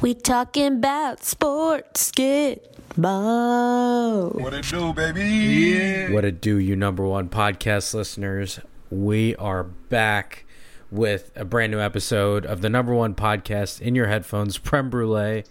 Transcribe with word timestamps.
We 0.00 0.14
talking 0.14 0.74
about 0.74 1.24
sports. 1.24 2.12
Get 2.12 2.76
ball. 2.96 4.28
What 4.30 4.54
it 4.54 4.64
do, 4.64 4.92
baby? 4.92 5.24
Yeah. 5.24 6.12
What 6.12 6.24
it 6.24 6.40
do, 6.40 6.56
you 6.56 6.76
number 6.76 7.04
one 7.04 7.28
podcast 7.28 7.94
listeners? 7.94 8.60
We 8.90 9.34
are 9.36 9.64
back 9.64 10.44
with 10.92 11.32
a 11.34 11.44
brand 11.44 11.72
new 11.72 11.80
episode 11.80 12.46
of 12.46 12.60
the 12.60 12.68
number 12.68 12.94
one 12.94 13.16
podcast 13.16 13.80
in 13.80 13.96
your 13.96 14.06
headphones, 14.06 14.56
Prem 14.56 14.88
Brulee. 14.88 15.42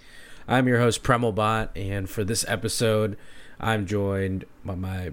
I'm 0.48 0.66
your 0.66 0.79
host, 0.79 1.04
Premal 1.04 1.36
Bhatt, 1.36 1.70
and 1.75 2.09
for 2.09 2.23
this 2.23 2.45
episode, 2.48 3.18
I'm 3.59 3.86
joined 3.86 4.45
by 4.64 4.75
my 4.75 5.11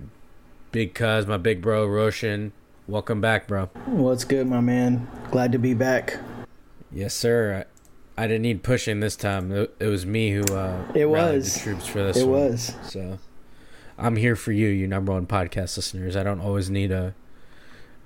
big 0.71 0.95
cuz, 0.95 1.27
my 1.27 1.39
big 1.39 1.61
bro, 1.61 1.85
Roshan. 1.87 2.53
Welcome 2.87 3.21
back, 3.21 3.49
bro. 3.49 3.67
What's 3.87 4.23
good, 4.23 4.47
my 4.47 4.61
man? 4.61 5.09
Glad 5.33 5.51
to 5.51 5.59
be 5.59 5.75
back. 5.75 6.19
Yes, 6.93 7.15
sir. 7.15 7.67
I, 8.17 8.27
didn't 8.27 8.43
need 8.43 8.63
pushing 8.63 9.01
this 9.01 9.17
time. 9.17 9.51
It, 9.53 9.75
it 9.81 9.87
was 9.87 10.07
me 10.07 10.33
who 10.33 10.43
uh, 10.55 10.85
It 10.95 11.07
was. 11.07 11.55
the 11.55 11.61
troops 11.61 11.87
for 11.87 12.03
this. 12.03 12.17
It 12.17 12.27
one. 12.27 12.41
was. 12.51 12.75
So 12.85 13.19
I'm 13.99 14.17
here 14.17 14.37
for 14.37 14.53
you, 14.53 14.69
you 14.69 14.87
number 14.87 15.13
one 15.13 15.27
podcast 15.27 15.77
listeners. 15.77 16.17
I 16.17 16.23
don't 16.23 16.41
always 16.41 16.71
need 16.71 16.91
a 16.91 17.15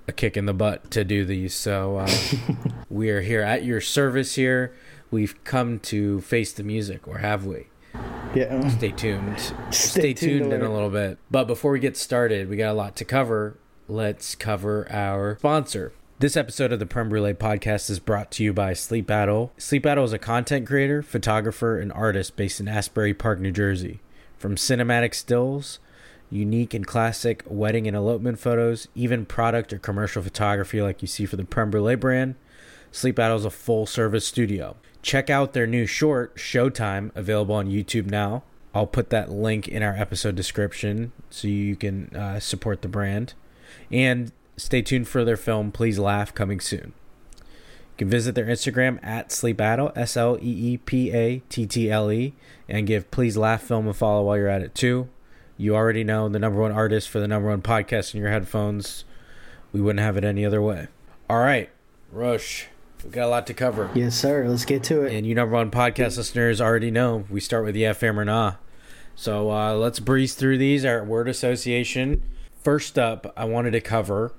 a 0.07 0.13
kick 0.13 0.39
in 0.39 0.47
the 0.47 0.55
butt 0.55 0.91
to 0.91 1.05
do 1.05 1.25
these. 1.25 1.55
So 1.55 1.99
uh, 1.99 2.11
we 2.89 3.11
are 3.11 3.21
here 3.21 3.43
at 3.43 3.65
your 3.65 3.81
service. 3.81 4.35
Here 4.37 4.75
we've 5.11 5.43
come 5.45 5.79
to 5.81 6.21
face 6.23 6.53
the 6.53 6.63
music, 6.63 7.07
or 7.07 7.19
have 7.19 7.45
we? 7.45 7.67
Yeah. 8.35 8.69
Stay 8.69 8.91
tuned. 8.93 9.39
Stay, 9.71 9.71
Stay 9.71 10.15
tuned 10.15 10.41
tuned 10.41 10.53
in 10.55 10.63
a 10.63 10.73
little 10.73 10.91
bit. 10.91 11.19
But 11.31 11.45
before 11.47 11.73
we 11.73 11.81
get 11.81 11.97
started, 11.97 12.49
we 12.49 12.57
got 12.57 12.71
a 12.71 12.75
lot 12.75 12.97
to 12.97 13.05
cover. 13.05 13.59
Let's 13.87 14.35
cover 14.35 14.87
our 14.91 15.37
sponsor. 15.39 15.93
This 16.21 16.37
episode 16.37 16.73
of 16.73 16.81
the 16.81 16.87
Prem 16.87 17.11
Brulee 17.11 17.33
podcast 17.33 17.89
is 17.89 18.01
brought 18.01 18.33
to 18.33 18.43
you 18.43 18.53
by 18.53 18.73
Sleepattle. 18.73 19.51
Sleep 19.57 19.85
Battle 19.85 20.03
is 20.03 20.13
a 20.13 20.19
content 20.19 20.67
creator, 20.67 21.01
photographer, 21.01 21.79
and 21.79 21.93
artist 21.93 22.35
based 22.35 22.59
in 22.59 22.67
Asbury 22.67 23.15
Park, 23.15 23.39
New 23.39 23.53
Jersey. 23.53 24.01
From 24.37 24.57
cinematic 24.57 25.15
stills, 25.15 25.79
unique 26.29 26.75
and 26.75 26.85
classic 26.85 27.45
wedding 27.47 27.87
and 27.87 27.97
elopement 27.97 28.41
photos, 28.41 28.89
even 28.97 29.27
product 29.27 29.73
or 29.73 29.79
commercial 29.79 30.21
photography 30.21 30.83
like 30.83 31.03
you 31.03 31.07
see 31.07 31.25
for 31.25 31.37
the 31.37 31.45
Prem 31.45 31.71
Brulee 31.71 31.95
brand, 31.95 32.35
Sleepattle 32.93 33.37
is 33.37 33.45
a 33.45 33.51
full 33.51 33.87
service 33.87 34.27
studio. 34.27 34.75
Check 35.03 35.31
out 35.31 35.53
their 35.53 35.69
new 35.69 35.87
short, 35.87 36.35
Showtime, 36.35 37.15
available 37.15 37.55
on 37.55 37.71
YouTube 37.71 38.07
now. 38.07 38.43
I'll 38.75 38.89
put 38.89 39.11
that 39.11 39.31
link 39.31 39.69
in 39.69 39.85
our 39.85 39.95
episode 39.95 40.35
description 40.35 41.13
so 41.31 41.47
you 41.47 41.77
can 41.77 42.13
uh, 42.17 42.41
support 42.41 42.83
the 42.83 42.89
brand. 42.89 43.35
And 43.93 44.33
stay 44.59 44.83
tuned 44.83 45.09
for 45.09 45.25
their 45.25 45.37
film, 45.37 45.73
Please 45.73 45.99
Laugh, 45.99 46.35
coming 46.35 46.61
soon. 46.61 46.93
You 47.37 48.05
can 48.05 48.09
visit 48.11 48.35
their 48.35 48.47
Instagram 48.47 48.99
at 49.03 49.31
Sleepattle, 49.31 49.97
S 49.97 50.17
L 50.17 50.37
E 50.41 50.73
E 50.73 50.77
P 50.77 51.13
A 51.13 51.39
T 51.49 51.67
T 51.67 51.91
L 51.91 52.13
E, 52.13 52.35
and 52.69 52.87
give 52.87 53.11
Please 53.11 53.37
Laugh 53.37 53.63
Film 53.63 53.89
a 53.89 53.95
follow 53.95 54.25
while 54.25 54.37
you're 54.37 54.49
at 54.49 54.63
it 54.63 54.75
too. 54.75 55.09
You 55.57 55.75
already 55.75 56.05
know 56.05 56.29
the 56.29 56.39
number 56.39 56.61
one 56.61 56.73
artist 56.73 57.09
for 57.09 57.19
the 57.19 57.27
number 57.27 57.49
one 57.49 57.63
podcast 57.63 58.15
in 58.15 58.21
your 58.21 58.31
headphones. 58.31 59.05
We 59.73 59.81
wouldn't 59.81 60.05
have 60.05 60.17
it 60.17 60.25
any 60.25 60.45
other 60.45 60.63
way. 60.63 60.89
All 61.29 61.39
right, 61.39 61.71
Rush, 62.13 62.69
We've 63.03 63.13
got 63.13 63.27
a 63.27 63.29
lot 63.29 63.47
to 63.47 63.55
cover. 63.55 63.91
Yes, 63.95 64.17
sir. 64.17 64.47
Let's 64.49 64.65
get 64.65 64.83
to 64.85 65.03
it. 65.03 65.15
And 65.15 65.27
you 65.27 65.35
number 65.35 65.55
one 65.55 65.71
podcast 65.71 66.17
listeners 66.17 66.61
already 66.61 66.91
know 66.91 67.25
we 67.31 67.41
start 67.41 67.65
with 67.65 67.75
the 67.75 67.83
FM 67.83 68.17
or 68.17 68.25
nah. 68.25 68.55
So 69.15 69.51
uh, 69.51 69.75
let's 69.75 70.01
breeze 70.01 70.35
through 70.35 70.59
these. 70.59 70.85
Our 70.85 71.05
word 71.05 71.29
association. 71.29 72.23
First 72.61 72.99
up, 72.99 73.33
I 73.37 73.45
wanted 73.45 73.71
to 73.73 73.81
cover 73.81 74.33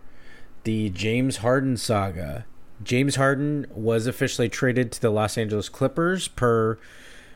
the 0.70 0.92
James 0.92 1.38
Harden 1.38 1.78
saga. 1.78 2.45
James 2.84 3.16
Harden 3.16 3.66
was 3.72 4.06
officially 4.06 4.48
traded 4.48 4.92
to 4.92 5.02
the 5.02 5.09
Los 5.09 5.36
Angeles 5.36 5.67
Clippers 5.67 6.28
per 6.28 6.78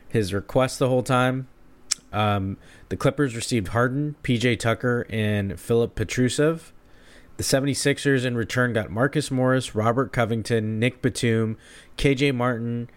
his 0.07 0.35
request 0.35 0.77
the 0.77 0.87
whole 0.87 1.01
time. 1.01 1.47
Um, 2.11 2.57
the 2.89 2.95
Clippers 2.95 3.35
received 3.35 3.69
Harden, 3.69 4.17
PJ 4.21 4.59
Tucker, 4.59 5.07
and 5.09 5.59
Philip 5.59 5.95
Petrusev. 5.95 6.73
The 7.37 7.43
76ers 7.43 8.23
in 8.23 8.37
return 8.37 8.71
got 8.71 8.91
Marcus 8.91 9.31
Morris, 9.31 9.73
Robert 9.73 10.13
Covington, 10.13 10.77
Nick 10.79 11.01
Batum, 11.01 11.57
KJ 11.97 12.35
Martin, 12.35 12.87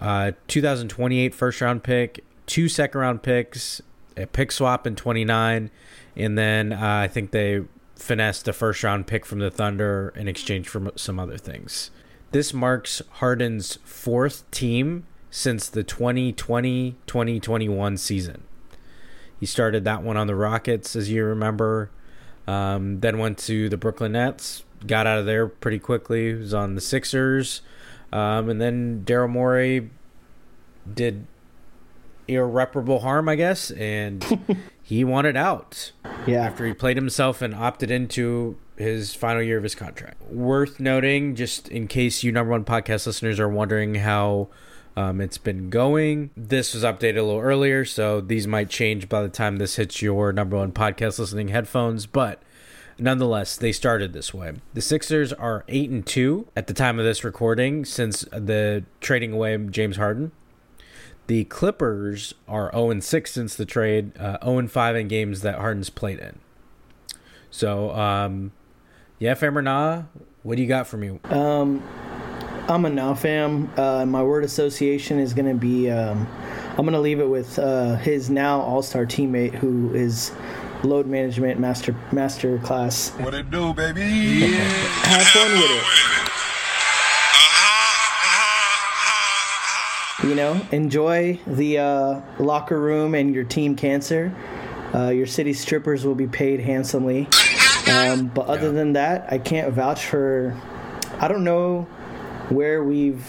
uh, 0.00 0.30
2028 0.46 1.34
first 1.34 1.60
round 1.60 1.82
pick, 1.82 2.24
two 2.46 2.68
second 2.68 3.00
round 3.00 3.24
picks, 3.24 3.82
a 4.16 4.28
pick 4.28 4.52
swap 4.52 4.86
in 4.86 4.94
29, 4.94 5.72
and 6.14 6.38
then 6.38 6.72
uh, 6.72 6.78
I 7.02 7.08
think 7.08 7.32
they 7.32 7.62
finessed 8.02 8.48
a 8.48 8.52
first 8.52 8.82
round 8.82 9.06
pick 9.06 9.24
from 9.24 9.38
the 9.38 9.50
Thunder 9.50 10.12
in 10.16 10.28
exchange 10.28 10.68
for 10.68 10.92
some 10.96 11.18
other 11.18 11.38
things. 11.38 11.90
This 12.32 12.52
marks 12.52 13.00
Harden's 13.12 13.78
fourth 13.84 14.50
team 14.50 15.06
since 15.30 15.68
the 15.68 15.82
2020 15.82 16.96
2021 17.06 17.96
season. 17.96 18.42
He 19.38 19.46
started 19.46 19.84
that 19.84 20.02
one 20.02 20.16
on 20.16 20.26
the 20.26 20.34
Rockets, 20.34 20.94
as 20.94 21.10
you 21.10 21.24
remember. 21.24 21.90
Um, 22.46 23.00
then 23.00 23.18
went 23.18 23.38
to 23.38 23.68
the 23.68 23.76
Brooklyn 23.76 24.12
Nets, 24.12 24.64
got 24.86 25.06
out 25.06 25.18
of 25.18 25.26
there 25.26 25.46
pretty 25.46 25.78
quickly. 25.78 26.34
Was 26.34 26.52
on 26.52 26.74
the 26.74 26.80
Sixers, 26.80 27.62
um, 28.12 28.48
and 28.48 28.60
then 28.60 29.04
Daryl 29.04 29.30
Morey 29.30 29.90
did 30.92 31.26
irreparable 32.28 33.00
harm, 33.00 33.28
I 33.28 33.36
guess, 33.36 33.70
and 33.72 34.24
he 34.92 35.04
wanted 35.04 35.36
out 35.36 35.92
yeah. 36.26 36.44
after 36.44 36.66
he 36.66 36.74
played 36.74 36.98
himself 36.98 37.40
and 37.40 37.54
opted 37.54 37.90
into 37.90 38.58
his 38.76 39.14
final 39.14 39.42
year 39.42 39.56
of 39.56 39.62
his 39.62 39.74
contract. 39.74 40.20
Worth 40.30 40.78
noting, 40.78 41.34
just 41.34 41.68
in 41.68 41.88
case 41.88 42.22
you 42.22 42.30
number 42.30 42.50
one 42.50 42.64
podcast 42.64 43.06
listeners 43.06 43.40
are 43.40 43.48
wondering 43.48 43.94
how 43.96 44.48
um, 44.94 45.22
it's 45.22 45.38
been 45.38 45.70
going, 45.70 46.30
this 46.36 46.74
was 46.74 46.84
updated 46.84 47.18
a 47.18 47.22
little 47.22 47.40
earlier, 47.40 47.86
so 47.86 48.20
these 48.20 48.46
might 48.46 48.68
change 48.68 49.08
by 49.08 49.22
the 49.22 49.30
time 49.30 49.56
this 49.56 49.76
hits 49.76 50.02
your 50.02 50.30
number 50.30 50.58
one 50.58 50.72
podcast 50.72 51.18
listening 51.18 51.48
headphones, 51.48 52.06
but. 52.06 52.42
Nonetheless, 52.98 53.56
they 53.56 53.72
started 53.72 54.12
this 54.12 54.34
way. 54.34 54.52
The 54.74 54.82
Sixers 54.82 55.32
are 55.32 55.64
eight 55.66 55.88
and 55.88 56.06
two 56.06 56.46
at 56.54 56.66
the 56.66 56.74
time 56.74 56.98
of 56.98 57.06
this 57.06 57.24
recording 57.24 57.86
since 57.86 58.20
the 58.30 58.84
trading 59.00 59.32
away 59.32 59.56
James 59.56 59.96
Harden. 59.96 60.30
The 61.32 61.44
Clippers 61.44 62.34
are 62.46 62.70
0 62.72 63.00
6 63.00 63.32
since 63.32 63.54
the 63.54 63.64
trade, 63.64 64.12
uh, 64.18 64.36
0 64.44 64.68
5 64.68 64.96
in 64.96 65.08
games 65.08 65.40
that 65.40 65.54
Harden's 65.54 65.88
played 65.88 66.18
in. 66.18 66.38
So, 67.50 67.90
um, 67.92 68.52
yeah, 69.18 69.32
fam 69.32 69.56
or 69.56 69.62
nah, 69.62 70.02
what 70.42 70.56
do 70.56 70.62
you 70.62 70.68
got 70.68 70.86
for 70.86 70.98
me? 70.98 71.18
Um, 71.30 71.82
I'm 72.68 72.84
a 72.84 72.90
nah 72.90 73.14
fam. 73.14 73.72
Uh, 73.78 74.04
my 74.04 74.22
word 74.22 74.44
association 74.44 75.18
is 75.18 75.32
going 75.32 75.48
to 75.48 75.58
be. 75.58 75.90
Um, 75.90 76.28
I'm 76.72 76.84
going 76.84 76.92
to 76.92 77.00
leave 77.00 77.18
it 77.18 77.30
with 77.30 77.58
uh, 77.58 77.96
his 77.96 78.28
now 78.28 78.60
All 78.60 78.82
Star 78.82 79.06
teammate, 79.06 79.54
who 79.54 79.94
is 79.94 80.32
load 80.82 81.06
management 81.06 81.58
master 81.58 81.96
master 82.12 82.58
class. 82.58 83.08
What 83.12 83.32
it 83.32 83.50
do, 83.50 83.72
baby? 83.72 84.02
Yeah. 84.02 84.48
Have 84.58 85.26
fun 85.28 85.50
with 85.52 85.70
it. 85.70 86.32
You 90.24 90.36
know, 90.36 90.60
enjoy 90.70 91.40
the 91.48 91.78
uh, 91.78 92.20
locker 92.38 92.78
room 92.78 93.14
and 93.16 93.34
your 93.34 93.42
team 93.44 93.74
cancer. 93.74 94.32
Uh, 94.94 95.08
your 95.08 95.26
city 95.26 95.52
strippers 95.52 96.04
will 96.04 96.14
be 96.14 96.28
paid 96.28 96.60
handsomely. 96.60 97.26
Um, 97.90 98.30
but 98.32 98.46
other 98.46 98.66
Yeah. 98.68 98.72
than 98.72 98.92
that, 98.92 99.26
I 99.30 99.38
can't 99.38 99.72
vouch 99.72 100.04
for. 100.06 100.54
I 101.18 101.26
don't 101.26 101.42
know 101.44 101.88
where 102.50 102.84
we've 102.84 103.24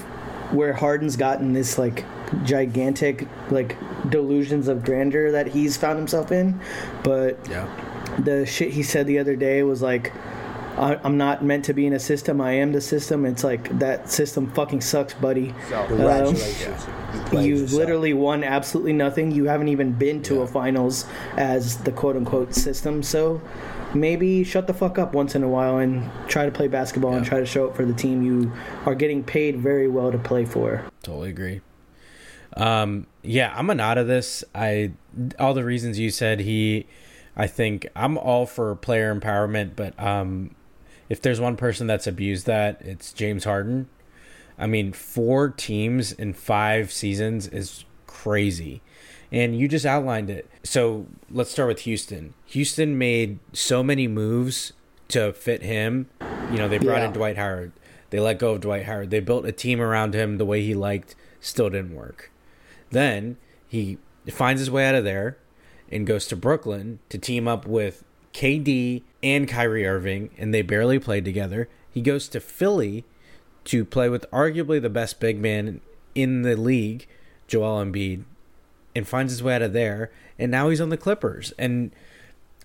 where 0.51 0.73
Harden's 0.73 1.15
gotten 1.15 1.53
this 1.53 1.79
like 1.79 2.05
gigantic 2.43 3.27
like 3.49 3.75
delusions 4.11 4.67
of 4.67 4.83
grandeur 4.85 5.31
that 5.31 5.47
he's 5.47 5.75
found 5.77 5.97
himself 5.97 6.31
in, 6.31 6.59
but 7.01 7.39
Yeah. 7.49 7.65
the 8.19 8.45
shit 8.45 8.69
he 8.71 8.83
said 8.83 9.07
the 9.07 9.17
other 9.17 9.35
day 9.35 9.63
was 9.63 9.81
like 9.81 10.11
I, 10.77 10.99
i'm 11.03 11.17
not 11.17 11.43
meant 11.43 11.65
to 11.65 11.73
be 11.73 11.85
in 11.85 11.93
a 11.93 11.99
system 11.99 12.41
i 12.41 12.51
am 12.53 12.71
the 12.71 12.81
system 12.81 13.25
it's 13.25 13.43
like 13.43 13.77
that 13.79 14.09
system 14.09 14.49
fucking 14.51 14.81
sucks 14.81 15.13
buddy 15.13 15.53
Congratulations. 15.69 16.85
You 17.31 17.39
you 17.39 17.55
yourself. 17.57 17.71
literally 17.73 18.13
won 18.13 18.43
absolutely 18.43 18.93
nothing 18.93 19.31
you 19.31 19.45
haven't 19.45 19.67
even 19.69 19.91
been 19.93 20.21
to 20.23 20.41
a 20.41 20.47
finals 20.47 21.05
as 21.37 21.77
the 21.83 21.91
quote-unquote 21.91 22.53
system 22.53 23.03
so 23.03 23.41
maybe 23.93 24.43
shut 24.43 24.65
the 24.67 24.73
fuck 24.73 24.97
up 24.97 25.13
once 25.13 25.35
in 25.35 25.43
a 25.43 25.47
while 25.47 25.77
and 25.77 26.09
try 26.27 26.45
to 26.45 26.51
play 26.51 26.67
basketball 26.67 27.13
and 27.13 27.25
try 27.25 27.39
to 27.39 27.45
show 27.45 27.67
up 27.67 27.75
for 27.75 27.85
the 27.85 27.93
team 27.93 28.23
you 28.23 28.51
are 28.85 28.95
getting 28.95 29.23
paid 29.23 29.59
very 29.59 29.87
well 29.87 30.11
to 30.11 30.17
play 30.17 30.45
for 30.45 30.83
Totally 31.03 31.29
agree. 31.29 31.61
Um, 32.55 33.07
yeah, 33.23 33.53
I'm 33.55 33.69
a 33.69 33.75
not 33.75 33.97
of 33.97 34.07
this. 34.07 34.43
I 34.55 34.91
all 35.39 35.53
the 35.53 35.63
reasons 35.65 35.99
you 35.99 36.11
said 36.11 36.39
he. 36.39 36.85
I 37.35 37.47
think 37.47 37.87
I'm 37.95 38.17
all 38.17 38.45
for 38.45 38.75
player 38.75 39.13
empowerment, 39.13 39.71
but 39.75 39.99
um, 39.99 40.55
if 41.13 41.21
there's 41.21 41.39
one 41.39 41.55
person 41.55 41.85
that's 41.85 42.07
abused 42.07 42.47
that, 42.47 42.81
it's 42.81 43.13
James 43.13 43.43
Harden. 43.43 43.87
I 44.57 44.65
mean, 44.65 44.93
four 44.93 45.47
teams 45.49 46.11
in 46.11 46.33
five 46.33 46.91
seasons 46.91 47.47
is 47.47 47.85
crazy. 48.07 48.81
And 49.31 49.55
you 49.55 49.67
just 49.67 49.85
outlined 49.85 50.31
it. 50.31 50.49
So 50.63 51.05
let's 51.29 51.51
start 51.51 51.67
with 51.67 51.81
Houston. 51.81 52.33
Houston 52.47 52.97
made 52.97 53.37
so 53.53 53.83
many 53.83 54.07
moves 54.07 54.73
to 55.09 55.33
fit 55.33 55.61
him. 55.61 56.09
You 56.51 56.57
know, 56.57 56.67
they 56.67 56.79
brought 56.79 57.01
Yeah. 57.01 57.05
in 57.05 57.13
Dwight 57.13 57.37
Howard. 57.37 57.73
They 58.09 58.19
let 58.19 58.39
go 58.39 58.53
of 58.53 58.61
Dwight 58.61 58.85
Howard. 58.85 59.11
They 59.11 59.19
built 59.19 59.45
a 59.45 59.51
team 59.51 59.79
around 59.79 60.15
him 60.15 60.39
the 60.39 60.45
way 60.45 60.63
he 60.63 60.73
liked. 60.73 61.13
Still 61.41 61.69
didn't 61.69 61.93
work. 61.93 62.31
Then 62.89 63.37
he 63.67 63.99
finds 64.31 64.61
his 64.61 64.71
way 64.71 64.87
out 64.87 64.95
of 64.95 65.03
there 65.03 65.37
and 65.91 66.07
goes 66.07 66.25
to 66.27 66.35
Brooklyn 66.35 66.97
to 67.09 67.19
team 67.19 67.47
up 67.47 67.67
with 67.67 68.03
KD 68.33 69.03
and 69.23 69.47
Kyrie 69.47 69.87
Irving, 69.87 70.29
and 70.37 70.53
they 70.53 70.61
barely 70.61 70.99
played 70.99 71.25
together. 71.25 71.69
He 71.89 72.01
goes 72.01 72.27
to 72.29 72.39
Philly 72.39 73.05
to 73.65 73.85
play 73.85 74.09
with 74.09 74.29
arguably 74.31 74.81
the 74.81 74.89
best 74.89 75.19
big 75.19 75.39
man 75.39 75.81
in 76.13 76.41
the 76.41 76.55
league, 76.55 77.07
Joel 77.47 77.83
Embiid, 77.83 78.23
and 78.95 79.07
finds 79.07 79.31
his 79.31 79.41
way 79.41 79.55
out 79.55 79.61
of 79.61 79.73
there. 79.73 80.11
And 80.37 80.51
now 80.51 80.69
he's 80.69 80.81
on 80.81 80.89
the 80.89 80.97
Clippers. 80.97 81.53
And 81.57 81.91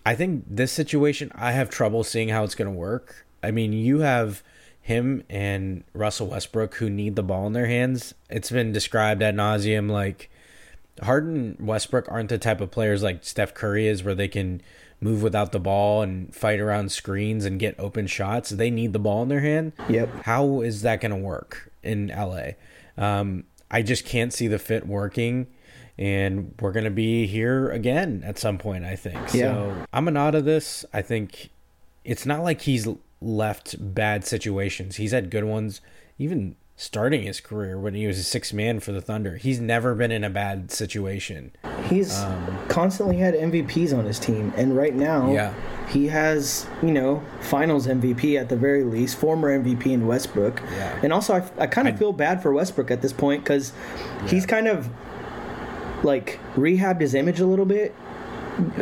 I 0.04 0.14
think 0.14 0.44
this 0.48 0.72
situation, 0.72 1.30
I 1.34 1.52
have 1.52 1.70
trouble 1.70 2.02
seeing 2.02 2.30
how 2.30 2.44
it's 2.44 2.54
going 2.54 2.70
to 2.70 2.76
work. 2.76 3.26
I 3.42 3.50
mean, 3.50 3.72
you 3.72 4.00
have 4.00 4.42
him 4.80 5.22
and 5.28 5.84
Russell 5.92 6.28
Westbrook 6.28 6.76
who 6.76 6.88
need 6.88 7.14
the 7.14 7.22
ball 7.22 7.46
in 7.46 7.52
their 7.52 7.66
hands. 7.66 8.14
It's 8.30 8.50
been 8.50 8.72
described 8.72 9.22
ad 9.22 9.36
nauseum 9.36 9.90
like 9.90 10.30
Harden 11.02 11.56
Westbrook 11.60 12.10
aren't 12.10 12.30
the 12.30 12.38
type 12.38 12.60
of 12.60 12.70
players 12.70 13.02
like 13.02 13.22
Steph 13.22 13.54
Curry 13.54 13.86
is 13.86 14.02
where 14.02 14.14
they 14.14 14.28
can 14.28 14.62
move 15.00 15.22
without 15.22 15.52
the 15.52 15.60
ball 15.60 16.02
and 16.02 16.34
fight 16.34 16.60
around 16.60 16.90
screens 16.90 17.44
and 17.44 17.60
get 17.60 17.78
open 17.78 18.06
shots. 18.06 18.50
They 18.50 18.70
need 18.70 18.92
the 18.92 18.98
ball 18.98 19.22
in 19.22 19.28
their 19.28 19.40
hand. 19.40 19.72
Yep. 19.88 20.24
How 20.24 20.60
is 20.60 20.82
that 20.82 21.00
going 21.00 21.12
to 21.12 21.16
work 21.16 21.72
in 21.82 22.08
LA? 22.08 22.50
Um, 22.96 23.44
I 23.70 23.82
just 23.82 24.04
can't 24.04 24.32
see 24.32 24.48
the 24.48 24.58
fit 24.58 24.86
working. 24.86 25.46
And 25.96 26.54
we're 26.60 26.72
going 26.72 26.84
to 26.84 26.90
be 26.90 27.26
here 27.26 27.70
again 27.70 28.22
at 28.24 28.38
some 28.38 28.56
point, 28.56 28.84
I 28.84 28.94
think. 28.94 29.34
Yeah. 29.34 29.52
So 29.52 29.86
I'm 29.92 30.06
a 30.06 30.12
nod 30.12 30.36
of 30.36 30.44
this. 30.44 30.84
I 30.92 31.02
think 31.02 31.50
it's 32.04 32.24
not 32.24 32.44
like 32.44 32.62
he's 32.62 32.86
left 33.20 33.76
bad 33.94 34.24
situations. 34.24 34.96
He's 34.96 35.10
had 35.10 35.28
good 35.28 35.44
ones, 35.44 35.80
even 36.16 36.54
starting 36.80 37.22
his 37.22 37.40
career 37.40 37.76
when 37.76 37.92
he 37.92 38.06
was 38.06 38.16
a 38.18 38.22
six 38.22 38.52
man 38.52 38.78
for 38.78 38.92
the 38.92 39.00
Thunder. 39.00 39.36
He's 39.36 39.58
never 39.58 39.96
been 39.96 40.12
in 40.12 40.22
a 40.22 40.30
bad 40.30 40.70
situation. 40.70 41.50
He's 41.88 42.16
um, 42.20 42.56
constantly 42.68 43.16
had 43.16 43.34
MVPs 43.34 43.92
on 43.96 44.04
his 44.04 44.18
team, 44.20 44.52
and 44.56 44.76
right 44.76 44.94
now, 44.94 45.32
Yeah. 45.32 45.52
he 45.88 46.06
has 46.06 46.68
you 46.80 46.92
know 46.92 47.20
Finals 47.40 47.88
MVP 47.88 48.40
at 48.40 48.48
the 48.48 48.54
very 48.56 48.84
least, 48.84 49.16
former 49.18 49.48
MVP 49.58 49.86
in 49.86 50.06
Westbrook, 50.06 50.62
Yeah. 50.76 51.00
and 51.02 51.12
also 51.12 51.34
I, 51.34 51.64
I 51.64 51.66
kind 51.66 51.88
of 51.88 51.98
feel 51.98 52.12
bad 52.12 52.40
for 52.42 52.52
Westbrook 52.52 52.92
at 52.92 53.02
this 53.02 53.12
point 53.12 53.42
because 53.42 53.72
he's 54.28 54.46
kind 54.46 54.68
of 54.68 54.88
like 56.04 56.38
rehabbed 56.54 57.00
his 57.00 57.12
image 57.14 57.40
a 57.40 57.46
little 57.46 57.64
bit 57.66 57.92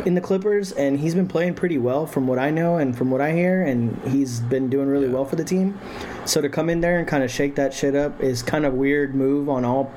in 0.05 0.13
the 0.15 0.21
Clippers, 0.21 0.71
and 0.71 0.99
he's 0.99 1.15
been 1.15 1.27
playing 1.27 1.53
pretty 1.55 1.77
well 1.77 2.05
from 2.05 2.27
what 2.27 2.37
I 2.39 2.49
know 2.51 2.77
and 2.77 2.95
from 2.97 3.09
what 3.11 3.21
I 3.21 3.31
hear, 3.31 3.63
and 3.63 3.99
he's 4.07 4.39
been 4.39 4.69
doing 4.69 4.87
really 4.87 5.07
well 5.09 5.25
for 5.25 5.35
the 5.35 5.43
team. 5.43 5.79
So 6.27 6.41
to 6.41 6.49
come 6.49 6.69
in 6.69 6.81
there 6.81 6.99
and 6.99 7.07
kind 7.07 7.23
of 7.23 7.31
shake 7.31 7.55
that 7.55 7.73
shit 7.73 7.95
up 7.95 8.21
is 8.21 8.43
kind 8.43 8.65
of 8.65 8.73
weird 8.73 9.15
move 9.15 9.49
on 9.49 9.65
all 9.65 9.91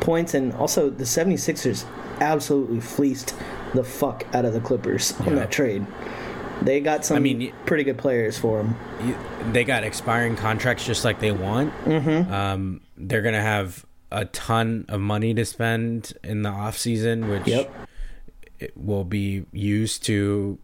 points, 0.00 0.34
and 0.34 0.52
also 0.54 0.90
the 0.90 1.04
76ers 1.04 1.84
absolutely 2.20 2.80
fleeced 2.80 3.34
the 3.74 3.84
fuck 3.84 4.26
out 4.34 4.44
of 4.44 4.52
the 4.52 4.60
Clippers 4.60 5.18
on 5.20 5.34
that 5.36 5.50
trade. 5.50 5.86
They 6.62 6.80
got 6.80 7.04
some 7.04 7.16
I 7.16 7.20
mean, 7.20 7.52
pretty 7.66 7.82
good 7.84 7.98
players 7.98 8.38
for 8.38 8.58
them. 8.62 8.76
You- 9.04 9.16
They 9.52 9.64
got 9.64 9.82
expiring 9.84 10.36
contracts 10.36 10.86
just 10.86 11.04
like 11.04 11.18
they 11.20 11.32
want. 11.32 11.72
Mm-hmm. 11.84 12.32
Um, 12.32 12.80
they're 12.96 13.22
going 13.22 13.34
to 13.34 13.40
have 13.40 13.84
a 14.12 14.24
ton 14.26 14.84
of 14.88 15.00
money 15.00 15.34
to 15.34 15.44
spend 15.44 16.12
in 16.22 16.42
the 16.42 16.48
off 16.50 16.78
season, 16.78 17.28
which 17.28 17.46
Yep. 17.48 17.72
it 18.60 18.72
will 18.76 19.04
be 19.04 19.44
used 19.52 20.04
to 20.04 20.58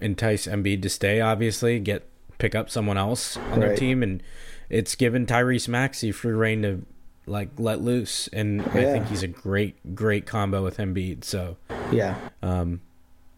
entice 0.00 0.46
Embiid 0.48 0.82
to 0.82 0.88
stay. 0.88 1.20
Obviously, 1.20 1.78
get 1.78 2.08
pick 2.38 2.54
up 2.54 2.70
someone 2.70 2.96
else 2.96 3.36
on 3.52 3.60
their 3.60 3.76
team, 3.76 4.02
and 4.02 4.22
it's 4.70 4.94
given 4.94 5.26
Tyrese 5.26 5.68
Maxey 5.68 6.12
free 6.12 6.32
reign 6.32 6.62
to 6.62 6.82
like 7.26 7.50
let 7.58 7.80
loose. 7.82 8.28
And 8.32 8.62
I 8.62 8.84
think 8.84 9.08
he's 9.08 9.22
a 9.22 9.28
great, 9.28 9.94
great 9.94 10.24
combo 10.26 10.62
with 10.64 10.78
Embiid. 10.78 11.24
So 11.24 11.56
Yeah. 11.92 12.16
um, 12.42 12.80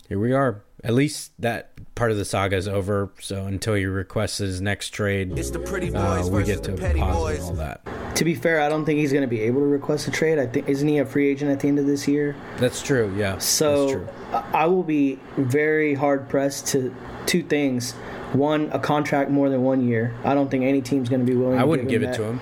here 0.09 0.19
we 0.21 0.33
are. 0.33 0.63
At 0.83 0.95
least 0.95 1.33
that 1.39 1.73
part 1.95 2.11
of 2.11 2.17
the 2.17 2.25
saga 2.25 2.57
is 2.57 2.67
over. 2.67 3.11
So 3.21 3.45
until 3.47 3.75
he 3.75 3.85
requests 3.85 4.39
his 4.39 4.61
next 4.63 4.91
trade, 4.91 5.39
It's 5.39 5.51
the 5.51 5.59
pretty 5.59 5.91
boys 5.91 6.29
uh, 6.29 6.33
we 6.33 6.43
get 6.45 6.63
to 6.65 6.73
pause 6.73 7.41
all 7.41 7.53
that. 7.55 7.83
To 8.17 8.25
be 8.25 8.35
fair, 8.35 8.61
I 8.63 8.69
don't 8.69 8.85
think 8.87 8.99
he's 8.99 9.13
going 9.13 9.23
to 9.23 9.29
be 9.29 9.41
able 9.43 9.61
to 9.61 9.67
request 9.67 10.09
a 10.09 10.11
trade. 10.11 10.39
I 10.39 10.47
think 10.47 10.69
isn't 10.69 10.87
he 10.89 10.99
a 10.99 11.05
free 11.05 11.29
agent 11.29 11.51
at 11.51 11.61
the 11.61 11.69
end 11.69 11.79
of 11.79 11.87
this 11.87 12.09
year? 12.09 12.35
That's 12.59 12.81
true. 12.83 13.13
Yeah. 13.17 13.33
that's 13.33 13.45
So 13.45 13.91
true. 13.91 14.09
I 14.33 14.45
I 14.63 14.67
will 14.67 14.83
be 14.83 15.19
very 15.37 15.95
hard 15.95 16.29
pressed 16.29 16.69
to 16.69 16.95
two 17.27 17.43
things. 17.43 17.95
One, 18.33 18.71
a 18.73 18.79
contract 18.79 19.31
more 19.31 19.49
than 19.49 19.63
one 19.63 19.87
year. 19.87 20.15
I 20.25 20.35
don't 20.35 20.51
think 20.51 20.65
any 20.65 20.83
team's 20.83 21.09
going 21.09 21.25
to 21.25 21.31
be 21.31 21.37
willing. 21.37 21.59
I 21.59 21.63
to 21.63 21.67
wouldn't 21.67 21.89
give 21.89 22.03
him 22.03 22.11
it 22.11 22.13
that. 22.13 22.17
to 22.19 22.25
him. 22.25 22.41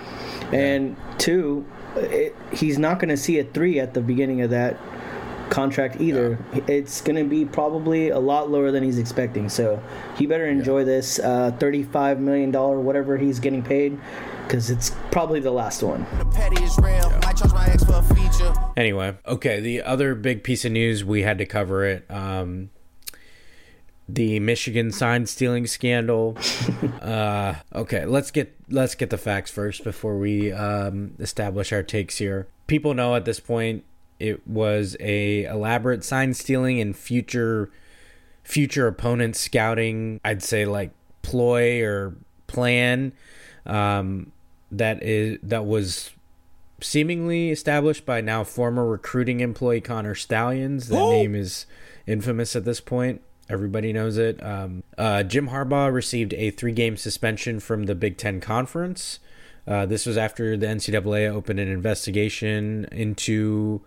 And 0.52 0.96
two, 1.18 1.66
it, 1.96 2.36
he's 2.52 2.78
not 2.78 2.98
going 2.98 3.08
to 3.08 3.16
see 3.16 3.38
a 3.38 3.44
three 3.44 3.80
at 3.80 3.94
the 3.94 4.00
beginning 4.00 4.42
of 4.42 4.50
that 4.50 4.76
contract 5.50 5.98
either. 5.98 6.38
It's 6.66 7.00
going 7.00 7.16
to 7.16 7.24
be 7.24 7.46
probably 7.46 8.10
a 8.10 8.18
lot 8.18 8.50
lower 8.50 8.70
than 8.70 8.82
he's 8.82 8.98
expecting. 8.98 9.48
So 9.48 9.82
he 10.16 10.26
better 10.26 10.46
enjoy 10.46 10.84
this 10.84 11.18
uh, 11.18 11.52
thirty-five 11.58 12.20
million 12.20 12.50
dollar 12.50 12.78
whatever 12.80 13.16
he's 13.16 13.40
getting 13.40 13.62
paid, 13.62 13.98
because 14.46 14.68
it's 14.68 14.92
probably 15.10 15.40
the 15.40 15.50
last 15.50 15.82
one. 15.82 16.06
The 16.18 16.26
petty 16.26 16.62
is 16.62 16.76
real. 16.78 17.10
Might 17.22 17.36
charge 17.38 17.52
my 17.52 17.66
ex 17.66 17.82
for 17.82 17.94
a 17.94 18.02
feature. 18.02 18.52
Anyway, 18.76 19.16
okay. 19.26 19.60
The 19.60 19.82
other 19.82 20.14
big 20.14 20.44
piece 20.44 20.66
of 20.66 20.72
news 20.72 21.02
we 21.02 21.22
had 21.22 21.38
to 21.38 21.46
cover 21.46 21.84
it. 21.86 22.04
Um, 22.10 22.68
the 24.08 24.40
Michigan 24.40 24.90
sign 24.90 25.26
stealing 25.26 25.66
scandal. 25.66 26.36
uh, 27.02 27.56
okay, 27.74 28.06
let's 28.06 28.30
get 28.30 28.54
let's 28.70 28.94
get 28.94 29.10
the 29.10 29.18
facts 29.18 29.50
first 29.50 29.84
before 29.84 30.16
we 30.18 30.52
um, 30.52 31.14
establish 31.18 31.72
our 31.72 31.82
takes 31.82 32.18
here. 32.18 32.48
People 32.66 32.94
know 32.94 33.14
at 33.14 33.24
this 33.24 33.40
point 33.40 33.84
it 34.18 34.46
was 34.46 34.96
a 35.00 35.44
elaborate 35.44 36.04
sign 36.04 36.34
stealing 36.34 36.80
and 36.80 36.96
future 36.96 37.70
future 38.42 38.86
opponent 38.86 39.36
scouting. 39.36 40.20
I'd 40.24 40.42
say 40.42 40.64
like 40.64 40.90
ploy 41.22 41.82
or 41.82 42.14
plan 42.46 43.12
um, 43.66 44.32
that 44.72 45.02
is 45.02 45.38
that 45.42 45.66
was 45.66 46.10
seemingly 46.80 47.50
established 47.50 48.06
by 48.06 48.20
now 48.20 48.44
former 48.44 48.86
recruiting 48.86 49.40
employee 49.40 49.80
Connor 49.80 50.14
Stalions. 50.14 50.88
That 50.88 50.98
name 50.98 51.34
is 51.34 51.66
infamous 52.06 52.56
at 52.56 52.64
this 52.64 52.80
point. 52.80 53.20
Everybody 53.50 53.92
knows 53.92 54.18
it. 54.18 54.42
Um, 54.44 54.82
uh, 54.96 55.22
Jim 55.22 55.48
Harbaugh 55.48 55.92
received 55.92 56.34
a 56.34 56.50
three 56.50 56.72
game 56.72 56.96
suspension 56.96 57.60
from 57.60 57.84
the 57.84 57.94
Big 57.94 58.18
Ten 58.18 58.40
Conference. 58.40 59.20
Uh, 59.66 59.86
this 59.86 60.06
was 60.06 60.16
after 60.16 60.56
the 60.56 60.66
NCAA 60.66 61.30
opened 61.30 61.60
an 61.60 61.68
investigation 61.68 62.86
into 62.90 63.82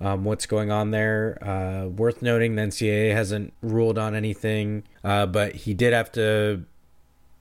um, 0.00 0.24
what's 0.24 0.46
going 0.46 0.70
on 0.70 0.90
there. 0.90 1.38
Uh, 1.42 1.86
worth 1.88 2.22
noting, 2.22 2.54
the 2.54 2.62
NCAA 2.62 3.12
hasn't 3.12 3.52
ruled 3.62 3.98
on 3.98 4.14
anything, 4.14 4.82
uh, 5.04 5.26
but 5.26 5.54
he 5.54 5.74
did 5.74 5.92
have 5.92 6.10
to 6.12 6.64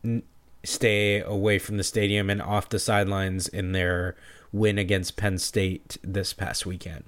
n- 0.04 0.24
stay 0.64 1.22
away 1.22 1.58
from 1.58 1.78
the 1.78 1.84
stadium 1.84 2.30
and 2.30 2.42
off 2.42 2.70
the 2.70 2.80
sidelines 2.80 3.48
in 3.48 3.72
their 3.72 4.16
win 4.52 4.78
against 4.78 5.16
Penn 5.16 5.38
State 5.38 5.98
this 6.04 6.34
past 6.34 6.66
weekend. 6.66 7.06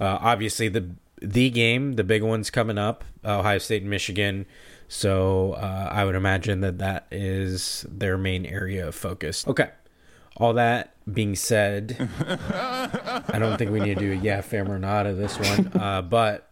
Uh, 0.00 0.18
obviously, 0.20 0.68
the 0.68 0.90
the 1.20 1.50
game, 1.50 1.94
the 1.94 2.04
big 2.04 2.22
one's 2.22 2.50
coming 2.50 2.78
up, 2.78 3.04
Ohio 3.24 3.58
State 3.58 3.82
and 3.82 3.90
Michigan. 3.90 4.46
So 4.88 5.52
uh, 5.52 5.88
I 5.90 6.04
would 6.04 6.14
imagine 6.14 6.60
that 6.62 6.78
that 6.78 7.06
is 7.10 7.86
their 7.88 8.18
main 8.18 8.44
area 8.44 8.88
of 8.88 8.94
focus. 8.94 9.46
Okay. 9.46 9.70
All 10.36 10.54
that 10.54 10.94
being 11.12 11.36
said, 11.36 12.08
I 12.18 13.36
don't 13.38 13.58
think 13.58 13.70
we 13.70 13.80
need 13.80 13.98
to 13.98 14.00
do 14.00 14.12
a 14.12 14.16
yeah, 14.16 14.40
fam 14.40 14.70
or 14.70 14.78
not 14.78 15.06
of 15.06 15.16
this 15.16 15.38
one. 15.38 15.70
Uh, 15.80 16.02
but 16.02 16.50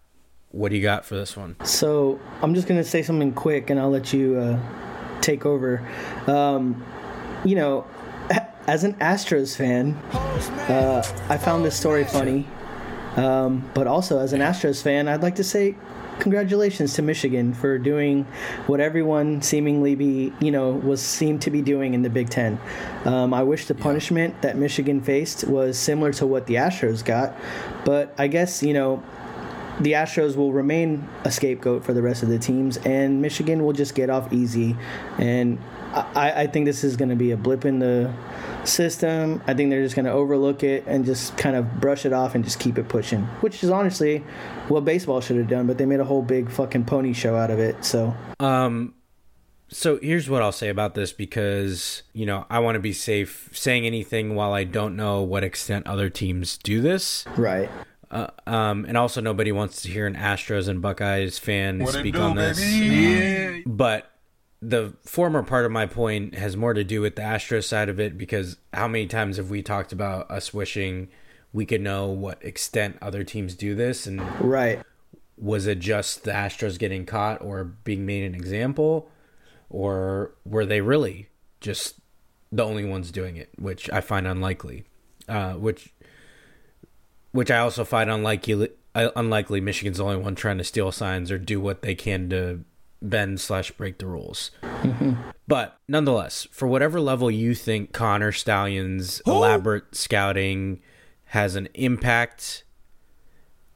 what 0.51 0.71
do 0.71 0.77
you 0.77 0.83
got 0.83 1.05
for 1.05 1.15
this 1.15 1.37
one? 1.37 1.57
So 1.65 2.21
I'm 2.43 2.55
just 2.55 2.69
gonna 2.69 2.85
say 2.85 3.03
something 3.03 3.33
quick, 3.33 3.71
and 3.71 3.81
I'll 3.81 3.91
let 3.91 4.13
you 4.13 4.37
uh, 4.39 4.61
take 5.21 5.47
over. 5.47 5.87
Um, 6.27 6.85
you 7.45 7.57
know, 7.57 7.87
as 8.67 8.85
an 8.85 8.95
Astros 8.95 9.57
fan, 9.57 9.95
uh, 10.69 11.03
I 11.29 11.39
found 11.39 11.65
this 11.65 11.77
story 11.77 12.05
funny. 12.05 12.47
Um, 13.19 13.69
but 13.75 13.89
also, 13.89 14.21
as 14.21 14.33
an 14.33 14.41
Astros 14.41 14.81
fan, 14.81 15.09
I'd 15.09 15.23
like 15.23 15.35
to 15.37 15.45
say 15.45 15.75
congratulations 16.21 16.95
to 16.95 17.03
Michigan 17.03 17.53
for 17.53 17.79
doing 17.79 18.25
what 18.67 18.81
everyone 18.81 19.43
seemingly 19.43 19.95
be, 19.95 20.33
you 20.41 20.51
know, 20.51 20.71
was 20.71 21.01
seemed 21.01 21.43
to 21.43 21.51
be 21.51 21.61
doing 21.61 21.95
in 21.95 22.03
the 22.03 22.11
Big 22.11 22.31
Ten. 22.31 22.61
Um, 23.05 23.35
I 23.35 23.43
wish 23.43 23.67
the 23.67 23.75
punishment 23.75 24.41
that 24.43 24.57
Michigan 24.57 25.01
faced 25.01 25.45
was 25.45 25.77
similar 25.77 26.13
to 26.15 26.27
what 26.27 26.47
the 26.47 26.55
Astros 26.55 27.05
got, 27.05 27.35
but 27.85 28.15
I 28.19 28.29
guess 28.29 28.63
you 28.63 28.73
know 28.73 29.03
the 29.81 29.93
Astros 29.93 30.37
will 30.37 30.53
remain 30.53 31.09
a 31.25 31.31
scapegoat 31.31 31.85
for 31.85 31.93
the 31.93 32.03
rest 32.03 32.23
of 32.23 32.29
the 32.29 32.39
teams, 32.39 32.77
and 32.79 33.21
Michigan 33.21 33.65
will 33.65 33.73
just 33.73 33.95
get 33.95 34.11
off 34.11 34.33
easy. 34.33 34.77
And 35.19 35.59
I, 35.93 36.43
I 36.43 36.47
think 36.47 36.67
this 36.67 36.85
is 36.85 36.97
going 36.97 37.09
to 37.09 37.17
be 37.17 37.31
a 37.31 37.37
blip 37.37 37.65
in 37.65 37.79
the 37.79 38.13
system. 38.65 39.43
I 39.47 39.55
think 39.55 39.71
they're 39.71 39.83
just 39.83 39.95
going 39.97 40.05
to 40.07 40.13
overlook 40.13 40.63
it 40.63 40.85
and 40.87 41.05
just 41.05 41.37
kind 41.39 41.57
of 41.57 41.81
brush 41.81 42.05
it 42.05 42.13
off 42.13 42.35
and 42.35 42.45
just 42.45 42.61
keep 42.61 42.79
it 42.79 42.89
pushing, 42.89 43.23
which 43.41 43.63
is 43.65 43.71
honestly 43.71 44.19
what 44.69 44.85
baseball 44.85 45.21
should 45.21 45.37
have 45.37 45.49
done. 45.49 45.67
But 45.67 45.79
they 45.79 45.87
made 45.87 46.01
a 46.01 46.05
whole 46.05 46.23
big 46.23 46.51
fucking 46.51 46.85
pony 46.85 47.13
show 47.13 47.37
out 47.37 47.51
of 47.51 47.59
it. 47.59 47.85
So 47.85 48.15
Um, 48.39 48.95
So 49.71 49.99
here's 50.03 50.29
what 50.31 50.43
I'll 50.43 50.53
say 50.53 50.69
about 50.69 50.95
this 50.95 51.13
because, 51.13 52.03
you 52.13 52.27
know, 52.27 52.47
I 52.51 52.59
want 52.61 52.77
to 52.77 52.81
be 52.81 52.93
safe 52.93 53.49
saying 53.53 53.87
anything 53.87 54.35
while 54.35 54.53
I 54.53 54.65
don't 54.65 54.97
know 54.97 55.23
what 55.23 55.45
extent 55.45 55.87
other 55.87 56.09
teams 56.11 56.59
do 56.59 56.81
this. 56.81 57.25
Right. 57.37 57.71
Uh, 58.11 58.29
um, 58.47 58.87
and 58.89 58.97
also, 58.97 59.21
nobody 59.21 59.53
wants 59.53 59.83
to 59.83 59.91
hear 59.91 60.07
an 60.07 60.15
Astros 60.15 60.69
and 60.69 60.81
Buckeyes 60.81 61.39
fan 61.39 61.81
What 61.81 61.93
speak 61.93 62.15
do, 62.15 62.21
on 62.23 62.37
this. 62.37 62.59
baby? 62.59 63.63
But 63.67 64.11
the 64.61 64.95
former 65.05 65.43
part 65.43 65.65
of 65.65 65.71
my 65.71 65.87
point 65.87 66.35
has 66.35 66.57
more 66.57 66.75
to 66.75 66.83
do 66.85 67.01
with 67.01 67.17
the 67.17 67.23
Astros 67.23 67.65
side 67.65 67.89
of 67.89 68.01
it 68.01 68.19
because 68.19 68.57
how 68.75 68.89
many 68.89 69.07
times 69.07 69.37
have 69.37 69.51
we 69.51 69.63
talked 69.63 69.93
about 69.93 70.31
us 70.31 70.53
wishing 70.53 71.09
we 71.53 71.65
could 71.65 71.81
know 71.81 72.07
what 72.09 72.45
extent 72.45 72.99
other 73.01 73.25
teams 73.25 73.55
do 73.55 73.75
this 73.75 74.07
and 74.07 74.21
Right. 74.41 74.81
was 75.37 75.67
it 75.67 75.79
just 75.79 76.25
the 76.25 76.33
Astros 76.33 76.79
getting 76.79 77.07
caught 77.07 77.41
or 77.41 77.65
being 77.65 78.05
made 78.05 78.25
an 78.25 78.35
example, 78.35 79.11
or 79.71 80.33
were 80.45 80.67
they 80.67 80.81
really 80.81 81.29
just 81.61 81.95
the 82.51 82.65
only 82.65 82.85
ones 82.85 83.11
doing 83.11 83.37
it, 83.37 83.51
which 83.59 83.91
I 83.91 84.01
find 84.01 84.27
unlikely. 84.27 84.85
Uh, 85.29 85.53
which, 85.55 85.93
which 87.33 87.51
I 87.51 87.59
also 87.59 87.85
find 87.85 88.11
unlikely. 88.11 88.71
Unlikely, 88.95 89.61
Michigan's 89.61 89.99
the 89.99 90.05
only 90.05 90.17
one 90.17 90.35
trying 90.35 90.59
to 90.59 90.65
steal 90.65 90.91
signs 90.91 91.31
or 91.31 91.39
do 91.39 91.61
what 91.61 91.83
they 91.83 91.95
can 91.95 92.29
to 92.31 92.65
bend 93.01 93.41
slash 93.41 93.71
break 93.73 93.99
the 93.99 94.07
rules. 94.07 94.51
Mm-hmm. 94.63 95.15
But 95.47 95.79
nonetheless, 95.89 96.47
for 96.51 96.67
whatever 96.67 97.01
level 97.01 97.31
you 97.31 97.55
think 97.55 97.93
Connor 97.93 98.33
Stalions' 98.33 99.23
elaborate 99.27 99.95
scouting 99.95 100.81
has 101.27 101.57
an 101.57 101.69
impact 101.75 102.65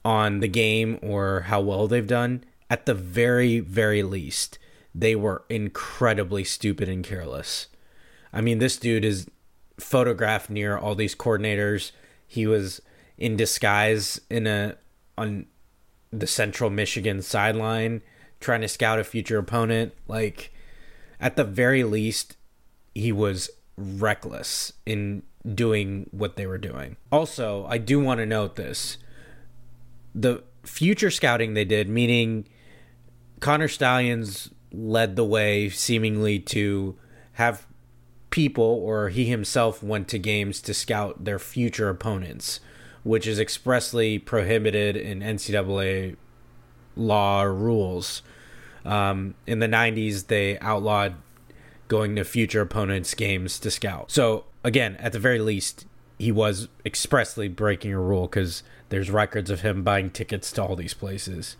on 0.04 0.40
the 0.40 0.48
game 0.48 0.98
or 1.02 1.42
how 1.42 1.60
well 1.60 1.86
they've 1.86 2.06
done, 2.06 2.44
at 2.68 2.86
the 2.86 2.94
very, 2.94 3.60
very 3.60 4.02
least, 4.02 4.58
they 4.94 5.14
were 5.14 5.44
incredibly 5.48 6.44
stupid 6.44 6.88
and 6.88 7.04
careless. 7.04 7.68
I 8.32 8.40
mean, 8.40 8.58
this 8.58 8.76
dude 8.76 9.04
is 9.04 9.28
photographed 9.78 10.50
near 10.50 10.76
all 10.76 10.94
these 10.94 11.14
coordinators. 11.14 11.92
He 12.26 12.46
was 12.46 12.80
in 13.18 13.36
disguise 13.36 14.20
in 14.30 14.46
a 14.46 14.76
on 15.16 15.46
the 16.10 16.26
central 16.26 16.70
Michigan 16.70 17.22
sideline 17.22 18.02
trying 18.42 18.60
to 18.60 18.68
scout 18.68 18.98
a 18.98 19.04
future 19.04 19.38
opponent. 19.38 19.94
Like 20.06 20.52
at 21.20 21.36
the 21.36 21.44
very 21.44 21.84
least, 21.84 22.36
he 22.94 23.12
was 23.12 23.48
reckless 23.76 24.72
in 24.84 25.22
doing 25.54 26.08
what 26.10 26.36
they 26.36 26.46
were 26.46 26.58
doing. 26.58 26.96
Also, 27.10 27.66
I 27.68 27.78
do 27.78 28.00
want 28.00 28.18
to 28.18 28.26
note 28.26 28.56
this 28.56 28.98
the 30.14 30.42
future 30.62 31.10
scouting 31.10 31.54
they 31.54 31.64
did, 31.64 31.88
meaning 31.88 32.46
Connor 33.40 33.68
Stalions 33.68 34.50
led 34.72 35.16
the 35.16 35.24
way 35.24 35.68
seemingly 35.68 36.38
to 36.38 36.96
have 37.34 37.66
people 38.30 38.64
or 38.64 39.08
he 39.10 39.26
himself 39.26 39.82
went 39.82 40.08
to 40.08 40.18
games 40.18 40.60
to 40.62 40.74
scout 40.74 41.24
their 41.24 41.38
future 41.38 41.88
opponents, 41.88 42.60
which 43.02 43.26
is 43.26 43.38
expressly 43.38 44.18
prohibited 44.18 44.96
in 44.96 45.20
NCAA 45.20 46.16
law 46.96 47.42
rules. 47.42 48.22
Um, 48.84 49.34
in 49.46 49.60
the 49.60 49.68
90s, 49.68 50.26
they 50.26 50.58
outlawed 50.58 51.14
going 51.88 52.16
to 52.16 52.24
future 52.24 52.60
opponents' 52.60 53.14
games 53.14 53.58
to 53.60 53.70
scout. 53.70 54.10
So, 54.10 54.44
again, 54.64 54.96
at 54.96 55.12
the 55.12 55.18
very 55.18 55.38
least, 55.38 55.86
he 56.18 56.32
was 56.32 56.68
expressly 56.84 57.48
breaking 57.48 57.92
a 57.92 58.00
rule 58.00 58.22
because 58.22 58.62
there's 58.88 59.10
records 59.10 59.50
of 59.50 59.60
him 59.60 59.82
buying 59.82 60.10
tickets 60.10 60.52
to 60.52 60.62
all 60.62 60.76
these 60.76 60.94
places. 60.94 61.56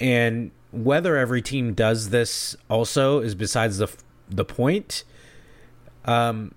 And 0.00 0.50
whether 0.72 1.16
every 1.16 1.42
team 1.42 1.74
does 1.74 2.10
this 2.10 2.56
also 2.68 3.20
is 3.20 3.34
besides 3.34 3.78
the 3.78 3.88
the 4.28 4.44
point. 4.44 5.04
Um, 6.04 6.54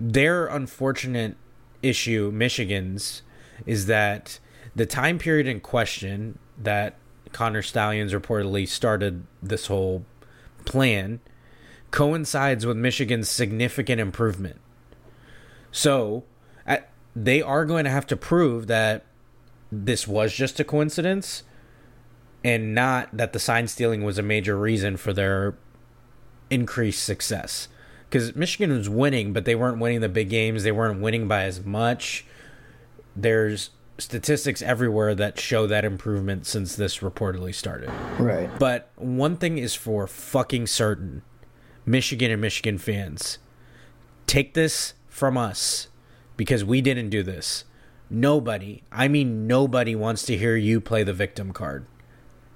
their 0.00 0.46
unfortunate 0.46 1.36
issue, 1.82 2.30
Michigan's, 2.32 3.22
is 3.66 3.86
that 3.86 4.38
the 4.74 4.86
time 4.86 5.18
period 5.18 5.46
in 5.46 5.60
question 5.60 6.38
that 6.58 6.96
Connor 7.34 7.62
Stalions 7.62 8.14
reportedly 8.14 8.66
started 8.66 9.26
this 9.42 9.66
whole 9.66 10.06
plan 10.64 11.20
coincides 11.90 12.64
with 12.64 12.76
Michigan's 12.76 13.28
significant 13.28 14.00
improvement. 14.00 14.60
So, 15.70 16.24
at, 16.66 16.90
they 17.14 17.42
are 17.42 17.64
going 17.64 17.84
to 17.84 17.90
have 17.90 18.06
to 18.06 18.16
prove 18.16 18.68
that 18.68 19.04
this 19.70 20.08
was 20.08 20.32
just 20.32 20.58
a 20.58 20.64
coincidence 20.64 21.42
and 22.42 22.74
not 22.74 23.16
that 23.16 23.32
the 23.32 23.38
sign 23.38 23.68
stealing 23.68 24.04
was 24.04 24.18
a 24.18 24.22
major 24.22 24.56
reason 24.56 24.96
for 24.96 25.12
their 25.12 25.54
increased 26.50 27.02
success. 27.02 27.68
Because 28.08 28.34
Michigan 28.36 28.76
was 28.76 28.88
winning, 28.88 29.32
but 29.32 29.44
they 29.44 29.54
weren't 29.54 29.78
winning 29.78 30.00
the 30.00 30.08
big 30.08 30.28
games. 30.28 30.62
They 30.62 30.72
weren't 30.72 31.00
winning 31.00 31.26
by 31.26 31.44
as 31.44 31.64
much. 31.64 32.24
There's 33.16 33.70
statistics 33.98 34.60
everywhere 34.62 35.14
that 35.14 35.38
show 35.38 35.66
that 35.66 35.84
improvement 35.84 36.46
since 36.46 36.76
this 36.76 36.98
reportedly 36.98 37.54
started. 37.54 37.90
Right. 38.18 38.50
But 38.58 38.90
one 38.96 39.36
thing 39.36 39.58
is 39.58 39.74
for 39.74 40.06
fucking 40.06 40.66
certain 40.66 41.22
Michigan 41.86 42.30
and 42.30 42.40
Michigan 42.40 42.78
fans 42.78 43.38
take 44.26 44.54
this 44.54 44.94
from 45.08 45.36
us 45.36 45.88
because 46.36 46.64
we 46.64 46.80
didn't 46.80 47.10
do 47.10 47.22
this. 47.22 47.64
Nobody, 48.10 48.82
I 48.90 49.08
mean, 49.08 49.46
nobody 49.46 49.94
wants 49.94 50.24
to 50.26 50.36
hear 50.36 50.56
you 50.56 50.80
play 50.80 51.04
the 51.04 51.12
victim 51.12 51.52
card. 51.52 51.86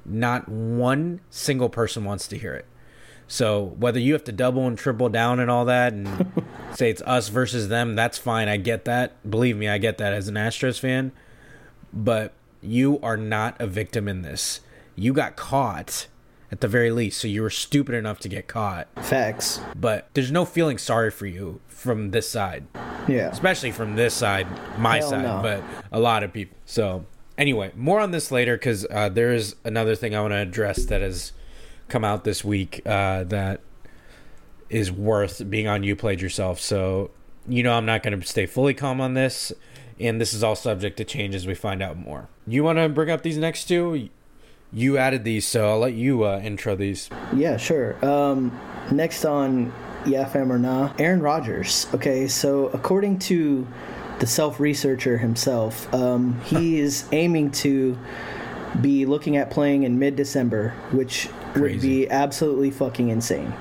Not 0.04 0.48
one 0.48 1.20
single 1.30 1.68
person 1.68 2.04
wants 2.04 2.26
to 2.28 2.38
hear 2.38 2.54
it. 2.54 2.66
So 3.26 3.74
whether 3.78 4.00
you 4.00 4.14
have 4.14 4.24
to 4.24 4.32
double 4.32 4.66
and 4.66 4.76
triple 4.76 5.10
down 5.10 5.38
and 5.38 5.50
all 5.50 5.66
that 5.66 5.92
and 5.92 6.44
say 6.74 6.90
it's 6.90 7.02
us 7.02 7.28
versus 7.28 7.68
them, 7.68 7.94
that's 7.94 8.16
fine. 8.16 8.48
I 8.48 8.56
get 8.56 8.86
that. 8.86 9.30
Believe 9.30 9.56
me, 9.56 9.68
I 9.68 9.78
get 9.78 9.98
that 9.98 10.12
as 10.12 10.28
an 10.28 10.34
Astros 10.34 10.80
fan. 10.80 11.12
But 11.92 12.32
you 12.60 12.98
are 13.02 13.16
not 13.16 13.60
a 13.60 13.66
victim 13.66 14.08
in 14.08 14.22
this. 14.22 14.60
You 14.96 15.12
got 15.12 15.36
caught 15.36 16.06
at 16.50 16.60
the 16.60 16.68
very 16.68 16.90
least, 16.90 17.20
so 17.20 17.28
you 17.28 17.42
were 17.42 17.50
stupid 17.50 17.94
enough 17.94 18.18
to 18.20 18.28
get 18.28 18.48
caught. 18.48 18.88
Facts. 19.02 19.60
But 19.76 20.08
there's 20.14 20.32
no 20.32 20.44
feeling 20.44 20.78
sorry 20.78 21.10
for 21.10 21.26
you 21.26 21.60
from 21.68 22.10
this 22.10 22.28
side, 22.28 22.64
Yeah. 23.06 23.28
especially 23.28 23.70
from 23.70 23.96
this 23.96 24.14
side, 24.14 24.46
my 24.78 24.96
Hell 24.98 25.10
side, 25.10 25.22
no. 25.22 25.40
but 25.42 25.62
a 25.92 26.00
lot 26.00 26.22
of 26.22 26.32
people. 26.32 26.56
So 26.66 27.04
anyway, 27.36 27.70
more 27.76 28.00
on 28.00 28.10
this 28.12 28.32
later 28.32 28.56
because 28.56 28.86
uh, 28.90 29.08
there 29.10 29.32
is 29.32 29.56
another 29.64 29.94
thing 29.94 30.14
I 30.16 30.20
want 30.22 30.32
to 30.32 30.38
address 30.38 30.84
that 30.86 31.02
has 31.02 31.32
come 31.88 32.04
out 32.04 32.24
this 32.24 32.42
week 32.44 32.80
uh, 32.86 33.24
that 33.24 33.60
is 34.70 34.90
worth 34.90 35.48
being 35.48 35.68
on. 35.68 35.82
You 35.82 35.96
played 35.96 36.20
yourself, 36.20 36.60
so 36.60 37.10
you 37.46 37.62
know 37.62 37.72
I'm 37.74 37.86
not 37.86 38.02
going 38.02 38.18
to 38.18 38.26
stay 38.26 38.46
fully 38.46 38.74
calm 38.74 39.00
on 39.00 39.14
this, 39.14 39.52
and 40.00 40.20
this 40.20 40.32
is 40.34 40.42
all 40.44 40.56
subject 40.56 40.96
to 40.98 41.04
change 41.04 41.34
as 41.34 41.46
we 41.46 41.54
find 41.54 41.82
out 41.82 41.96
more. 41.96 42.28
You 42.46 42.64
want 42.64 42.78
to 42.78 42.88
bring 42.88 43.10
up 43.10 43.22
these 43.22 43.36
next 43.38 43.64
two? 43.66 44.08
You 44.72 44.98
added 44.98 45.24
these, 45.24 45.46
so 45.46 45.68
I'll 45.68 45.78
let 45.78 45.94
you 45.94 46.24
uh, 46.24 46.40
intro 46.40 46.76
these. 46.76 47.08
Yeah, 47.34 47.56
sure. 47.56 48.02
Um, 48.04 48.58
next 48.92 49.24
on 49.24 49.72
Yeah 50.06 50.26
Fam 50.26 50.52
or 50.52 50.58
Nah, 50.58 50.92
Aaron 50.98 51.20
Rodgers. 51.20 51.86
Okay, 51.94 52.28
so 52.28 52.66
according 52.68 53.18
to 53.20 53.66
the 54.20 54.26
self 54.26 54.60
researcher 54.60 55.16
himself, 55.18 55.92
um, 55.94 56.38
he 56.42 56.78
is 56.80 57.08
aiming 57.12 57.50
to 57.52 57.98
be 58.82 59.06
looking 59.06 59.36
at 59.38 59.50
playing 59.50 59.84
in 59.84 59.98
mid 59.98 60.16
December, 60.16 60.70
which 60.92 61.28
would 61.56 61.80
be 61.80 62.08
absolutely 62.10 62.70
fucking 62.70 63.08
insane. 63.08 63.54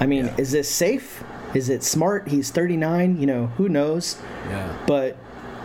I 0.00 0.06
mean, 0.06 0.26
Yeah. 0.26 0.34
is 0.36 0.50
this 0.50 0.68
safe? 0.68 1.22
Is 1.54 1.68
it 1.68 1.82
smart? 1.84 2.28
He's 2.28 2.50
39, 2.50 3.20
you 3.20 3.26
know, 3.26 3.46
who 3.56 3.68
knows? 3.68 4.20
Yeah. 4.48 4.76
but 4.86 5.16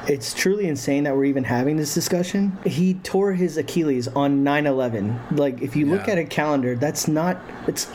it's 0.08 0.34
truly 0.34 0.68
insane 0.68 1.04
that 1.06 1.16
we're 1.16 1.26
even 1.26 1.44
having 1.44 1.78
this 1.78 1.94
discussion. 1.94 2.58
He 2.66 2.96
tore 2.96 3.34
his 3.34 3.58
Achilles 3.58 4.08
on 4.10 4.44
9/11. 4.44 5.38
Like 5.38 5.62
if 5.62 5.76
you 5.76 5.86
look 5.88 6.08
at 6.08 6.18
a 6.18 6.24
calendar, 6.26 6.76
that's 6.76 7.08
not 7.08 7.38
it's 7.68 7.88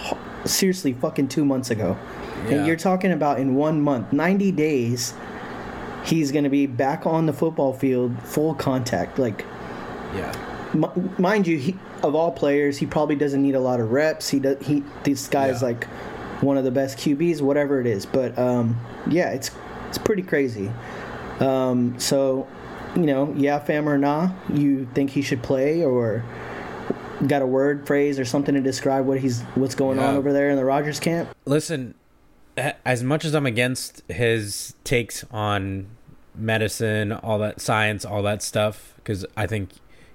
seriously 0.45 0.93
fucking 0.95 1.29
2 1.29 1.45
months 1.45 1.71
ago. 1.71 1.97
Yeah. 2.49 2.57
And 2.57 2.67
you're 2.67 2.77
talking 2.77 3.13
about 3.13 3.39
in 3.39 3.55
1 3.55 3.81
month, 3.81 4.13
90 4.13 4.51
days 4.53 5.15
he's 6.05 6.33
going 6.33 6.45
to 6.45 6.51
be 6.51 6.67
back 6.67 7.05
on 7.07 7.27
the 7.27 7.33
football 7.33 7.75
field 7.75 8.17
full 8.23 8.55
contact 8.55 9.19
like 9.19 9.45
Yeah. 10.17 10.33
m- 10.73 11.15
mind 11.19 11.47
you, 11.47 11.59
he, 11.59 11.77
of 12.03 12.15
all 12.15 12.33
players, 12.33 12.79
he 12.79 12.87
probably 12.87 13.17
doesn't 13.17 13.43
need 13.43 13.55
a 13.55 13.61
lot 13.61 13.81
of 13.81 13.93
reps. 13.93 14.31
He 14.31 14.41
does. 14.41 14.57
He 14.67 14.83
this 15.05 15.29
guy's 15.29 15.61
Yeah. 15.61 15.69
like 15.69 15.85
one 16.41 16.57
of 16.57 16.65
the 16.65 16.71
best 16.71 16.97
QBs, 16.99 17.43
whatever 17.43 17.81
it 17.81 17.87
is. 17.87 18.07
But 18.07 18.37
um, 18.39 18.77
yeah, 19.11 19.31
it's 19.31 19.51
it's 19.89 19.99
pretty 19.99 20.23
crazy. 20.23 20.71
Um, 21.41 21.99
so, 21.99 22.47
you 22.95 23.03
know, 23.03 23.35
yeah, 23.37 23.59
fam 23.59 23.89
or 23.89 23.99
nah, 23.99 24.31
you 24.53 24.87
think 24.95 25.11
he 25.11 25.23
should 25.23 25.43
play 25.43 25.83
or 25.83 26.25
got 27.27 27.43
a 27.43 27.47
word 27.47 27.87
phrase 27.87 28.19
or 28.19 28.25
something 28.25 28.55
to 28.55 28.61
describe 28.61 29.07
what 29.07 29.21
he's 29.21 29.43
what's 29.55 29.75
going 29.75 29.99
on 29.99 30.17
over 30.17 30.33
there 30.33 30.51
in 30.51 30.57
the 30.57 30.65
Rodgers 30.65 31.01
camp? 31.01 31.29
listen 31.45 31.95
as 32.57 33.03
much 33.03 33.25
as 33.25 33.35
i'm 33.35 33.47
against 33.47 34.03
his 34.09 34.75
takes 34.85 35.25
on 35.31 35.87
medicine 36.35 37.13
all 37.13 37.39
that 37.39 37.61
science 37.61 38.05
all 38.05 38.23
that 38.23 38.43
stuff 38.43 38.95
because 38.97 39.25
i 39.37 39.47
think 39.47 39.71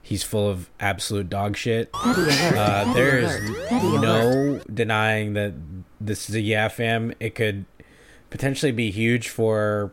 he's 0.05 0.21
full 0.23 0.47
of 0.47 0.69
absolute 0.79 1.29
dog 1.29 1.57
shit. 1.57 1.89
Uh, 1.93 2.93
there 2.93 3.17
is 3.17 3.49
no 3.71 4.61
denying 4.71 5.33
that 5.33 5.53
this 5.99 6.29
is 6.29 6.35
a 6.35 6.41
yeah 6.41 6.67
fam. 6.67 7.11
It 7.19 7.33
could 7.33 7.65
potentially 8.29 8.71
be 8.71 8.91
huge 8.91 9.29
for 9.29 9.91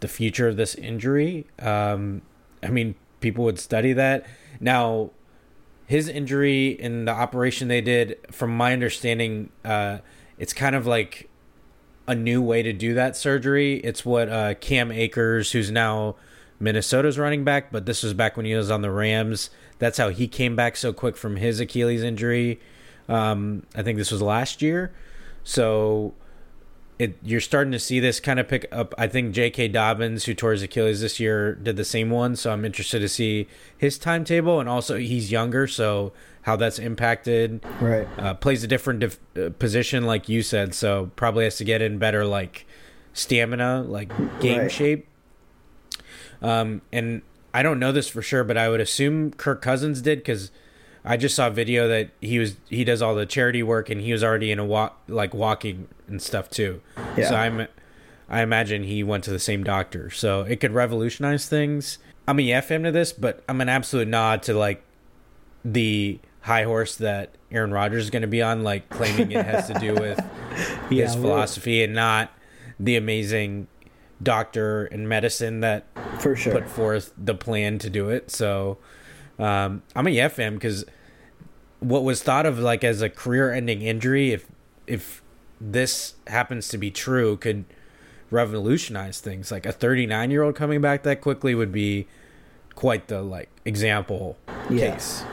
the 0.00 0.08
future 0.08 0.48
of 0.48 0.56
this 0.56 0.74
injury. 0.74 1.46
Um, 1.58 2.22
I 2.62 2.68
mean, 2.68 2.94
people 3.20 3.44
would 3.44 3.58
study 3.58 3.92
that. 3.92 4.26
Now, 4.60 5.10
his 5.86 6.08
injury 6.08 6.68
in 6.68 7.04
the 7.04 7.12
operation 7.12 7.68
they 7.68 7.80
did, 7.80 8.18
from 8.30 8.56
my 8.56 8.72
understanding, 8.72 9.50
uh, 9.64 9.98
it's 10.38 10.52
kind 10.52 10.76
of 10.76 10.86
like 10.86 11.28
a 12.06 12.14
new 12.14 12.40
way 12.40 12.62
to 12.62 12.72
do 12.72 12.94
that 12.94 13.16
surgery. 13.16 13.76
It's 13.78 14.04
what 14.04 14.28
uh, 14.28 14.54
Cam 14.54 14.90
Akers, 14.92 15.52
who's 15.52 15.70
now 15.70 16.16
Minnesota's 16.60 17.18
running 17.18 17.44
back, 17.44 17.70
but 17.70 17.86
this 17.86 18.02
was 18.02 18.14
back 18.14 18.36
when 18.36 18.46
he 18.46 18.54
was 18.54 18.70
on 18.70 18.82
the 18.82 18.90
Rams. 18.90 19.50
That's 19.78 19.98
how 19.98 20.08
he 20.08 20.26
came 20.26 20.56
back 20.56 20.76
so 20.76 20.92
quick 20.92 21.16
from 21.16 21.36
his 21.36 21.60
Achilles 21.60 22.02
injury. 22.02 22.60
Um, 23.08 23.64
I 23.74 23.82
think 23.82 23.98
this 23.98 24.10
was 24.10 24.22
last 24.22 24.60
year. 24.60 24.92
So 25.44 26.14
it 26.98 27.16
you're 27.22 27.40
starting 27.40 27.70
to 27.72 27.78
see 27.78 28.00
this 28.00 28.18
kind 28.20 28.40
of 28.40 28.48
pick 28.48 28.66
up. 28.72 28.94
I 28.98 29.06
think 29.06 29.32
J.K. 29.32 29.68
Dobbins, 29.68 30.24
who 30.24 30.34
tore 30.34 30.52
his 30.52 30.62
Achilles 30.62 31.00
this 31.00 31.20
year, 31.20 31.54
did 31.54 31.76
the 31.76 31.84
same 31.84 32.10
one. 32.10 32.34
So 32.36 32.52
I'm 32.52 32.64
interested 32.64 32.98
to 33.00 33.08
see 33.08 33.46
his 33.76 33.98
timetable, 33.98 34.58
and 34.60 34.68
also 34.68 34.96
he's 34.96 35.30
younger, 35.30 35.66
so 35.66 36.12
how 36.42 36.56
that's 36.56 36.78
impacted. 36.78 37.64
Right. 37.80 38.08
Uh, 38.18 38.34
plays 38.34 38.64
a 38.64 38.66
different 38.66 39.00
dif- 39.00 39.18
uh, 39.36 39.50
position, 39.58 40.04
like 40.04 40.28
you 40.28 40.42
said, 40.42 40.74
so 40.74 41.10
probably 41.14 41.44
has 41.44 41.56
to 41.58 41.64
get 41.64 41.82
in 41.82 41.98
better 41.98 42.24
like 42.24 42.66
stamina, 43.12 43.82
like 43.82 44.10
game 44.40 44.60
Right. 44.62 44.72
shape. 44.72 45.06
Um, 46.40 46.82
and 46.92 47.22
I 47.52 47.62
don't 47.62 47.78
know 47.78 47.92
this 47.92 48.08
for 48.08 48.22
sure, 48.22 48.44
but 48.44 48.56
I 48.56 48.68
would 48.68 48.80
assume 48.80 49.32
Kirk 49.32 49.60
Cousins 49.62 50.00
did 50.00 50.18
because 50.20 50.50
I 51.04 51.16
just 51.16 51.34
saw 51.34 51.46
a 51.48 51.50
video 51.50 51.88
that 51.88 52.10
he 52.20 52.38
was 52.38 52.56
he 52.68 52.84
does 52.84 53.00
all 53.02 53.14
the 53.14 53.26
charity 53.26 53.62
work 53.62 53.88
and 53.90 54.00
he 54.00 54.12
was 54.12 54.22
already 54.24 54.50
in 54.50 54.58
a 54.58 54.64
walk 54.64 55.00
like 55.08 55.32
walking 55.34 55.88
and 56.06 56.20
stuff 56.20 56.50
too. 56.50 56.80
Yeah. 57.16 57.28
So 57.28 57.34
I'm 57.36 57.66
I 58.28 58.42
imagine 58.42 58.84
he 58.84 59.02
went 59.02 59.24
to 59.24 59.30
the 59.30 59.38
same 59.38 59.64
doctor. 59.64 60.10
So 60.10 60.42
it 60.42 60.60
could 60.60 60.72
revolutionize 60.72 61.48
things. 61.48 61.98
I'm 62.26 62.38
a 62.38 62.42
yeah 62.42 62.60
fan 62.60 62.82
to 62.82 62.90
this, 62.92 63.12
but 63.12 63.42
I'm 63.48 63.60
an 63.60 63.68
absolute 63.68 64.08
nod 64.08 64.42
to 64.44 64.54
like 64.54 64.82
the 65.64 66.18
high 66.42 66.64
horse 66.64 66.96
that 66.96 67.30
Aaron 67.50 67.72
Rodgers 67.72 68.04
is 68.04 68.10
going 68.10 68.22
to 68.22 68.28
be 68.28 68.42
on, 68.42 68.62
like 68.62 68.88
claiming 68.90 69.32
it 69.32 69.44
has 69.44 69.66
to 69.68 69.74
do 69.74 69.94
with 70.00 70.18
Yeah, 70.90 71.06
his 71.06 71.14
philosophy 71.14 71.82
and 71.82 71.94
not 71.94 72.30
the 72.78 72.96
amazing 72.96 73.66
doctor 74.22 74.84
and 74.86 75.08
medicine 75.08 75.60
that 75.60 75.86
For 76.20 76.36
sure. 76.36 76.52
put 76.52 76.68
forth 76.68 77.12
the 77.16 77.34
plan 77.34 77.78
to 77.80 77.90
do 77.90 78.08
it. 78.10 78.30
So 78.30 78.78
um, 79.38 79.82
I'm 79.94 80.06
a 80.06 80.10
yeah 80.10 80.28
fan 80.28 80.54
because 80.54 80.84
what 81.80 82.02
was 82.04 82.22
thought 82.22 82.46
of 82.46 82.58
like 82.58 82.82
as 82.84 83.02
a 83.02 83.08
career-ending 83.08 83.82
injury, 83.82 84.32
if 84.32 84.46
if 84.86 85.22
this 85.60 86.14
happens 86.26 86.68
to 86.68 86.78
be 86.78 86.90
true, 86.90 87.36
could 87.36 87.64
revolutionize 88.30 89.20
things. 89.20 89.50
Like 89.50 89.66
a 89.66 89.72
39 89.72 90.30
year 90.30 90.42
old 90.42 90.54
coming 90.54 90.80
back 90.80 91.02
that 91.04 91.20
quickly 91.20 91.54
would 91.54 91.72
be 91.72 92.06
quite 92.74 93.08
the 93.08 93.22
like 93.22 93.48
example 93.64 94.36
Yeah. 94.70 94.92
case. 94.92 95.24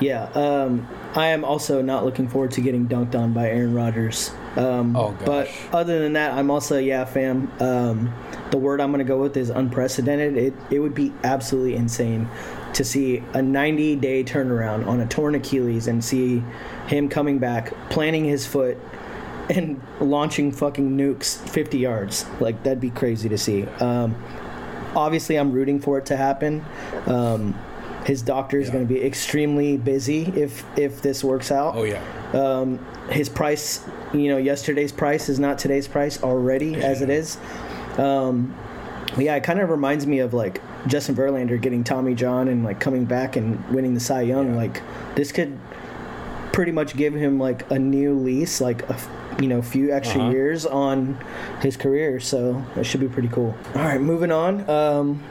Yeah, 0.00 0.24
um, 0.34 0.88
I 1.14 1.28
am 1.28 1.44
also 1.44 1.80
not 1.80 2.04
looking 2.04 2.26
forward 2.26 2.50
to 2.52 2.60
getting 2.60 2.88
dunked 2.88 3.14
on 3.14 3.32
by 3.32 3.48
Aaron 3.48 3.72
Rodgers. 3.72 4.32
Um, 4.56 4.96
Oh, 4.96 5.12
gosh. 5.12 5.26
But 5.26 5.48
other 5.72 6.00
than 6.00 6.14
that, 6.14 6.32
I'm 6.32 6.50
also 6.50 6.76
a 6.76 6.80
yeah 6.80 7.04
fam. 7.04 7.52
Um, 7.60 8.12
the 8.50 8.58
word 8.58 8.80
I'm 8.80 8.90
going 8.90 8.98
to 8.98 9.08
go 9.08 9.18
with 9.18 9.36
is 9.36 9.48
unprecedented. 9.50 10.36
It 10.36 10.54
it 10.70 10.78
would 10.80 10.94
be 10.94 11.12
absolutely 11.22 11.76
insane 11.76 12.28
to 12.74 12.84
see 12.84 13.22
a 13.34 13.42
90 13.42 13.96
day 13.96 14.24
turnaround 14.24 14.86
on 14.86 15.00
a 15.00 15.06
torn 15.06 15.34
Achilles 15.34 15.88
and 15.88 16.02
see 16.04 16.42
him 16.86 17.08
coming 17.08 17.38
back, 17.38 17.72
planting 17.90 18.24
his 18.24 18.46
foot, 18.46 18.78
and 19.50 19.80
launching 20.00 20.52
fucking 20.52 20.96
nukes 20.96 21.36
50 21.50 21.78
yards. 21.78 22.26
Like 22.40 22.62
that'd 22.62 22.80
be 22.80 22.90
crazy 22.90 23.28
to 23.28 23.36
see. 23.38 23.64
Um, 23.80 24.14
obviously, 24.94 25.36
I'm 25.36 25.52
rooting 25.52 25.80
for 25.80 25.98
it 25.98 26.06
to 26.06 26.16
happen. 26.16 26.64
Um, 27.06 27.54
his 28.06 28.22
doctor 28.22 28.58
is 28.58 28.68
Yeah. 28.68 28.74
going 28.74 28.88
to 28.88 28.92
be 28.94 29.02
extremely 29.04 29.76
busy 29.76 30.22
if 30.34 30.64
if 30.76 31.02
this 31.02 31.22
works 31.22 31.52
out. 31.52 31.74
Oh 31.76 31.84
yeah. 31.84 32.02
Um, 32.32 32.78
his 33.10 33.28
price, 33.28 33.84
you 34.14 34.28
know, 34.28 34.38
yesterday's 34.38 34.92
price 34.92 35.28
is 35.28 35.38
not 35.38 35.58
today's 35.58 35.86
price 35.86 36.22
already 36.22 36.76
as 36.76 37.02
it 37.02 37.10
is. 37.10 37.36
Um, 37.98 38.54
yeah, 39.18 39.34
it 39.36 39.44
kind 39.44 39.60
of 39.60 39.68
reminds 39.68 40.06
me 40.06 40.20
of 40.20 40.32
like 40.32 40.60
Justin 40.86 41.14
Verlander 41.14 41.60
getting 41.60 41.84
Tommy 41.84 42.14
John 42.14 42.48
and 42.48 42.64
like 42.64 42.80
coming 42.80 43.04
back 43.04 43.36
and 43.36 43.64
winning 43.70 43.94
the 43.94 44.00
Cy 44.00 44.22
Young. 44.22 44.56
Like 44.56 44.82
this 45.14 45.30
could 45.32 45.58
pretty 46.52 46.72
much 46.72 46.96
give 46.96 47.14
him 47.14 47.38
like 47.38 47.70
a 47.70 47.78
new 47.78 48.14
lease, 48.14 48.60
like 48.60 48.82
a 48.90 48.96
you 49.40 49.48
know 49.48 49.62
few 49.62 49.92
extra 49.92 50.20
Uh-huh. 50.22 50.30
years 50.32 50.66
on 50.66 51.18
his 51.60 51.76
career. 51.76 52.20
So 52.20 52.64
that 52.74 52.84
should 52.84 53.00
be 53.00 53.08
pretty 53.08 53.28
cool. 53.28 53.54
All 53.74 53.82
right, 53.82 54.00
moving 54.00 54.30
on. 54.32 54.68
Um, 54.68 55.22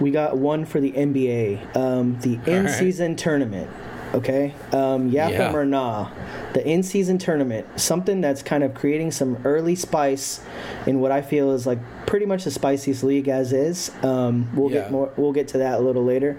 we 0.00 0.10
got 0.10 0.36
one 0.36 0.64
for 0.64 0.80
the 0.80 0.92
NBA, 0.92 1.76
um, 1.76 2.18
the 2.20 2.38
in-season 2.46 3.14
tournament. 3.16 3.70
Okay, 4.14 4.54
um, 4.72 5.08
yeah, 5.08 5.28
Yeah. 5.30 5.52
or 5.54 5.64
nah, 5.64 6.08
the 6.52 6.66
in-season 6.68 7.16
tournament, 7.16 7.66
something 7.80 8.20
that's 8.20 8.42
kind 8.42 8.62
of 8.62 8.74
creating 8.74 9.10
some 9.10 9.38
early 9.44 9.74
spice 9.74 10.40
in 10.86 11.00
what 11.00 11.10
I 11.10 11.22
feel 11.22 11.52
is 11.52 11.66
like 11.66 11.78
pretty 12.04 12.26
much 12.26 12.44
the 12.44 12.50
spiciest 12.50 13.02
league 13.04 13.28
as 13.28 13.54
is. 13.54 13.90
Um, 14.02 14.50
we'll 14.54 14.70
Yeah. 14.70 14.80
get 14.82 14.92
more. 14.92 15.08
We'll 15.16 15.32
get 15.32 15.48
to 15.48 15.58
that 15.58 15.78
a 15.80 15.82
little 15.82 16.04
later. 16.04 16.36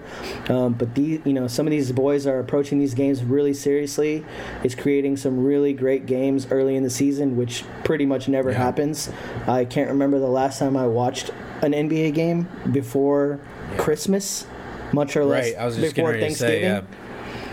Um, 0.48 0.74
but 0.74 0.94
these, 0.94 1.18
you 1.24 1.32
know, 1.32 1.48
some 1.48 1.66
of 1.66 1.72
these 1.72 1.90
boys 1.90 2.28
are 2.28 2.38
approaching 2.38 2.78
these 2.78 2.94
games 2.94 3.24
really 3.24 3.52
seriously. 3.54 4.24
It's 4.62 4.76
creating 4.76 5.16
some 5.16 5.44
really 5.44 5.72
great 5.72 6.06
games 6.06 6.46
early 6.52 6.76
in 6.76 6.84
the 6.84 6.90
season, 6.90 7.36
which 7.36 7.64
pretty 7.82 8.06
much 8.06 8.28
never 8.28 8.50
Yeah. 8.52 8.58
happens. 8.58 9.10
I 9.48 9.64
can't 9.64 9.88
remember 9.90 10.20
the 10.20 10.28
last 10.28 10.60
time 10.60 10.76
I 10.76 10.86
watched 10.86 11.32
an 11.60 11.74
NBA 11.74 12.12
game 12.12 12.46
before 12.70 13.40
Christmas, 13.78 14.46
much 14.92 15.16
or 15.16 15.24
less 15.24 15.46
Right. 15.46 15.54
I 15.58 15.66
was 15.66 15.76
just 15.76 15.96
before 15.96 16.12
to 16.12 16.18
say 16.18 16.62
Thanksgiving. 16.62 16.86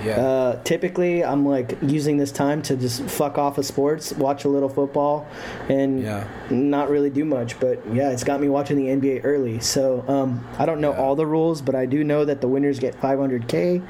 Yeah. 0.05 0.15
Yeah. 0.17 0.21
Uh, 0.21 0.63
typically, 0.63 1.23
I'm 1.23 1.45
like 1.45 1.77
using 1.81 2.17
this 2.17 2.31
time 2.31 2.61
to 2.63 2.75
just 2.75 3.03
fuck 3.03 3.37
off 3.37 3.57
of 3.57 3.65
sports, 3.65 4.11
watch 4.13 4.45
a 4.45 4.49
little 4.49 4.69
football, 4.69 5.27
and 5.69 6.01
Yeah. 6.01 6.25
not 6.49 6.89
really 6.89 7.09
do 7.09 7.23
much. 7.25 7.59
But 7.59 7.79
yeah, 7.93 8.09
it's 8.11 8.23
got 8.23 8.41
me 8.41 8.49
watching 8.49 8.77
the 8.77 8.87
NBA 8.89 9.21
early. 9.23 9.59
So 9.59 10.03
um, 10.07 10.45
I 10.59 10.65
don't 10.65 10.81
know 10.81 10.91
Yeah. 10.91 10.99
all 11.01 11.15
the 11.15 11.25
rules, 11.25 11.61
but 11.61 11.75
I 11.75 11.85
do 11.85 12.03
know 12.03 12.25
that 12.25 12.41
the 12.41 12.47
winners 12.47 12.79
get 12.79 12.99
500k. 12.99 13.81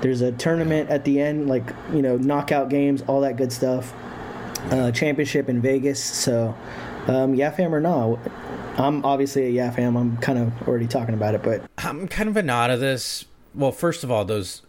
There's 0.00 0.20
a 0.20 0.32
tournament 0.32 0.90
at 0.90 1.04
the 1.04 1.20
end, 1.20 1.48
like 1.48 1.64
you 1.92 2.02
know, 2.02 2.16
knockout 2.16 2.68
games, 2.68 3.02
all 3.06 3.20
that 3.22 3.36
good 3.36 3.52
stuff. 3.52 3.92
Uh, 4.70 4.90
championship 4.90 5.48
in 5.48 5.60
Vegas. 5.62 6.02
So 6.02 6.54
um, 7.08 7.34
yeah, 7.34 7.50
fam 7.50 7.74
or 7.74 7.80
no, 7.80 8.18
I'm 8.76 9.04
obviously 9.04 9.46
a 9.46 9.50
yeah 9.50 9.70
fam. 9.70 9.96
I'm 9.96 10.16
kind 10.18 10.38
of 10.38 10.68
already 10.68 10.86
talking 10.86 11.14
about 11.14 11.34
it, 11.34 11.42
but 11.42 11.62
I'm 11.78 12.06
kind 12.08 12.28
of 12.28 12.36
a 12.36 12.42
nod 12.42 12.70
of 12.70 12.78
this. 12.80 13.24
Well, 13.54 13.72
first 13.72 14.04
of 14.04 14.10
all, 14.10 14.24
those 14.24 14.62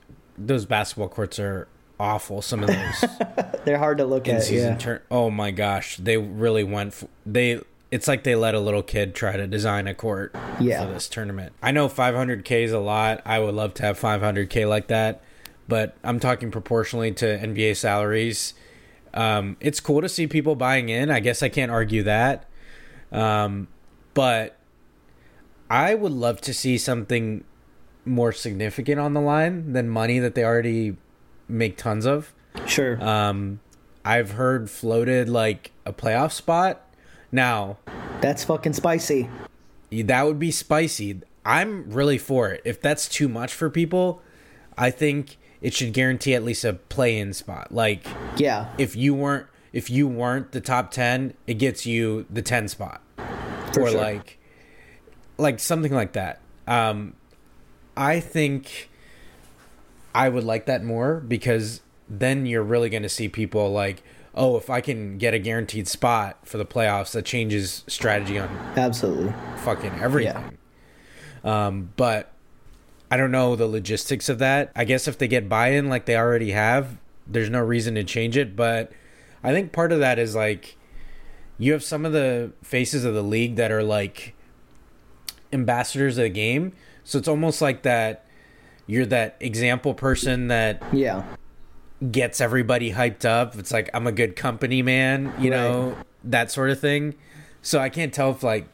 those 0.48 0.66
basketball 0.66 1.10
courts 1.10 1.40
are 1.40 1.68
awful. 2.00 2.42
Some 2.42 2.64
of 2.64 2.68
those 2.68 3.06
they're 3.66 3.78
hard 3.78 3.98
to 4.00 4.06
look 4.06 4.28
at. 4.28 4.44
season 4.44 4.74
Yeah. 4.74 4.78
turn. 4.78 5.00
Oh 5.12 5.30
my 5.30 5.52
gosh, 5.52 5.98
they 5.98 6.18
really 6.18 6.64
went. 6.64 6.94
F- 6.94 7.06
they 7.26 7.62
it's 7.92 8.08
like 8.08 8.24
they 8.24 8.36
let 8.36 8.56
a 8.56 8.60
little 8.60 8.84
kid 8.84 9.14
try 9.14 9.36
to 9.36 9.46
design 9.48 9.86
a 9.88 9.94
court 9.94 10.34
Yeah. 10.60 10.86
for 10.86 10.94
this 10.94 11.10
tournament. 11.10 11.52
I 11.62 11.72
know 11.72 11.88
500k 11.90 12.64
is 12.64 12.72
a 12.72 12.80
lot. 12.80 13.22
I 13.26 13.40
would 13.40 13.54
love 13.54 13.74
to 13.76 13.84
have 13.84 14.00
500k 14.00 14.68
like 14.68 14.88
that, 14.88 15.22
but 15.68 15.96
I'm 16.04 16.20
talking 16.20 16.52
proportionally 16.52 17.12
to 17.14 17.26
NBA 17.26 17.76
salaries. 17.76 18.54
Um, 19.14 19.58
it's 19.60 19.82
cool 19.82 20.00
to 20.02 20.08
see 20.08 20.26
people 20.26 20.56
buying 20.56 20.88
in. 20.88 21.12
I 21.12 21.20
guess 21.20 21.44
I 21.44 21.50
can't 21.50 21.70
argue 21.70 22.02
that. 22.04 22.46
Um, 23.12 23.68
but 24.14 24.56
I 25.70 25.94
would 25.96 26.14
love 26.14 26.40
to 26.42 26.54
see 26.54 26.78
something 26.78 27.44
more 28.06 28.32
significant 28.32 29.00
on 29.00 29.14
the 29.14 29.22
line 29.22 29.74
than 29.74 29.88
money 29.90 30.20
that 30.20 30.36
they 30.36 30.44
already 30.44 30.98
make 31.48 31.78
tons 31.78 32.06
of. 32.06 32.34
Sure. 32.66 33.02
Um, 33.04 33.60
I've 34.04 34.32
heard 34.32 34.70
floated 34.70 35.30
like 35.30 35.72
a 35.86 35.94
playoff 35.94 36.32
spot. 36.32 36.82
Now, 37.32 37.78
That's 38.22 38.44
fucking 38.44 38.74
spicy. 38.74 39.30
that 39.92 40.26
would 40.26 40.40
be 40.40 40.52
spicy. 40.52 41.22
I'm 41.46 41.90
really 41.92 42.18
for 42.18 42.50
it. 42.50 42.62
If 42.66 42.82
that's 42.82 43.08
too 43.08 43.28
much 43.30 43.54
for 43.54 43.70
people, 43.70 44.22
I 44.78 44.90
think 44.92 45.38
it 45.62 45.74
should 45.74 45.94
guarantee 45.94 46.34
at 46.36 46.44
least 46.44 46.64
a 46.66 46.74
play-in 46.74 47.34
spot. 47.34 47.72
Like 47.72 48.06
Yeah. 48.38 48.70
if 48.78 48.96
you 48.96 49.14
weren't 49.14 49.48
if 49.74 49.90
you 49.90 50.06
weren't 50.08 50.52
the 50.52 50.60
top 50.60 50.92
10, 50.92 51.34
it 51.48 51.54
gets 51.54 51.86
you 51.86 52.26
the 52.30 52.42
10 52.42 52.68
spot. 52.68 53.02
For 53.74 53.84
or 53.84 53.90
sure. 53.90 54.02
like 54.02 54.38
like 55.38 55.60
something 55.60 55.94
like 55.94 56.14
that. 56.14 56.42
Um 56.68 57.14
I 58.02 58.20
think 58.20 58.90
I 60.16 60.28
would 60.28 60.44
like 60.44 60.66
that 60.66 60.84
more 60.84 61.20
because 61.20 61.82
then 62.10 62.48
you're 62.48 62.64
really 62.64 62.90
going 62.90 63.04
to 63.04 63.10
see 63.10 63.30
people 63.30 63.72
like, 63.72 64.02
"Oh, 64.34 64.58
if 64.58 64.72
I 64.72 64.82
can 64.82 65.20
get 65.20 65.36
a 65.36 65.40
guaranteed 65.40 65.88
spot 65.88 66.40
for 66.44 66.58
the 66.58 66.66
playoffs, 66.66 67.12
that 67.12 67.26
changes 67.26 67.84
strategy 67.86 68.40
on 68.40 68.50
Absolutely. 68.76 69.32
fucking 69.58 69.94
everything." 70.02 70.58
Um 71.44 71.92
but 71.96 72.34
I 73.12 73.18
don't 73.18 73.32
know 73.32 73.56
the 73.56 73.68
logistics 73.68 74.30
of 74.30 74.40
that. 74.40 74.72
I 74.76 74.84
guess 74.84 75.08
if 75.08 75.20
they 75.20 75.28
get 75.28 75.48
buy-in 75.48 75.88
like 75.88 76.06
they 76.06 76.16
already 76.18 76.52
have, 76.52 76.98
there's 77.28 77.50
no 77.52 77.60
reason 77.60 77.94
to 77.96 78.04
change 78.04 78.36
it. 78.36 78.56
But 78.56 78.92
I 79.44 79.52
think 79.52 79.74
part 79.74 79.92
of 79.92 80.00
that 80.00 80.18
is 80.18 80.34
like 80.34 80.76
you 81.60 81.72
have 81.74 81.84
some 81.84 82.04
of 82.06 82.14
the 82.14 82.52
faces 82.64 83.06
of 83.06 83.14
the 83.14 83.22
league 83.22 83.58
that 83.58 83.72
are 83.72 83.84
like 83.84 84.34
ambassadors 85.54 86.18
of 86.18 86.24
the 86.24 86.30
game. 86.30 86.74
So 87.04 87.18
it's 87.18 87.28
almost 87.28 87.62
like 87.62 87.84
that 87.84 88.26
you're 88.88 89.06
that 89.06 89.38
example 89.40 89.94
person 89.94 90.48
that 90.50 90.82
Yeah. 90.92 91.24
gets 92.12 92.42
everybody 92.42 92.92
hyped 92.94 93.26
up. 93.26 93.56
It's 93.58 93.72
like 93.72 93.90
I'm 93.94 94.08
a 94.08 94.12
good 94.12 94.36
company 94.36 94.82
man, 94.82 95.34
you 95.40 95.50
know, 95.50 95.96
that 96.24 96.52
sort 96.52 96.70
of 96.72 96.80
thing. 96.80 97.16
So 97.62 97.80
I 97.80 97.90
can't 97.90 98.14
tell 98.14 98.32
if 98.32 98.44
like 98.44 98.68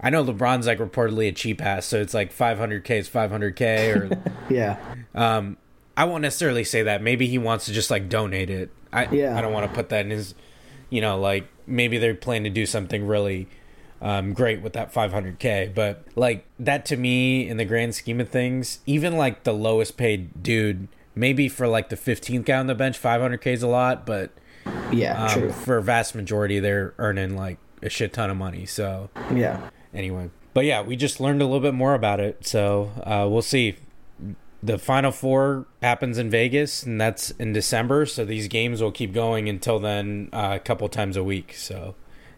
I 0.00 0.10
know 0.10 0.24
LeBron's 0.24 0.66
like 0.66 0.78
reportedly 0.78 1.28
a 1.28 1.32
cheap 1.32 1.62
ass, 1.62 1.86
so 1.86 2.00
it's 2.00 2.14
like 2.14 2.32
500k 2.34 2.90
is 2.98 3.08
500k 3.08 3.96
or 3.96 4.22
Yeah. 4.50 4.76
um 5.14 5.56
I 5.96 6.04
won't 6.04 6.22
necessarily 6.22 6.64
say 6.64 6.82
that. 6.82 7.02
Maybe 7.02 7.26
he 7.28 7.38
wants 7.38 7.66
to 7.66 7.72
just 7.72 7.90
like 7.90 8.08
donate 8.08 8.50
it. 8.50 8.70
I 8.92 9.06
Yeah. 9.12 9.36
I 9.36 9.40
don't 9.40 9.52
want 9.52 9.68
to 9.68 9.74
put 9.74 9.88
that 9.90 10.04
in 10.04 10.10
his 10.10 10.34
you 10.90 11.00
know, 11.00 11.18
like 11.18 11.48
maybe 11.66 11.98
they're 11.98 12.14
planning 12.14 12.44
to 12.44 12.50
do 12.50 12.66
something 12.66 13.06
really 13.06 13.48
um, 14.02 14.32
great 14.32 14.60
with 14.62 14.72
that 14.74 14.92
500k 14.92 15.74
but 15.74 16.04
like 16.16 16.44
that 16.58 16.84
to 16.86 16.96
me 16.96 17.48
in 17.48 17.56
the 17.56 17.64
grand 17.64 17.94
scheme 17.94 18.20
of 18.20 18.28
things 18.28 18.80
even 18.86 19.16
like 19.16 19.44
the 19.44 19.52
lowest 19.54 19.96
paid 19.96 20.42
dude 20.42 20.88
maybe 21.14 21.48
for 21.48 21.66
like 21.68 21.88
the 21.88 21.96
15th 21.96 22.44
guy 22.44 22.58
on 22.58 22.66
the 22.66 22.74
bench 22.74 23.00
500k 23.00 23.46
is 23.48 23.62
a 23.62 23.68
lot 23.68 24.04
but 24.04 24.30
Yeah. 24.92 25.24
um, 25.24 25.30
true. 25.30 25.52
for 25.52 25.76
a 25.78 25.82
vast 25.82 26.14
majority 26.14 26.60
they're 26.60 26.92
earning 26.98 27.36
like 27.36 27.58
a 27.82 27.88
shit 27.88 28.12
ton 28.12 28.30
of 28.30 28.36
money 28.36 28.66
so 28.66 29.10
Yeah. 29.34 29.70
anyway 29.94 30.30
but 30.52 30.64
yeah 30.64 30.82
we 30.82 30.96
just 30.96 31.20
learned 31.20 31.40
a 31.40 31.44
little 31.44 31.60
bit 31.60 31.74
more 31.74 31.94
about 31.94 32.20
it 32.20 32.46
so 32.46 32.90
uh, 33.04 33.26
we'll 33.30 33.42
see 33.42 33.76
the 34.62 34.78
final 34.78 35.12
four 35.12 35.66
happens 35.82 36.16
in 36.18 36.30
vegas 36.30 36.82
and 36.82 36.98
that's 37.00 37.30
in 37.32 37.52
december 37.52 38.06
so 38.06 38.24
these 38.24 38.48
games 38.48 38.80
will 38.82 38.92
keep 38.92 39.12
going 39.12 39.48
until 39.48 39.78
then 39.78 40.28
uh, 40.32 40.52
a 40.54 40.58
couple 40.58 40.88
times 40.88 41.16
a 41.16 41.22
week 41.24 41.52
so 41.54 41.94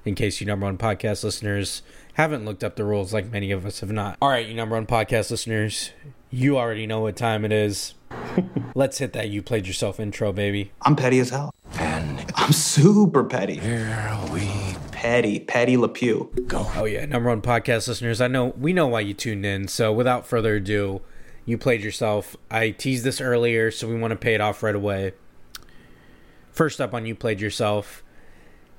in 0.07 0.15
case 0.15 0.41
you 0.41 0.47
number 0.47 0.65
one 0.65 0.79
podcast 0.79 1.23
listeners 1.25 1.83
haven't 2.15 2.45
looked 2.45 2.65
up 2.65 2.77
the 2.77 2.85
rules 2.85 3.13
like 3.13 3.31
many 3.31 3.51
of 3.51 3.67
us 3.67 3.81
have 3.81 3.91
not 3.93 4.17
all 4.23 4.29
right 4.31 4.47
you 4.47 4.55
number 4.55 4.75
one 4.75 4.87
podcast 4.87 5.31
listeners 5.31 5.91
you 6.31 6.57
already 6.57 6.87
know 6.87 7.01
what 7.01 7.17
time 7.17 7.45
it 7.45 7.53
is 7.53 7.95
let's 8.75 8.99
hit 8.99 9.13
that 9.13 9.29
you 9.29 9.43
played 9.43 9.67
yourself 9.67 10.01
intro 10.01 10.33
baby 10.33 10.71
I'm 10.83 10.97
petty 10.97 11.19
as 11.19 11.31
hell. 11.31 11.53
And 11.79 12.25
I'm 12.37 12.53
super 12.53 13.25
petty. 13.25 13.59
Here 13.59 14.19
we 14.33 14.49
petty, 14.93 15.41
petty 15.41 15.77
LePew. 15.77 16.47
Go. 16.47 16.67
Oh 16.75 16.85
yeah, 16.85 17.05
number 17.07 17.29
one 17.29 17.43
podcast 17.43 17.89
listeners. 17.89 18.21
I 18.21 18.29
know 18.29 18.55
we 18.59 18.73
know 18.73 18.87
why 18.87 19.01
you 19.01 19.15
tuned 19.15 19.45
in. 19.45 19.69
So 19.69 19.93
without 19.93 20.27
further 20.27 20.57
ado, 20.57 21.03
you 21.45 21.59
played 21.59 21.83
yourself. 21.83 22.37
I 22.51 22.71
teased 22.71 23.05
this 23.05 23.21
earlier, 23.21 23.71
so 23.71 23.89
we 23.89 23.99
want 23.99 24.13
to 24.13 24.17
pay 24.17 24.35
it 24.35 24.41
off 24.41 24.63
right 24.63 24.75
away. 24.75 25.13
First 26.53 26.81
up 26.81 26.95
on 26.95 27.05
you 27.05 27.15
played 27.15 27.41
yourself, 27.41 28.03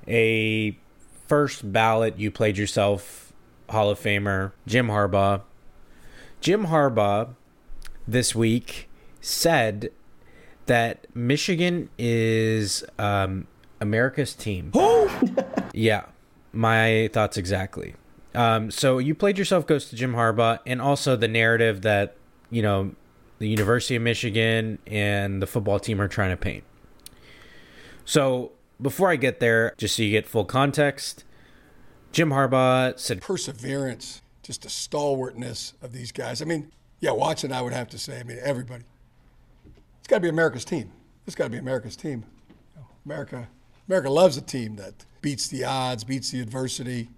a 0.06 0.76
first 1.28 1.70
ballot 1.72 2.18
you 2.18 2.30
played 2.30 2.58
yourself 2.58 3.32
Hall 3.68 3.90
of 3.90 4.00
Famer 4.00 4.52
Jim 4.66 4.88
Harbaugh. 4.88 5.42
Jim 6.40 6.66
Harbaugh 6.66 7.34
this 8.06 8.34
week 8.34 8.88
said 9.20 9.90
that 10.66 11.06
Michigan 11.14 11.90
is 11.98 12.84
um, 12.98 13.46
America's 13.80 14.34
team. 14.34 14.72
Yeah, 15.74 16.06
my 16.52 17.08
thoughts 17.12 17.36
exactly. 17.36 17.94
Um, 18.34 18.70
so 18.70 18.98
you 18.98 19.14
played 19.14 19.38
yourself 19.38 19.66
goes 19.66 19.90
to 19.90 19.96
Jim 19.96 20.14
Harbaugh, 20.14 20.58
and 20.66 20.82
also 20.82 21.14
the 21.14 21.28
narrative 21.28 21.82
that 21.82 22.16
you 22.50 22.62
know 22.62 22.96
the 23.38 23.48
University 23.48 23.94
of 23.94 24.02
Michigan 24.02 24.78
and 24.86 25.40
the 25.40 25.46
football 25.46 25.78
team 25.78 26.00
are 26.00 26.08
trying 26.08 26.30
to 26.30 26.36
paint. 26.36 26.64
So 28.04 28.52
before 28.80 29.10
I 29.10 29.16
get 29.16 29.40
there, 29.40 29.74
just 29.76 29.96
so 29.96 30.02
you 30.02 30.10
get 30.10 30.26
full 30.26 30.44
context, 30.44 31.24
Jim 32.12 32.30
Harbaugh 32.30 32.98
said 32.98 33.20
Perseverance, 33.20 34.22
just 34.42 34.62
the 34.62 34.70
stalwartness 34.70 35.74
of 35.82 35.92
these 35.92 36.12
guys. 36.12 36.40
I 36.40 36.44
mean, 36.44 36.70
yeah, 37.00 37.12
Watson, 37.12 37.52
I 37.52 37.62
would 37.62 37.72
have 37.72 37.88
to 37.90 37.98
say, 37.98 38.18
I 38.18 38.22
mean, 38.22 38.38
everybody. 38.42 38.84
It's 39.98 40.08
got 40.08 40.16
to 40.16 40.20
be 40.20 40.28
America's 40.28 40.64
team. 40.64 40.90
It's 41.26 41.36
got 41.36 41.44
to 41.44 41.50
be 41.50 41.58
America's 41.58 41.96
team. 41.96 42.24
America, 43.04 43.48
America 43.86 44.10
loves 44.10 44.36
a 44.36 44.42
team 44.42 44.76
that 44.76 45.04
beats 45.20 45.48
the 45.48 45.64
odds, 45.64 46.04
beats 46.04 46.30
the 46.30 46.40
adversity, 46.40 47.08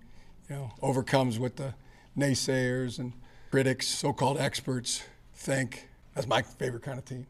you 0.49 0.57
know, 0.57 0.73
overcomes 0.83 1.39
what 1.39 1.57
the 1.57 1.75
naysayers 2.17 2.99
and 2.99 3.13
critics, 3.51 3.87
so-called 3.87 4.39
experts 4.39 5.03
think. 5.35 5.89
That's 6.15 6.27
my 6.27 6.43
favorite 6.43 6.83
kind 6.83 6.99
of 6.99 7.05
team. 7.05 7.27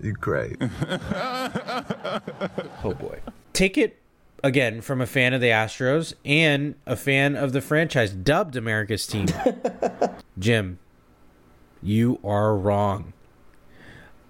You're 0.00 0.12
great. 0.20 0.56
Oh 2.84 2.94
boy. 2.94 3.18
Take 3.52 3.76
it 3.76 3.98
again 4.42 4.80
from 4.80 5.00
a 5.00 5.06
fan 5.06 5.34
of 5.34 5.40
the 5.40 5.48
Astros 5.48 6.14
and 6.24 6.76
a 6.86 6.94
fan 6.96 7.36
of 7.36 7.52
the 7.52 7.60
franchise 7.60 8.12
dubbed 8.12 8.54
America's 8.56 9.06
team. 9.06 9.26
Jim, 10.38 10.78
you 11.82 12.20
are 12.24 12.56
wrong. 12.56 13.12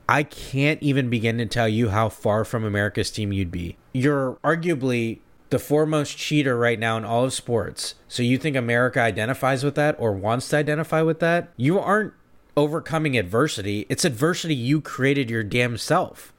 I 0.09 0.23
can't 0.23 0.83
even 0.83 1.11
begin 1.11 1.37
to 1.39 1.47
tell 1.47 1.69
you 1.69 1.91
how 1.91 2.09
far 2.09 2.45
from 2.45 2.65
America's 2.65 3.11
team 3.11 3.33
you'd 3.33 3.53
be. 3.53 3.77
You're 3.93 4.39
arguably 4.43 5.19
the 5.51 5.59
foremost 5.59 6.17
cheater 6.17 6.57
right 6.57 6.79
now 6.79 6.97
in 6.97 7.05
all 7.05 7.25
of 7.25 7.35
sports. 7.35 7.95
So 8.09 8.23
you 8.23 8.39
think 8.39 8.57
America 8.57 9.01
identifies 9.01 9.63
with 9.63 9.75
that 9.75 9.97
or 9.99 10.13
wants 10.13 10.49
to 10.49 10.57
identify 10.57 11.03
with 11.03 11.21
that? 11.21 11.53
You 11.57 11.79
aren't 11.79 12.15
overcoming 12.59 13.17
adversity. 13.17 13.87
It's 13.89 14.05
adversity 14.05 14.55
you 14.55 14.81
created 14.81 15.31
your 15.31 15.45
damn 15.45 15.79
self. 15.79 16.33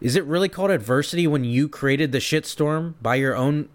Is 0.00 0.14
it 0.14 0.24
really 0.26 0.48
called 0.48 0.70
adversity 0.70 1.26
when 1.26 1.42
you 1.42 1.68
created 1.68 2.12
the 2.12 2.18
shitstorm 2.18 2.94
by 3.02 3.16
your 3.16 3.34
own 3.34 3.68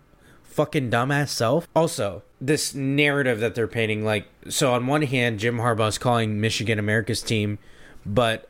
fucking 0.43 0.89
dumbass 0.89 1.27
self? 1.27 1.67
Also, 1.75 2.23
this 2.39 2.73
narrative 2.73 3.41
that 3.41 3.55
they're 3.55 3.67
painting, 3.67 4.05
like, 4.05 4.27
so 4.47 4.71
on 4.71 4.87
one 4.87 5.01
hand, 5.01 5.39
Jim 5.39 5.57
Harbaugh's 5.57 5.97
calling 5.97 6.39
Michigan 6.39 6.79
America's 6.79 7.21
team, 7.21 7.59
but 8.05 8.47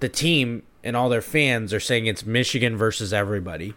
the 0.00 0.10
team 0.10 0.62
and 0.84 0.94
all 0.94 1.08
their 1.08 1.22
fans 1.22 1.72
are 1.72 1.80
saying 1.80 2.04
it's 2.04 2.26
Michigan 2.26 2.76
versus 2.76 3.14
everybody. 3.14 3.72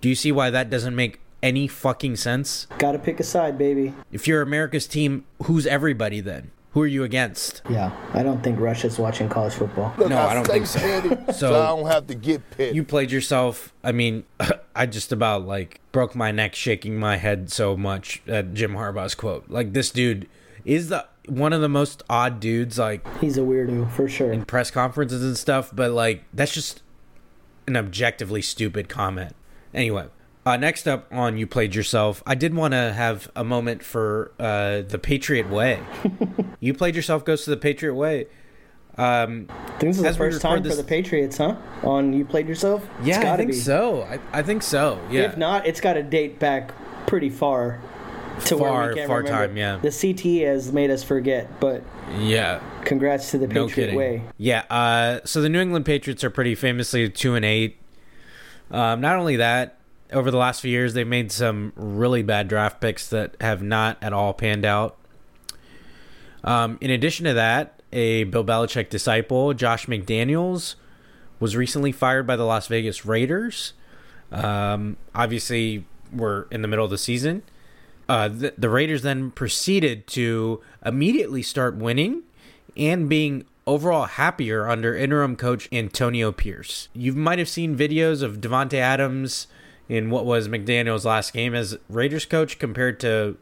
Do 0.00 0.08
you 0.08 0.16
see 0.16 0.32
why 0.32 0.50
that 0.50 0.68
doesn't 0.68 0.96
make 0.96 1.20
any 1.44 1.68
fucking 1.68 2.16
sense? 2.16 2.66
Got 2.78 2.92
to 2.92 2.98
pick 2.98 3.20
a 3.20 3.24
side, 3.24 3.56
baby. 3.56 3.94
If 4.10 4.26
you're 4.26 4.42
America's 4.42 4.88
team, 4.88 5.26
who's 5.44 5.64
everybody 5.64 6.20
then? 6.20 6.50
Who 6.72 6.80
are 6.82 6.86
you 6.86 7.04
against? 7.04 7.60
Yeah. 7.68 7.92
I 8.14 8.22
don't 8.22 8.42
think 8.42 8.58
Russia's 8.58 8.98
watching 8.98 9.28
college 9.28 9.52
football. 9.52 9.92
No, 9.98 10.18
I 10.18 10.32
don't 10.32 10.46
think 10.46 10.66
so. 10.66 10.78
so 11.26 11.32
So 11.32 11.62
I 11.62 11.66
don't 11.66 11.86
have 11.86 12.06
to 12.06 12.14
get 12.14 12.48
pissed. 12.50 12.74
you 12.74 12.82
played 12.82 13.10
yourself. 13.10 13.74
I 13.84 13.92
mean, 13.92 14.24
I 14.74 14.86
just 14.86 15.12
about 15.12 15.46
like 15.46 15.80
broke 15.92 16.14
my 16.14 16.32
neck 16.32 16.54
shaking 16.54 16.98
my 16.98 17.18
head 17.18 17.52
so 17.52 17.76
much 17.76 18.22
at 18.26 18.54
Jim 18.54 18.72
Harbaugh's 18.72 19.14
quote. 19.14 19.44
Like 19.48 19.74
this 19.74 19.90
dude 19.90 20.28
is 20.64 20.88
the 20.88 21.06
one 21.28 21.52
of 21.52 21.60
the 21.60 21.68
most 21.68 22.02
odd 22.10 22.40
dudes 22.40 22.78
like 22.78 23.06
He's 23.20 23.36
a 23.36 23.42
weirdo 23.42 23.90
for 23.92 24.08
sure. 24.08 24.32
in 24.32 24.44
press 24.44 24.70
conferences 24.70 25.22
and 25.22 25.36
stuff, 25.36 25.70
but 25.74 25.90
like 25.92 26.24
that's 26.32 26.54
just 26.54 26.82
an 27.66 27.76
objectively 27.76 28.40
stupid 28.42 28.88
comment. 28.88 29.36
Anyway, 29.74 30.06
uh, 30.44 30.56
next 30.56 30.88
up 30.88 31.06
on 31.12 31.36
you 31.38 31.46
played 31.46 31.74
yourself. 31.74 32.22
I 32.26 32.34
did 32.34 32.54
want 32.54 32.72
to 32.72 32.92
have 32.92 33.30
a 33.36 33.44
moment 33.44 33.82
for 33.82 34.32
uh, 34.38 34.82
the 34.82 34.98
Patriot 34.98 35.48
Way. 35.50 35.80
you 36.60 36.74
played 36.74 36.96
yourself 36.96 37.24
goes 37.24 37.44
to 37.44 37.50
the 37.50 37.56
Patriot 37.56 37.94
Way. 37.94 38.26
Um, 38.98 39.46
I 39.48 39.78
think 39.78 39.94
this 39.94 39.96
is 39.96 40.02
the 40.02 40.12
first 40.14 40.42
time 40.42 40.62
this- 40.62 40.76
for 40.76 40.82
the 40.82 40.86
Patriots, 40.86 41.38
huh? 41.38 41.56
On 41.82 42.12
you 42.12 42.24
played 42.24 42.46
yourself? 42.48 42.86
Yeah, 43.02 43.32
I 43.32 43.36
think 43.36 43.52
be. 43.52 43.56
so. 43.56 44.02
I, 44.02 44.18
I 44.32 44.42
think 44.42 44.62
so. 44.62 45.00
Yeah. 45.10 45.22
If 45.22 45.36
not, 45.36 45.66
it's 45.66 45.80
got 45.80 45.94
to 45.94 46.02
date 46.02 46.38
back 46.38 46.72
pretty 47.06 47.30
far 47.30 47.80
to 48.46 48.56
where 48.56 48.68
Far- 48.70 48.88
we 48.88 48.94
can't 48.96 49.06
far 49.06 49.18
remember. 49.18 49.46
time, 49.46 49.56
yeah. 49.56 49.78
The 49.78 49.90
CT 49.90 50.46
has 50.46 50.72
made 50.72 50.90
us 50.90 51.02
forget, 51.02 51.60
but 51.60 51.82
yeah. 52.18 52.60
congrats 52.84 53.30
to 53.30 53.38
the 53.38 53.46
No 53.46 53.66
Patriot 53.66 53.86
kidding. 53.86 53.98
way. 53.98 54.22
Yeah. 54.36 54.64
Uh, 54.68 55.20
so 55.24 55.40
the 55.40 55.48
New 55.48 55.60
England 55.60 55.86
Patriots 55.86 56.22
are 56.24 56.30
pretty 56.30 56.54
famously 56.54 57.08
two 57.08 57.34
and 57.34 57.44
eight. 57.44 57.78
Um, 58.70 59.00
not 59.00 59.16
only 59.16 59.36
that, 59.36 59.78
over 60.12 60.30
the 60.30 60.36
last 60.36 60.60
few 60.60 60.70
years, 60.70 60.94
they've 60.94 61.06
made 61.06 61.32
some 61.32 61.72
really 61.76 62.22
bad 62.22 62.48
draft 62.48 62.80
picks 62.80 63.08
that 63.08 63.36
have 63.40 63.62
not 63.62 63.98
at 64.02 64.12
all 64.12 64.32
panned 64.32 64.64
out. 64.64 64.96
Um, 66.44 66.78
in 66.80 66.90
addition 66.90 67.24
to 67.26 67.34
that, 67.34 67.80
a 67.92 68.24
Bill 68.24 68.44
Belichick 68.44 68.88
disciple, 68.88 69.54
Josh 69.54 69.86
McDaniels, 69.86 70.74
was 71.38 71.56
recently 71.56 71.92
fired 71.92 72.26
by 72.26 72.36
the 72.36 72.44
Las 72.44 72.66
Vegas 72.68 73.04
Raiders. 73.04 73.74
Um, 74.30 74.96
obviously, 75.14 75.84
we're 76.12 76.42
in 76.50 76.62
the 76.62 76.68
middle 76.68 76.84
of 76.84 76.90
the 76.90 76.98
season. 76.98 77.42
Uh, 78.08 78.28
the, 78.28 78.54
the 78.58 78.68
Raiders 78.68 79.02
then 79.02 79.30
proceeded 79.30 80.06
to 80.08 80.60
immediately 80.84 81.42
start 81.42 81.76
winning 81.76 82.22
and 82.76 83.08
being 83.08 83.44
overall 83.66 84.06
happier 84.06 84.68
under 84.68 84.94
interim 84.96 85.36
coach 85.36 85.68
Antonio 85.70 86.32
Pierce. 86.32 86.88
You 86.92 87.12
might 87.12 87.38
have 87.38 87.48
seen 87.48 87.76
videos 87.76 88.22
of 88.22 88.40
Davante 88.40 88.74
Adams 88.74 89.46
in 89.92 90.08
what 90.08 90.24
was 90.24 90.48
McDaniel's 90.48 91.04
last 91.04 91.34
game 91.34 91.54
as 91.54 91.76
Raiders 91.90 92.24
coach 92.24 92.58
compared 92.58 92.98
to 93.00 93.36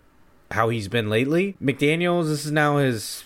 how 0.51 0.69
he's 0.69 0.89
been 0.89 1.09
lately. 1.09 1.57
McDaniels, 1.63 2.27
this 2.27 2.45
is 2.45 2.51
now 2.51 2.79
his 2.79 3.23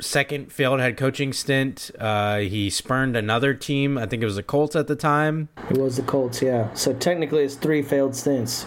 second 0.00 0.50
failed 0.50 0.80
head 0.80 0.96
coaching 0.96 1.34
stint. 1.34 1.90
Uh, 1.98 2.38
he 2.38 2.70
spurned 2.70 3.16
another 3.18 3.52
team. 3.52 3.98
I 3.98 4.06
think 4.06 4.22
it 4.22 4.24
was 4.24 4.36
the 4.36 4.42
Colts 4.42 4.74
at 4.74 4.86
the 4.86 4.96
time. 4.96 5.50
It 5.68 5.76
was 5.76 5.96
the 5.96 6.02
Colts, 6.02 6.40
yeah. 6.40 6.72
So 6.72 6.94
technically, 6.94 7.44
it's 7.44 7.54
three 7.54 7.82
failed 7.82 8.16
stints. 8.16 8.64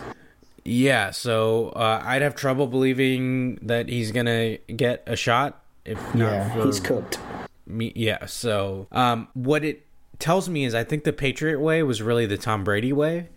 Yeah, 0.63 1.10
so 1.10 1.69
uh, 1.69 2.04
I'd 2.06 2.21
have 2.21 2.36
trouble 2.36 2.67
believing 2.67 3.56
that 3.63 3.89
he's 3.89 4.12
gonna 4.12 4.58
get 4.75 5.01
a 5.08 5.15
shot. 5.15 5.63
If 5.86 5.97
not 6.13 6.32
Yeah, 6.32 6.63
he's 6.65 6.80
cooked. 6.80 7.17
me, 7.65 7.93
yeah. 7.95 8.28
So 8.28 8.88
um, 8.91 9.28
what 9.34 9.65
it 9.65 9.88
tells 10.19 10.49
me 10.49 10.65
is 10.65 10.75
I 10.75 10.84
think 10.84 11.04
the 11.04 11.13
Patriot 11.13 11.60
way 11.60 11.82
was 11.82 12.04
really 12.04 12.28
the 12.28 12.38
Tom 12.38 12.63
Brady 12.63 12.93
way, 12.93 13.30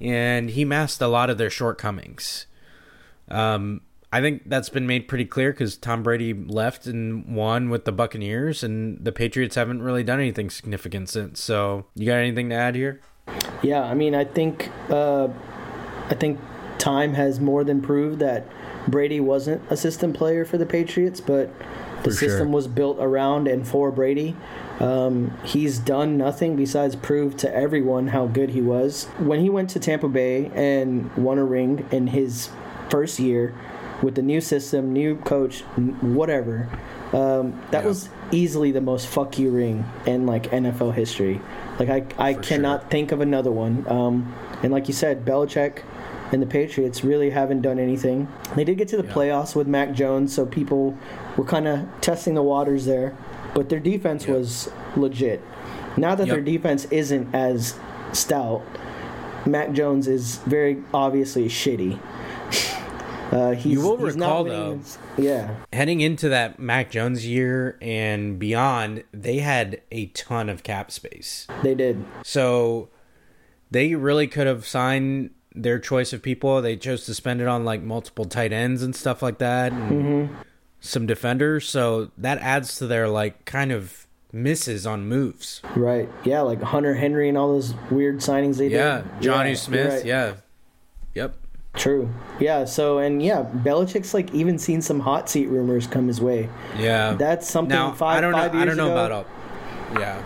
and 0.00 0.50
he 0.50 0.64
masked 0.64 1.00
a 1.00 1.08
lot 1.08 1.30
of 1.30 1.38
their 1.38 1.50
shortcomings. 1.50 2.46
Um, 3.28 3.80
I 4.12 4.20
think 4.20 4.42
that's 4.46 4.68
been 4.68 4.86
made 4.86 5.08
pretty 5.08 5.24
clear 5.24 5.52
because 5.52 5.76
Tom 5.76 6.02
Brady 6.02 6.32
left 6.32 6.86
and 6.86 7.34
won 7.34 7.70
with 7.70 7.84
the 7.84 7.92
Buccaneers, 7.92 8.62
and 8.62 9.04
the 9.04 9.12
Patriots 9.12 9.56
haven't 9.56 9.82
really 9.82 10.04
done 10.04 10.20
anything 10.20 10.48
significant 10.48 11.08
since. 11.08 11.40
So, 11.40 11.86
you 11.94 12.06
got 12.06 12.16
anything 12.16 12.48
to 12.50 12.54
add 12.54 12.74
here? 12.76 13.00
Yeah, 13.62 13.82
I 13.82 13.94
mean, 13.94 14.14
I 14.14 14.24
think 14.24 14.70
uh, 14.88 15.28
I 16.08 16.14
think 16.14 16.38
time 16.78 17.14
has 17.14 17.40
more 17.40 17.64
than 17.64 17.82
proved 17.82 18.20
that 18.20 18.46
Brady 18.86 19.18
wasn't 19.18 19.60
a 19.70 19.76
system 19.76 20.12
player 20.12 20.44
for 20.44 20.58
the 20.58 20.66
Patriots, 20.66 21.20
but 21.20 21.50
the 22.04 22.10
For 22.10 22.16
sure. 22.16 22.28
system 22.28 22.52
was 22.52 22.68
built 22.68 22.98
around 23.00 23.48
and 23.48 23.66
for 23.66 23.90
Brady. 23.90 24.36
Um, 24.80 25.36
he's 25.44 25.78
done 25.78 26.18
nothing 26.18 26.54
besides 26.56 26.96
prove 26.96 27.36
to 27.38 27.54
everyone 27.54 28.08
how 28.08 28.26
good 28.26 28.50
he 28.50 28.60
was. 28.60 29.04
When 29.18 29.40
he 29.40 29.48
went 29.48 29.70
to 29.70 29.80
Tampa 29.80 30.08
Bay 30.08 30.50
and 30.54 31.14
won 31.16 31.38
a 31.38 31.44
ring 31.44 31.86
in 31.90 32.08
his 32.08 32.50
first 32.90 33.18
year 33.18 33.54
with 34.02 34.14
the 34.16 34.22
new 34.22 34.40
system, 34.40 34.92
new 34.92 35.16
coach, 35.16 35.62
whatever, 36.02 36.68
um, 37.12 37.58
that 37.70 37.82
Yeah. 37.82 37.88
was 37.88 38.08
easily 38.30 38.70
the 38.72 38.80
most 38.80 39.06
fuck 39.06 39.38
you 39.38 39.50
ring 39.50 39.84
in 40.04 40.26
like 40.26 40.50
NFL 40.52 40.90
history. 40.92 41.40
Like 41.78 41.88
I, 41.88 42.04
I 42.18 42.34
For 42.34 42.42
cannot 42.42 42.90
think 42.90 43.12
of 43.12 43.20
another 43.20 43.50
one. 43.50 43.86
Um, 43.88 44.34
and 44.62 44.72
like 44.72 44.88
you 44.88 44.94
said, 44.94 45.24
Belichick 45.24 45.78
and 46.32 46.42
the 46.42 46.46
Patriots 46.46 47.04
really 47.04 47.30
haven't 47.30 47.62
done 47.62 47.78
anything. 47.78 48.28
They 48.56 48.64
did 48.64 48.76
get 48.76 48.88
to 48.88 48.96
the 48.96 49.04
Yeah. 49.04 49.12
playoffs 49.12 49.54
with 49.56 49.68
Mac 49.68 49.92
Jones, 49.92 50.34
so 50.34 50.44
people 50.44 50.94
were 51.36 51.44
kind 51.44 51.66
of 51.68 51.80
testing 52.00 52.34
the 52.34 52.42
waters 52.42 52.84
there. 52.84 53.14
But 53.56 53.68
their 53.70 53.80
defense 53.80 54.26
Yep. 54.26 54.36
was 54.36 54.70
legit. 54.96 55.40
Now 55.96 56.14
that 56.14 56.28
their 56.28 56.40
defense 56.42 56.84
isn't 56.90 57.34
as 57.34 57.74
stout, 58.12 58.62
Mac 59.46 59.72
Jones 59.72 60.06
is 60.08 60.36
very 60.46 60.78
obviously 60.94 61.46
shitty. 61.48 61.98
Uh, 63.32 63.50
he's, 63.50 63.72
You 63.72 63.80
will 63.80 63.96
recall, 63.96 64.44
though- 64.44 64.78
Yeah, 65.18 65.56
Heading 65.72 66.00
into 66.00 66.28
that 66.28 66.60
Mac 66.60 66.92
Jones 66.92 67.26
year 67.26 67.76
and 67.82 68.38
beyond, 68.38 69.02
they 69.12 69.38
had 69.38 69.82
a 69.90 70.06
ton 70.06 70.48
of 70.48 70.62
cap 70.62 70.92
space. 70.92 71.44
they 71.64 71.74
did. 71.74 72.04
So 72.22 72.88
they 73.68 73.96
really 73.96 74.28
could 74.28 74.46
have 74.46 74.64
signed 74.64 75.30
their 75.52 75.80
choice 75.80 76.12
of 76.12 76.22
people. 76.22 76.62
They 76.62 76.76
chose 76.76 77.04
to 77.06 77.14
spend 77.14 77.40
it 77.40 77.48
on 77.48 77.64
like 77.64 77.82
multiple 77.82 78.26
tight 78.26 78.52
ends 78.52 78.84
and 78.84 78.94
stuff 78.94 79.22
like 79.22 79.38
that, 79.38 79.72
and 79.72 80.30
some 80.86 81.06
defenders. 81.06 81.68
So 81.68 82.10
that 82.18 82.38
adds 82.38 82.76
to 82.76 82.86
their 82.86 83.08
like 83.08 83.44
kind 83.44 83.72
of 83.72 84.06
misses 84.32 84.86
on 84.86 85.06
moves. 85.08 85.62
Right. 85.74 86.08
Yeah, 86.24 86.40
like 86.42 86.60
Hunter 86.62 86.94
Henry 86.94 87.28
and 87.28 87.36
all 87.38 87.52
those 87.54 87.74
weird 87.90 88.16
signings 88.18 88.56
they 88.58 88.68
Yeah, 88.68 89.02
did. 89.20 89.28
Jonnu 89.30 89.46
you're 89.46 89.54
Smith. 89.56 89.92
right. 89.94 90.04
Yeah, 90.04 90.34
yep. 91.14 91.36
True. 91.74 92.08
Yeah. 92.40 92.64
So 92.64 92.98
and 92.98 93.22
yeah, 93.22 93.44
Belichick's 93.54 94.14
like 94.14 94.32
even 94.34 94.58
seen 94.58 94.80
some 94.82 95.00
hot 95.00 95.28
seat 95.28 95.46
rumors 95.48 95.86
come 95.86 96.08
his 96.08 96.20
way. 96.20 96.48
Yeah, 96.78 97.14
That's 97.14 97.48
something 97.50 97.74
Now 97.76 97.92
five- 97.92 98.18
I 98.18 98.20
don't 98.22 98.32
know. 98.32 98.38
five 98.38 98.54
I 98.54 98.58
years 98.64 98.66
don't 98.68 98.76
know 98.78 98.86
ago- 98.92 98.92
about 99.06 99.12
all. 99.12 99.26
Yeah, 100.00 100.22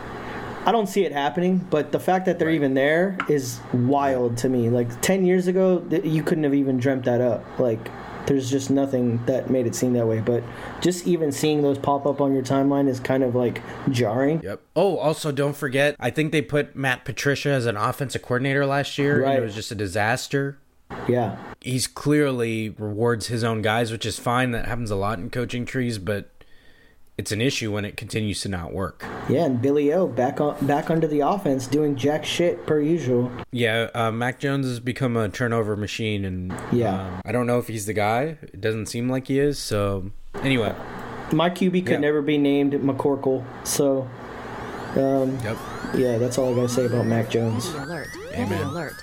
I 0.64 0.72
don't 0.72 0.86
see 0.88 1.04
it 1.04 1.12
happening, 1.12 1.58
but 1.70 1.90
the 1.92 1.98
fact 2.00 2.26
that 2.26 2.38
they're 2.38 2.50
even 2.50 2.74
there 2.74 3.16
is 3.28 3.60
wild 3.72 4.36
to 4.38 4.48
me. 4.48 4.70
Like 4.70 5.00
ten 5.02 5.24
years 5.26 5.46
ago, 5.48 5.80
th- 5.80 6.04
you 6.04 6.22
couldn't 6.22 6.44
have 6.44 6.54
even 6.54 6.78
dreamt 6.78 7.04
that 7.04 7.20
up. 7.20 7.44
Like 7.58 7.88
there's 8.26 8.50
just 8.50 8.70
nothing 8.70 9.24
that 9.26 9.50
made 9.50 9.66
it 9.66 9.74
seem 9.74 9.92
that 9.94 10.06
way. 10.06 10.20
But 10.20 10.42
just 10.80 11.06
even 11.06 11.33
seeing 11.33 11.62
those 11.62 11.78
pop 11.78 12.06
up 12.06 12.20
on 12.20 12.33
your 12.33 12.42
timeline 12.42 12.88
is 12.88 13.00
kind 13.00 13.22
of 13.22 13.35
like 13.35 13.62
jarring. 13.90 14.40
Yep. 14.42 14.61
Oh, 14.76 14.98
also 14.98 15.33
don't 15.33 15.56
forget, 15.56 15.96
I 15.98 16.11
think 16.11 16.33
they 16.33 16.42
put 16.42 16.76
Matt 16.76 17.04
Patricia 17.04 17.50
as 17.50 17.66
an 17.66 17.76
offensive 17.76 18.22
coordinator 18.22 18.66
last 18.66 18.98
year, 18.98 19.24
and 19.24 19.38
it 19.38 19.42
was 19.42 19.54
just 19.54 19.70
a 19.70 19.74
disaster. 19.74 20.59
Yeah. 21.09 21.37
He's 21.61 21.87
clearly 21.87 22.70
rewards 22.70 23.28
his 23.28 23.44
own 23.44 23.62
guys, 23.62 23.92
which 23.92 24.06
is 24.06 24.18
fine. 24.18 24.50
That 24.52 24.66
happens 24.66 24.90
a 24.90 24.96
lot 24.96 25.18
in 25.18 25.30
coaching 25.30 25.64
trees, 25.64 25.98
but 25.98 26.30
it's 27.18 27.32
an 27.32 27.40
issue 27.40 27.72
when 27.72 27.84
it 27.84 27.96
continues 27.96 28.40
to 28.42 28.48
not 28.48 28.72
work. 28.72 29.04
Yeah, 29.28 29.44
and 29.44 29.60
Billy 29.60 29.92
O 29.92 30.06
back 30.06 30.40
on 30.40 30.56
back 30.66 30.90
under 30.90 31.06
the 31.06 31.20
offense 31.20 31.66
doing 31.66 31.94
jack 31.96 32.24
shit 32.24 32.66
per 32.66 32.80
usual. 32.80 33.30
Yeah, 33.52 33.88
uh, 33.94 34.10
Mac 34.10 34.38
Jones 34.40 34.66
has 34.66 34.80
become 34.80 35.16
a 35.16 35.28
turnover 35.28 35.76
machine, 35.76 36.24
and 36.24 36.54
Yeah. 36.72 37.00
um, 37.06 37.20
I 37.24 37.32
don't 37.32 37.46
know 37.46 37.58
if 37.58 37.68
he's 37.68 37.86
the 37.86 37.92
guy. 37.92 38.38
It 38.42 38.60
doesn't 38.60 38.86
seem 38.86 39.08
like 39.10 39.28
he 39.28 39.38
is. 39.38 39.58
So 39.58 40.10
anyway, 40.42 40.74
My 41.32 41.48
QB 41.50 41.82
could 41.82 41.92
Yeah. 41.92 41.98
never 41.98 42.22
be 42.22 42.38
named 42.38 42.72
McCorkle. 42.72 43.44
So 43.64 44.08
um, 44.96 45.38
yep. 45.44 45.56
yeah, 45.94 46.18
that's 46.18 46.38
all 46.38 46.52
I 46.52 46.56
gotta 46.56 46.68
say 46.68 46.86
about 46.86 47.06
Mac 47.06 47.30
Jones. 47.30 47.66
Alert. 47.74 48.08
Amen. 48.32 48.62
Alert. 48.64 48.94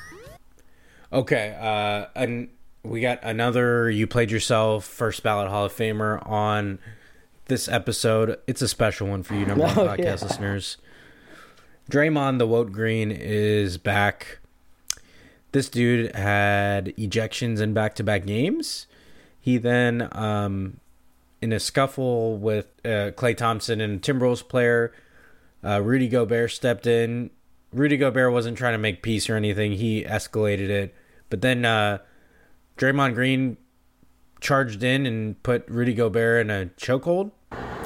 Okay, 1.13 1.55
uh, 1.59 2.07
and 2.15 2.49
we 2.83 2.99
got 2.99 3.19
another 3.23 3.89
"You 3.89 4.07
Played 4.07 4.29
Yourself" 4.31 4.83
first 4.83 5.23
ballot 5.23 5.49
Hall 5.49 5.65
of 5.65 5.73
Famer 5.73 6.25
on 6.27 6.79
this 7.47 7.67
episode. 7.67 8.37
It's 8.47 8.61
a 8.61 8.67
special 8.67 9.07
one 9.07 9.23
for 9.23 9.35
you, 9.35 9.45
number 9.45 9.65
one 9.65 9.77
Oh, 9.77 9.87
podcast 9.87 9.99
yeah. 9.99 10.11
listeners. 10.27 10.77
Draymond, 11.89 12.37
the 12.39 12.47
Woat 12.47 12.71
Green, 12.71 13.11
is 13.11 13.77
back. 13.77 14.39
This 15.53 15.69
dude 15.69 16.13
had 16.15 16.87
ejections 16.97 17.61
in 17.61 17.73
back-to-back 17.73 18.25
games. 18.25 18.87
He 19.39 19.57
then, 19.57 20.09
um, 20.11 20.79
in 21.41 21.53
a 21.53 21.59
scuffle 21.59 22.37
with 22.37 22.67
uh, 22.83 23.11
Klay 23.15 23.35
Thompson 23.35 23.79
and 23.79 24.01
Timberwolves 24.01 24.47
player, 24.47 24.93
uh, 25.63 25.81
Rudy 25.81 26.09
Gobert 26.09 26.51
stepped 26.51 26.85
in. 26.85 27.29
Rudy 27.71 27.95
Gobert 27.97 28.33
wasn't 28.33 28.57
trying 28.57 28.73
to 28.73 28.77
make 28.77 29.01
peace 29.01 29.29
or 29.29 29.35
anything. 29.35 29.73
He 29.73 30.03
escalated 30.03 30.69
it. 30.69 30.93
But 31.29 31.41
then 31.41 31.63
uh, 31.63 31.99
Draymond 32.77 33.13
Green 33.13 33.57
charged 34.41 34.83
in 34.83 35.05
and 35.05 35.41
put 35.43 35.67
Rudy 35.69 35.93
Gobert 35.93 36.41
in 36.41 36.49
a 36.49 36.65
chokehold 36.77 37.31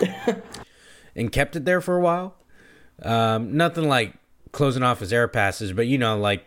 and 1.16 1.32
kept 1.32 1.56
it 1.56 1.66
there 1.66 1.82
for 1.82 1.98
a 1.98 2.02
while. 2.02 2.36
Um, 3.02 3.56
nothing 3.56 3.88
like 3.88 4.14
closing 4.52 4.84
off 4.84 5.00
his 5.00 5.12
air 5.12 5.28
passes, 5.28 5.74
but 5.74 5.88
you 5.88 5.98
know, 5.98 6.18
like 6.18 6.46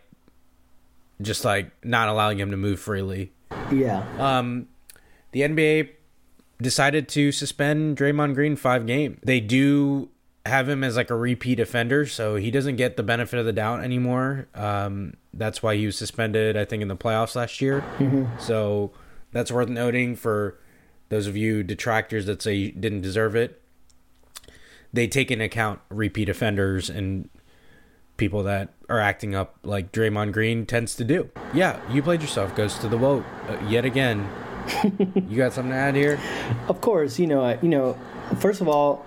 just 1.20 1.44
like 1.44 1.70
not 1.84 2.08
allowing 2.08 2.38
him 2.38 2.50
to 2.50 2.56
move 2.56 2.80
freely. 2.80 3.32
Yeah. 3.72 4.04
Um, 4.18 4.68
the 5.32 5.40
NBA 5.40 5.90
decided 6.60 7.08
to 7.08 7.32
suspend 7.32 7.96
Draymond 7.96 8.34
Green 8.34 8.56
five 8.56 8.86
games. 8.86 9.18
They 9.22 9.40
do 9.40 10.08
have 10.46 10.68
him 10.68 10.84
as 10.84 10.96
like 10.96 11.10
a 11.10 11.16
repeat 11.16 11.58
offender, 11.58 12.06
so 12.06 12.36
he 12.36 12.50
doesn't 12.50 12.76
get 12.76 12.96
the 12.96 13.02
benefit 13.02 13.38
of 13.38 13.46
the 13.46 13.52
doubt 13.52 13.82
anymore. 13.82 14.48
Um, 14.54 15.14
that's 15.32 15.62
why 15.62 15.76
he 15.76 15.86
was 15.86 15.96
suspended, 15.96 16.56
I 16.56 16.64
think, 16.64 16.82
in 16.82 16.88
the 16.88 16.96
playoffs 16.96 17.34
last 17.34 17.60
year. 17.60 17.82
So 18.38 18.92
that's 19.32 19.50
worth 19.50 19.68
noting 19.68 20.16
for 20.16 20.58
those 21.08 21.26
of 21.26 21.36
you 21.36 21.62
detractors 21.62 22.26
that 22.26 22.42
say 22.42 22.54
you 22.54 22.72
didn't 22.72 23.00
deserve 23.02 23.36
it. 23.36 23.60
They 24.92 25.06
take 25.08 25.30
into 25.30 25.44
account 25.44 25.80
repeat 25.88 26.28
offenders 26.28 26.88
and 26.88 27.28
people 28.16 28.44
that 28.44 28.72
are 28.88 29.00
acting 29.00 29.34
up 29.34 29.56
like 29.64 29.90
Draymond 29.90 30.32
Green 30.32 30.66
tends 30.66 30.94
to 30.96 31.04
do. 31.04 31.30
Yeah, 31.52 31.80
you 31.92 32.00
played 32.02 32.22
yourself. 32.22 32.54
Goes 32.54 32.78
to 32.78 32.88
the 32.88 32.96
vote 32.96 33.24
uh, 33.48 33.58
yet 33.68 33.84
again. 33.84 34.28
you 35.28 35.36
got 35.36 35.52
something 35.52 35.72
to 35.72 35.76
add 35.76 35.94
here? 35.96 36.18
Of 36.68 36.80
course, 36.80 37.18
you 37.18 37.26
know, 37.26 37.42
I- 37.44 37.58
you 37.60 37.68
know. 37.68 37.98
First 38.38 38.60
of 38.60 38.68
all, 38.68 39.04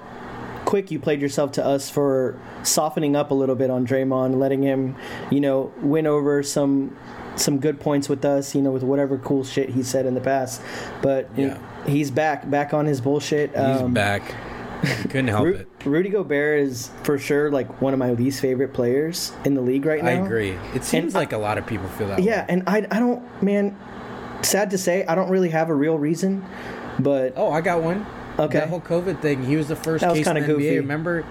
quick, 0.66 0.92
you 0.92 1.00
played 1.00 1.22
yourself 1.22 1.54
to 1.54 1.66
us 1.66 1.90
for 1.90 2.38
softening 2.64 3.16
up 3.16 3.32
a 3.32 3.34
little 3.34 3.56
bit 3.56 3.70
on 3.70 3.88
Draymond, 3.88 4.36
letting 4.38 4.62
him, 4.62 4.96
you 5.32 5.40
know, 5.40 5.72
win 5.82 6.06
over 6.06 6.44
some 6.44 6.96
some 7.38 7.60
good 7.60 7.80
points 7.80 8.10
with 8.10 8.26
us, 8.26 8.54
you 8.56 8.62
know, 8.62 8.72
with 8.72 8.84
whatever 8.84 9.18
cool 9.20 9.44
shit 9.44 9.70
he 9.70 9.84
said 9.84 10.06
in 10.06 10.16
the 10.16 10.22
past. 10.22 10.62
But 11.02 11.30
Yeah. 11.38 11.58
He's 11.88 12.12
back, 12.12 12.50
back 12.50 12.74
on 12.74 12.86
his 12.86 13.02
bullshit. 13.02 13.50
He's 13.52 13.60
Um, 13.82 13.94
back. 13.94 14.22
Couldn't 15.10 15.30
help 15.30 15.46
Ru- 15.46 15.54
it. 15.56 15.68
Rudy 15.86 16.10
Gobert 16.10 16.60
is 16.60 16.92
for 17.04 17.18
sure 17.18 17.50
like 17.50 17.82
one 17.82 17.94
of 17.94 18.00
my 18.00 18.12
least 18.12 18.42
favorite 18.42 18.74
players 18.74 19.32
in 19.44 19.56
the 19.56 19.62
league 19.62 19.86
right 19.86 20.04
now. 20.04 20.10
I 20.10 20.14
agree. 20.14 20.56
It 20.76 20.84
seems 20.84 21.16
I- 21.16 21.20
like 21.20 21.34
a 21.34 21.38
lot 21.38 21.58
of 21.58 21.66
people 21.66 21.88
feel 21.90 22.08
that. 22.10 22.20
Way. 22.20 22.26
Yeah, 22.26 22.42
way. 22.42 22.46
and 22.50 22.64
I, 22.68 22.78
I 22.92 23.00
don't, 23.00 23.24
man. 23.44 23.76
Sad 24.44 24.70
to 24.70 24.78
say, 24.78 25.04
I 25.08 25.16
don't 25.16 25.32
really 25.32 25.50
have 25.50 25.70
a 25.70 25.74
real 25.74 25.98
reason, 25.98 26.46
but 27.00 27.34
Oh, 27.36 27.52
I 27.52 27.62
got 27.62 27.82
one. 27.82 28.06
Okay. 28.38 28.60
That 28.60 28.70
whole 28.70 28.80
COVID 28.82 29.20
thing. 29.20 29.44
He 29.44 29.56
was 29.56 29.68
the 29.68 29.76
first 29.76 30.02
That 30.02 30.12
was 30.12 30.20
case 30.20 30.28
in 30.28 30.36
the 30.36 30.42
kinda 30.42 30.56
NBA. 30.58 30.78
Remember? 30.78 31.26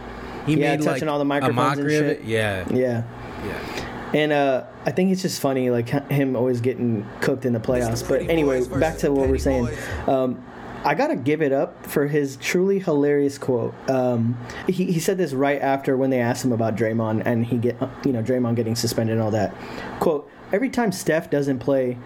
He 0.44 0.54
Yeah, 0.54 0.70
made 0.76 0.82
touching 0.82 1.06
like 1.06 1.12
all 1.12 1.20
the 1.20 1.24
microphones 1.24 1.78
and 1.78 1.88
shit. 1.90 2.02
it. 2.04 2.24
Yeah. 2.24 2.64
yeah. 2.72 3.04
Yeah. 3.44 3.95
And 4.14 4.32
uh, 4.32 4.64
I 4.84 4.92
think 4.92 5.10
it's 5.10 5.22
just 5.22 5.40
funny, 5.40 5.70
like 5.70 5.88
him 5.88 6.36
always 6.36 6.60
getting 6.60 7.06
cooked 7.20 7.44
in 7.44 7.52
the 7.52 7.60
playoffs. 7.60 8.06
But 8.06 8.22
anyway, 8.22 8.66
back 8.66 8.98
to 8.98 9.12
what 9.12 9.28
we're 9.28 9.38
saying. 9.38 9.68
Um, 10.06 10.44
I 10.84 10.94
gotta 10.94 11.16
give 11.16 11.42
it 11.42 11.52
up 11.52 11.84
for 11.84 12.06
his 12.06 12.36
truly 12.36 12.78
hilarious 12.78 13.38
quote. 13.38 13.74
Um, 13.90 14.38
he, 14.68 14.84
he 14.84 15.00
said 15.00 15.18
this 15.18 15.32
right 15.32 15.60
after 15.60 15.96
when 15.96 16.10
they 16.10 16.20
asked 16.20 16.44
him 16.44 16.52
about 16.52 16.76
Draymond 16.76 17.22
and 17.26 17.44
he 17.44 17.58
get 17.58 17.76
you 18.04 18.12
know 18.12 18.22
Draymond 18.22 18.54
getting 18.54 18.76
suspended 18.76 19.14
and 19.14 19.22
all 19.22 19.32
that. 19.32 19.52
Quote: 19.98 20.30
Every 20.52 20.70
time 20.70 20.92
Steph 20.92 21.28
doesn't 21.28 21.58
play, 21.58 21.98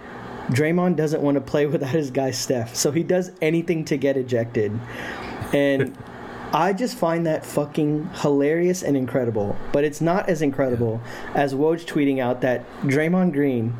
Draymond 0.48 0.96
doesn't 0.96 1.20
want 1.20 1.34
to 1.34 1.42
play 1.42 1.66
without 1.66 1.90
his 1.90 2.10
guy 2.10 2.30
Steph, 2.30 2.74
so 2.74 2.90
he 2.90 3.02
does 3.02 3.32
anything 3.42 3.84
to 3.84 3.98
get 3.98 4.16
ejected. 4.16 4.72
And 5.52 5.94
I 6.52 6.72
just 6.72 6.96
find 6.96 7.24
that 7.26 7.46
fucking 7.46 8.10
hilarious 8.14 8.82
and 8.82 8.96
incredible. 8.96 9.56
But 9.72 9.84
it's 9.84 10.00
not 10.00 10.28
as 10.28 10.42
incredible 10.42 11.00
as 11.34 11.54
Woj 11.54 11.84
tweeting 11.84 12.18
out 12.18 12.40
that 12.40 12.68
Draymond 12.82 13.32
Green, 13.32 13.72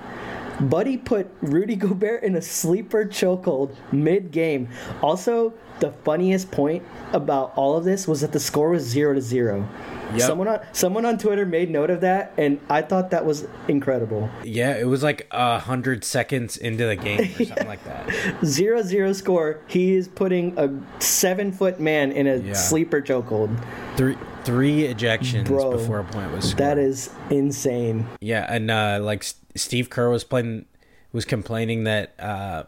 Buddy 0.61 0.97
put 0.97 1.29
Rudy 1.41 1.77
Gobert 1.77 2.23
in 2.25 2.35
a 2.37 2.43
sleeper 2.43 3.05
chokehold 3.05 3.75
mid 3.93 4.31
game. 4.33 4.69
Also, 5.03 5.55
the 5.81 5.93
funniest 6.05 6.51
point 6.51 6.83
about 7.13 7.53
all 7.55 7.77
of 7.77 7.85
this 7.85 8.09
was 8.09 8.21
that 8.23 8.33
the 8.33 8.41
score 8.41 8.71
was 8.71 8.83
zero 8.83 9.15
to 9.15 9.21
zero. 9.21 9.69
Yep. 10.13 10.21
Someone 10.23 10.49
on 10.49 10.61
someone 10.73 11.05
on 11.05 11.19
Twitter 11.19 11.45
made 11.47 11.71
note 11.71 11.91
of 11.91 12.01
that, 12.01 12.33
and 12.39 12.59
I 12.71 12.81
thought 12.83 13.11
that 13.11 13.25
was 13.27 13.47
incredible. 13.69 14.29
Yeah, 14.43 14.77
it 14.77 14.87
was 14.87 15.03
like 15.03 15.29
a 15.31 15.59
hundred 15.59 16.03
seconds 16.03 16.57
into 16.57 16.87
the 16.87 16.97
game 16.97 17.21
or 17.39 17.45
something 17.45 17.67
like 17.69 17.85
that. 17.85 18.11
Zero 18.45 18.83
zero 18.83 19.13
score. 19.13 19.61
He 19.69 19.95
is 19.95 20.09
putting 20.09 20.59
a 20.59 20.71
seven 21.03 21.53
foot 21.53 21.79
man 21.79 22.11
in 22.13 22.27
a 22.27 22.37
Yeah. 22.37 22.55
sleeper 22.55 23.01
chokehold. 23.03 23.55
Three 23.97 24.17
three 24.45 24.85
ejections 24.93 25.45
Bro, 25.45 25.73
before 25.73 25.99
a 26.01 26.05
point 26.05 26.33
was 26.33 26.47
scored. 26.47 26.59
That 26.59 26.79
is 26.79 27.11
insane. 27.31 28.07
Yeah, 28.21 28.47
and 28.49 28.71
uh, 28.71 28.99
like 29.03 29.27
Steve 29.59 29.91
Kerr 29.91 30.09
was 30.11 30.25
playing, 30.25 30.65
was 31.13 31.25
complaining 31.25 31.85
that 31.85 32.15
uh, 32.19 32.65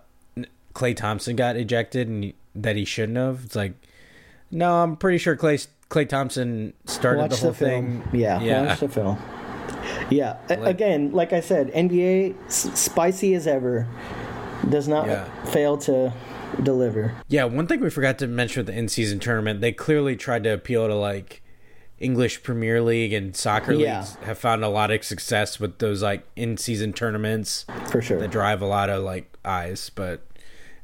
Klay 0.75 0.95
Thompson 0.97 1.37
got 1.37 1.57
ejected 1.57 2.09
and 2.09 2.25
he- 2.25 2.35
that 2.55 2.77
he 2.77 2.85
shouldn't 2.85 3.17
have. 3.19 3.43
It's 3.45 3.57
like, 3.57 3.73
no, 4.51 4.83
I'm 4.83 4.97
pretty 4.97 5.19
sure 5.19 5.37
Klay 5.37 5.67
Klay 5.89 6.09
Thompson 6.09 6.73
started 6.85 7.21
watch 7.23 7.31
the 7.31 7.37
whole 7.39 7.51
the 7.53 7.57
thing. 7.59 8.03
Yeah, 8.13 8.41
yeah. 8.41 8.67
watch 8.67 8.81
the 8.81 8.89
film. 8.89 9.19
Yeah, 10.11 10.37
Like- 10.49 10.61
again, 10.67 11.13
like 11.13 11.33
I 11.33 11.41
said, 11.41 11.71
NBA 11.73 12.35
s- 12.47 12.71
spicy 12.79 13.35
as 13.35 13.47
ever 13.47 13.87
does 14.69 14.87
not 14.89 15.07
Yeah. 15.07 15.25
fail 15.47 15.79
to 15.79 16.13
deliver. 16.63 17.13
Yeah, 17.29 17.45
one 17.45 17.67
thing 17.67 17.81
we 17.81 17.91
forgot 17.91 18.19
to 18.19 18.27
mention 18.27 18.61
with 18.61 18.67
the 18.67 18.79
in-season 18.79 19.21
tournament, 19.21 19.61
they 19.61 19.73
clearly 19.73 20.17
tried 20.17 20.45
to 20.45 20.51
appeal 20.53 20.87
to 20.89 20.95
like 20.95 21.43
English 22.01 22.43
Premier 22.43 22.81
League 22.81 23.13
and 23.13 23.37
soccer 23.37 23.73
Yeah. 23.73 23.99
leagues. 24.01 24.15
Have 24.25 24.39
found 24.39 24.65
a 24.65 24.69
lot 24.69 24.91
of 24.91 25.05
success 25.05 25.61
with 25.61 25.79
those 25.79 26.03
like 26.03 26.27
in-season 26.35 26.95
tournaments 26.95 27.67
For 27.91 28.01
sure. 28.03 28.19
that 28.21 28.31
drive 28.31 28.63
a 28.63 28.67
lot 28.67 28.89
of 28.91 29.03
like 29.05 29.37
eyes. 29.45 29.91
But 29.95 30.27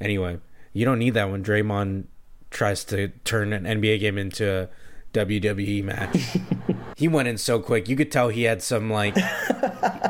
anyway, 0.00 0.38
you 0.72 0.84
don't 0.84 0.98
need 0.98 1.14
that 1.14 1.30
when 1.30 1.42
Draymond 1.42 2.04
tries 2.50 2.84
to 2.84 3.08
turn 3.24 3.52
an 3.52 3.64
NBA 3.64 3.98
game 4.00 4.18
into 4.18 4.46
a 4.48 4.68
WWE 5.14 5.82
match. 5.82 6.36
he 6.96 7.08
went 7.08 7.28
in 7.28 7.38
so 7.38 7.58
quick. 7.60 7.88
You 7.88 7.96
could 7.96 8.12
tell 8.12 8.28
he 8.28 8.42
had 8.42 8.62
some 8.62 8.90
like 8.90 9.14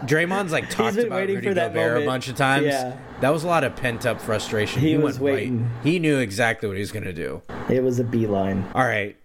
Draymond's 0.06 0.52
like 0.52 0.68
talked 0.70 0.96
about 0.98 1.10
waiting 1.16 1.36
Rudy 1.36 1.48
for 1.48 1.54
that 1.54 1.72
Gobert 1.72 2.02
a 2.02 2.06
bunch 2.06 2.28
of 2.28 2.36
times. 2.36 2.66
Yeah. 2.66 2.96
That 3.20 3.30
was 3.32 3.44
a 3.44 3.46
lot 3.46 3.64
of 3.64 3.76
pent 3.76 4.04
up 4.06 4.20
frustration. 4.20 4.80
He 4.82 4.90
He, 4.90 4.96
was 4.98 5.18
went 5.20 5.34
waiting. 5.36 5.62
right. 5.62 5.70
He 5.84 5.98
knew 5.98 6.18
exactly 6.18 6.68
what 6.68 6.76
he 6.76 6.80
was 6.80 6.92
gonna 6.92 7.12
do. 7.12 7.42
It 7.70 7.82
was 7.82 7.98
a 7.98 8.04
beeline. 8.04 8.64
All 8.74 8.84
right. 8.84 9.16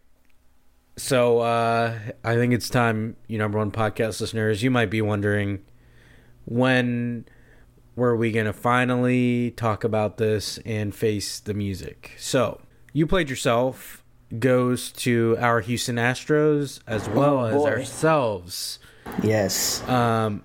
So 0.97 1.39
uh, 1.39 1.97
I 2.23 2.35
think 2.35 2.53
it's 2.53 2.69
time, 2.69 3.15
you 3.27 3.37
number 3.37 3.57
one 3.57 3.71
podcast 3.71 4.21
listeners. 4.21 4.61
You 4.61 4.69
might 4.71 4.89
be 4.89 5.01
wondering 5.01 5.59
when 6.45 7.25
were 7.95 8.15
we 8.15 8.31
going 8.31 8.45
to 8.45 8.53
finally 8.53 9.51
talk 9.51 9.83
about 9.83 10.17
this 10.17 10.57
and 10.65 10.93
face 10.93 11.39
the 11.39 11.53
music. 11.53 12.13
So 12.17 12.61
you 12.93 13.07
played 13.07 13.29
yourself 13.29 14.03
goes 14.39 14.91
to 14.93 15.37
our 15.41 15.59
Houston 15.59 15.97
Astros 15.97 16.79
as 16.87 17.09
well 17.09 17.39
Oh, 17.39 17.45
as 17.45 17.65
ourselves. 17.65 18.79
Yes. 19.21 19.85
Um, 19.89 20.43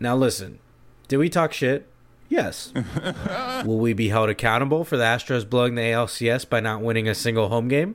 now 0.00 0.16
listen, 0.16 0.60
did 1.08 1.18
we 1.18 1.28
talk 1.28 1.52
shit? 1.52 1.86
Yes. 2.30 2.72
Will 3.66 3.78
we 3.78 3.92
be 3.92 4.08
held 4.08 4.28
accountable 4.30 4.84
for 4.84 4.96
the 4.96 5.04
Astros 5.04 5.48
blowing 5.48 5.74
the 5.74 5.82
ALCS 5.82 6.48
by 6.48 6.60
not 6.60 6.80
winning 6.82 7.08
a 7.08 7.14
single 7.14 7.48
home 7.48 7.68
game? 7.68 7.94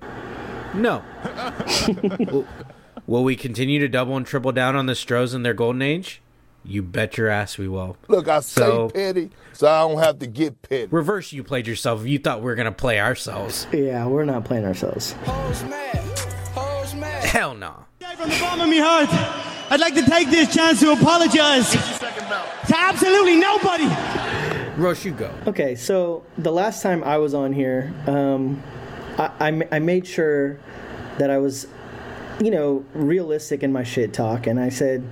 No. 0.73 1.03
will, 2.19 2.47
will 3.07 3.23
we 3.23 3.35
continue 3.35 3.79
to 3.79 3.87
double 3.87 4.17
and 4.17 4.25
triple 4.25 4.51
down 4.51 4.75
on 4.75 4.85
the 4.85 4.95
Stros 4.95 5.33
in 5.33 5.43
their 5.43 5.53
golden 5.53 5.81
age? 5.81 6.21
You 6.65 6.81
bet 6.81 7.17
your 7.17 7.27
ass 7.27 7.57
we 7.57 7.67
will. 7.67 7.97
Look, 8.07 8.27
I 8.29 8.39
say 8.39 8.61
So- 8.61 8.89
petty, 8.89 9.31
so 9.51 9.67
I 9.67 9.81
don't 9.81 10.01
have 10.01 10.19
to 10.19 10.27
get 10.27 10.61
petty. 10.61 10.87
Reverse, 10.91 11.33
you 11.33 11.43
played 11.43 11.67
yourself. 11.67 12.05
You 12.05 12.19
thought 12.19 12.39
we 12.39 12.45
were 12.45 12.55
gonna 12.55 12.71
play 12.71 12.99
ourselves. 13.01 13.67
yeah, 13.73 14.05
we're 14.07 14.23
not 14.25 14.45
playing 14.45 14.65
ourselves. 14.65 15.11
Hoes 15.25 15.63
mad, 15.63 15.97
hoes 16.53 16.95
mad. 16.95 17.23
Hell 17.25 17.53
no. 17.55 17.85
From 18.17 18.29
the 18.29 18.37
bottom 18.39 18.61
of 18.61 18.67
my 18.69 18.77
heart, 18.77 19.09
I'd 19.71 19.79
like 19.81 19.95
to 19.95 20.05
take 20.05 20.29
this 20.29 20.53
chance 20.53 20.79
to 20.79 20.91
apologize 20.93 21.71
to 21.71 22.77
absolutely 22.77 23.35
nobody. 23.35 23.87
Roche, 24.77 25.03
you 25.05 25.11
go. 25.11 25.33
Okay, 25.47 25.75
so 25.75 26.23
the 26.37 26.51
last 26.51 26.81
time 26.81 27.03
I 27.03 27.17
was 27.17 27.33
on 27.33 27.51
here, 27.53 27.93
um, 28.07 28.63
I, 29.17 29.31
I, 29.39 29.67
I 29.75 29.79
made 29.79 30.07
sure 30.07 30.57
that 31.17 31.29
I 31.29 31.37
was, 31.37 31.67
you 32.39 32.51
know, 32.51 32.85
realistic 32.93 33.63
in 33.63 33.71
my 33.71 33.83
shit 33.83 34.13
talk, 34.13 34.47
and 34.47 34.59
I 34.59 34.69
said, 34.69 35.03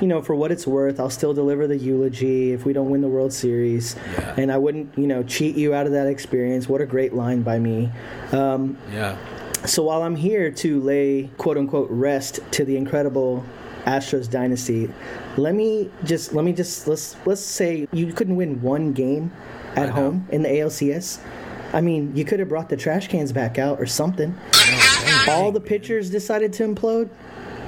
you 0.00 0.06
know, 0.06 0.22
for 0.22 0.34
what 0.34 0.50
it's 0.50 0.66
worth, 0.66 0.98
I'll 0.98 1.10
still 1.10 1.34
deliver 1.34 1.66
the 1.66 1.76
eulogy 1.76 2.52
if 2.52 2.64
we 2.64 2.72
don't 2.72 2.88
win 2.88 3.02
the 3.02 3.08
World 3.08 3.32
Series, 3.32 3.96
Yeah. 4.12 4.34
and 4.38 4.50
I 4.50 4.56
wouldn't, 4.56 4.96
you 4.96 5.06
know, 5.06 5.22
cheat 5.22 5.56
you 5.56 5.74
out 5.74 5.84
of 5.86 5.92
that 5.92 6.06
experience. 6.06 6.68
What 6.68 6.80
a 6.80 6.86
great 6.86 7.12
line 7.12 7.42
by 7.42 7.58
me. 7.58 7.90
Um, 8.32 8.78
Yeah. 8.92 9.16
so 9.66 9.82
while 9.82 10.02
I'm 10.02 10.16
here 10.16 10.50
to 10.50 10.80
lay 10.80 11.28
quote 11.36 11.58
unquote 11.58 11.90
rest 11.90 12.40
to 12.52 12.64
the 12.64 12.76
incredible 12.78 13.44
Astros 13.84 14.30
dynasty, 14.30 14.90
let 15.36 15.54
me 15.54 15.90
just 16.04 16.32
let 16.34 16.44
me 16.46 16.52
just 16.52 16.86
let's 16.88 17.16
let's 17.26 17.40
say 17.42 17.86
you 17.92 18.12
couldn't 18.12 18.36
win 18.36 18.60
one 18.62 18.92
game 18.92 19.32
at 19.76 19.88
home 19.90 20.26
in 20.30 20.42
the 20.42 20.48
ALCS. 20.48 21.18
I 21.72 21.80
mean, 21.80 22.14
you 22.16 22.24
could 22.24 22.40
have 22.40 22.48
brought 22.48 22.68
the 22.68 22.76
trash 22.76 23.08
cans 23.08 23.32
back 23.32 23.58
out 23.58 23.80
or 23.80 23.86
something. 23.86 24.38
All 25.28 25.52
the 25.52 25.60
pitchers 25.60 26.10
decided 26.10 26.52
to 26.54 26.66
implode. 26.66 27.10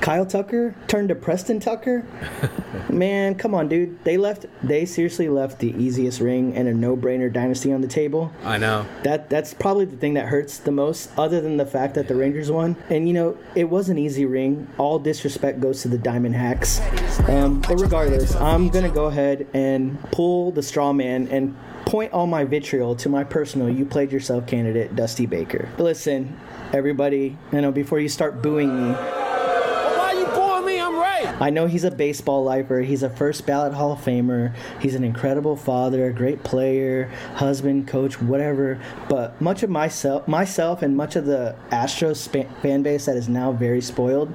Kyle 0.02 0.26
Tucker 0.26 0.74
turned 0.88 1.10
to 1.10 1.14
Preston 1.14 1.60
Tucker. 1.60 2.04
Man, 2.90 3.36
come 3.36 3.54
on, 3.54 3.68
dude. 3.68 4.02
They 4.02 4.16
left. 4.16 4.46
They 4.60 4.84
seriously 4.84 5.28
left 5.28 5.60
the 5.60 5.72
easiest 5.80 6.20
ring 6.20 6.56
and 6.56 6.66
a 6.66 6.74
no-brainer 6.74 7.32
dynasty 7.32 7.72
on 7.72 7.82
the 7.82 7.86
table. 7.86 8.32
I 8.42 8.58
know. 8.58 8.84
That 9.04 9.30
that's 9.30 9.54
probably 9.54 9.84
the 9.84 9.96
thing 9.96 10.14
that 10.14 10.26
hurts 10.26 10.58
the 10.58 10.72
most, 10.72 11.10
other 11.16 11.40
than 11.40 11.56
the 11.56 11.64
fact 11.64 11.94
that 11.94 12.08
the 12.08 12.16
Rangers 12.16 12.50
won. 12.50 12.76
And 12.90 13.06
you 13.06 13.14
know, 13.14 13.38
it 13.54 13.70
was 13.70 13.88
an 13.88 13.96
easy 13.96 14.26
ring. 14.26 14.66
All 14.76 14.98
disrespect 14.98 15.60
goes 15.60 15.82
to 15.82 15.88
the 15.88 15.98
Diamond 15.98 16.34
Hacks. 16.34 16.80
Um, 17.28 17.60
but 17.60 17.80
regardless, 17.80 18.34
I'm 18.34 18.70
gonna 18.70 18.90
go 18.90 19.04
ahead 19.06 19.46
and 19.54 20.02
pull 20.10 20.50
the 20.50 20.64
straw 20.64 20.92
man 20.92 21.28
and 21.28 21.56
point 21.92 22.10
all 22.14 22.26
my 22.26 22.42
vitriol 22.42 22.96
to 22.96 23.10
my 23.10 23.22
personal 23.22 23.68
"you 23.68 23.84
played 23.84 24.10
yourself" 24.10 24.46
candidate, 24.46 24.96
Dusty 24.96 25.26
Baker. 25.26 25.68
Listen, 25.76 26.40
everybody, 26.72 27.36
you 27.52 27.60
know, 27.60 27.70
before 27.70 28.00
you 28.00 28.08
start 28.08 28.40
booing 28.40 28.74
me, 28.74 28.92
Why 28.92 30.14
you 30.18 30.24
booing 30.34 30.64
me? 30.64 30.80
I'm 30.80 30.96
right. 30.96 31.26
I 31.38 31.50
know 31.50 31.66
he's 31.66 31.84
a 31.84 31.90
baseball 31.90 32.44
lifer. 32.44 32.80
He's 32.80 33.02
a 33.02 33.10
first 33.10 33.44
ballot 33.44 33.74
Hall 33.74 33.92
of 33.92 33.98
Famer. 33.98 34.54
He's 34.80 34.94
an 34.94 35.04
incredible 35.04 35.54
father, 35.54 36.10
great 36.12 36.42
player, 36.42 37.10
husband, 37.34 37.88
coach, 37.88 38.22
whatever. 38.22 38.80
But 39.10 39.38
much 39.42 39.62
of 39.62 39.68
myself, 39.68 40.26
myself, 40.26 40.80
and 40.80 40.96
much 40.96 41.14
of 41.14 41.26
the 41.26 41.54
Astros 41.70 42.26
fan 42.62 42.82
base 42.82 43.04
that 43.04 43.18
is 43.18 43.28
now 43.28 43.52
very 43.52 43.82
spoiled, 43.82 44.32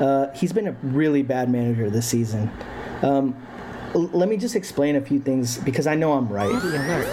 uh, 0.00 0.26
he's 0.34 0.52
been 0.52 0.66
a 0.66 0.72
really 0.82 1.22
bad 1.22 1.50
manager 1.50 1.88
this 1.88 2.04
season. 2.04 2.50
Um, 3.00 3.34
let 3.94 4.28
me 4.28 4.36
just 4.36 4.56
explain 4.56 4.96
a 4.96 5.00
few 5.00 5.18
things 5.18 5.58
because 5.58 5.86
I 5.86 5.94
know 5.94 6.12
I'm 6.12 6.28
right. 6.28 6.50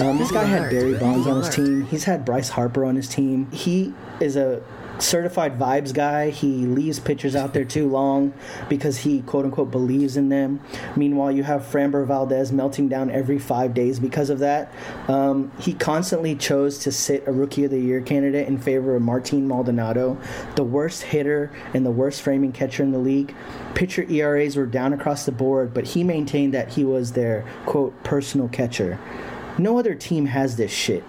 Um, 0.02 0.18
this 0.18 0.32
guy 0.32 0.44
had 0.44 0.70
Barry 0.70 0.94
Bonds 0.98 1.28
on 1.28 1.38
his 1.44 1.50
team. 1.54 1.86
He's 1.86 2.04
had 2.04 2.26
Bryce 2.26 2.50
Harper 2.50 2.86
on 2.86 2.96
his 2.96 3.08
team. 3.08 3.50
He 3.52 3.94
is 4.20 4.36
a 4.36 4.62
certified 5.00 5.58
vibes 5.58 5.94
guy. 5.94 6.30
He 6.30 6.66
leaves 6.66 7.00
pitchers 7.00 7.36
out 7.36 7.54
there 7.54 7.66
too 7.66 7.90
long 7.90 8.34
because 8.70 8.98
he 8.98 9.22
quote 9.22 9.46
unquote 9.46 9.72
believes 9.72 10.18
in 10.18 10.30
them. 10.30 10.62
Meanwhile, 10.96 11.32
you 11.32 11.44
have 11.44 11.64
Framber 11.64 12.06
Valdez 12.06 12.52
melting 12.52 12.90
down 12.90 13.12
every 13.12 13.40
five 13.40 13.74
days 13.74 14.00
because 14.00 14.30
of 14.30 14.40
that. 14.40 14.72
Um, 15.08 15.52
he 15.60 15.74
constantly 15.74 16.36
chose 16.36 16.80
to 16.80 16.92
sit 16.92 17.28
a 17.28 17.32
Rookie 17.32 17.66
of 17.66 17.72
the 17.72 17.80
Year 17.80 18.02
candidate 18.02 18.48
in 18.48 18.58
favor 18.58 18.96
of 18.96 19.02
Martin 19.02 19.48
Maldonado, 19.48 20.18
the 20.56 20.64
worst 20.64 21.04
hitter 21.04 21.52
and 21.74 21.86
the 21.86 21.92
worst 21.92 22.22
framing 22.22 22.52
catcher 22.52 22.84
in 22.84 22.92
the 22.92 23.00
league. 23.00 23.36
Pitcher 23.76 24.04
ERAs 24.10 24.56
were 24.56 24.66
down 24.66 24.94
across 24.94 25.26
the 25.26 25.32
board, 25.32 25.74
but 25.74 25.86
he 25.86 26.04
maintained 26.04 26.54
that 26.54 26.70
he 26.70 26.84
was 26.84 27.12
their 27.12 27.46
quote 27.66 28.04
personal 28.04 28.48
catcher. 28.48 29.00
No 29.60 29.80
other 29.80 29.96
team 29.96 30.28
has 30.28 30.56
this 30.56 30.72
shit 30.72 31.04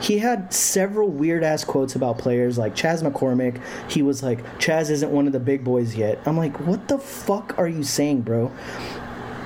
he 0.00 0.18
had 0.18 0.52
several 0.52 1.08
weird 1.08 1.42
ass 1.42 1.64
quotes 1.64 1.94
about 1.94 2.18
players 2.18 2.58
like 2.58 2.74
Chas 2.74 3.02
McCormick. 3.02 3.60
He 3.88 4.02
was 4.02 4.22
like, 4.22 4.58
Chas 4.58 4.90
isn't 4.90 5.10
one 5.10 5.26
of 5.26 5.32
the 5.32 5.40
big 5.40 5.64
boys 5.64 5.96
yet. 5.96 6.20
I'm 6.26 6.36
like, 6.36 6.60
what 6.60 6.88
the 6.88 6.98
fuck 6.98 7.58
are 7.58 7.68
you 7.68 7.82
saying, 7.82 8.22
bro? 8.22 8.52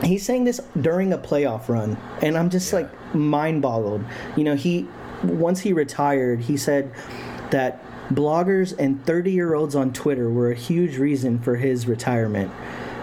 He's 0.03 0.25
saying 0.25 0.45
this 0.45 0.61
during 0.81 1.13
a 1.13 1.19
playoff 1.19 1.69
run, 1.69 1.97
and 2.23 2.37
I'm 2.37 2.51
just 2.51 2.73
like 2.73 2.89
mind 3.15 3.63
boggled. 3.63 4.03
You 4.37 4.45
know, 4.45 4.57
he 4.57 4.89
once 5.23 5.61
he 5.61 5.73
retired, 5.73 6.41
he 6.41 6.57
said 6.57 6.93
that 7.51 7.85
bloggers 8.11 8.75
and 8.79 9.05
30 9.05 9.31
year 9.31 9.55
olds 9.55 9.77
on 9.77 9.93
Twitter 9.93 10.31
were 10.31 10.51
a 10.51 10.55
huge 10.55 10.97
reason 10.97 11.39
for 11.39 11.57
his 11.57 11.87
retirement. 11.87 12.51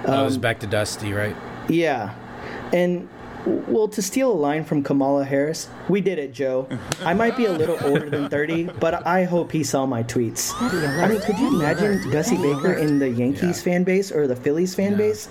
That 0.04 0.22
was 0.22 0.36
um, 0.36 0.41
back 0.41 0.60
to 0.62 0.68
Dusty, 0.68 1.14
right? 1.14 1.36
Yeah. 1.70 2.16
And 2.74 3.08
well, 3.68 3.88
to 3.89 4.02
steal 4.02 4.32
a 4.32 4.34
line 4.34 4.64
from 4.64 4.84
Kamala 4.84 5.24
Harris, 5.26 5.68
we 5.89 6.02
did 6.02 6.20
it, 6.20 6.34
Joe. 6.34 6.68
I 7.02 7.14
might 7.14 7.38
be 7.38 7.45
a 7.45 7.52
little 7.52 7.78
older 7.84 8.10
than 8.10 8.30
30, 8.30 8.64
but 8.80 9.06
I 9.06 9.24
hope 9.24 9.52
he 9.52 9.64
saw 9.64 9.86
my 9.86 10.04
tweets. 10.04 10.52
I 10.60 11.08
mean, 11.08 11.22
could 11.22 11.38
you 11.39 11.48
imagine 11.48 12.10
Dusty 12.12 12.38
Baker 12.38 12.74
in 12.74 13.00
the 13.00 13.10
Yankees 13.10 13.62
fan 13.62 13.84
base 13.84 14.12
or 14.12 14.28
the 14.28 14.36
Phillies 14.36 14.76
fan 14.76 14.98
base? 14.98 15.30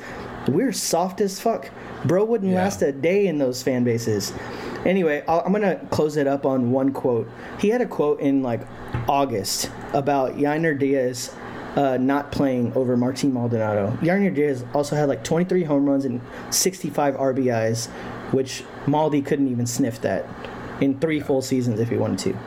We're 0.49 0.73
soft 0.73 1.21
as 1.21 1.41
fuck. 1.41 1.71
Bro 2.05 2.25
wouldn't 2.27 2.53
Yeah. 2.53 2.59
last 2.63 2.83
a 2.83 2.93
day 2.93 3.27
in 3.27 3.39
those 3.39 3.63
fan 3.63 3.83
bases. 3.85 4.33
Anyway, 4.85 5.25
I'll, 5.27 5.41
I'm 5.41 5.53
gonna 5.53 5.77
close 5.91 6.17
it 6.17 6.29
up 6.29 6.47
on 6.47 6.71
one 6.71 6.93
quote. 6.93 7.29
He 7.59 7.69
had 7.71 7.81
a 7.81 7.87
quote 7.87 8.21
in 8.21 8.43
like 8.45 8.61
August 9.09 9.71
about 9.93 10.37
Yainer 10.37 10.79
Diaz 10.79 11.35
uh, 11.77 11.97
not 11.99 12.33
playing 12.33 12.73
over 12.75 12.97
Martin 12.97 13.33
Maldonado. 13.33 13.97
Yainer 14.01 14.35
Diaz 14.35 14.65
also 14.75 14.97
had 14.97 15.09
like 15.09 15.23
23 15.23 15.63
home 15.65 15.85
runs 15.89 16.05
and 16.05 16.21
65 16.51 17.15
RBIs, 17.15 17.87
which 18.33 18.65
Maldi 18.87 19.25
couldn't 19.25 19.49
even 19.49 19.67
sniff 19.67 20.01
that 20.01 20.25
in 20.81 20.99
three 20.99 21.21
full 21.21 21.43
seasons 21.43 21.79
if 21.81 21.89
he 21.91 21.97
wanted 21.97 22.19
to. 22.21 22.39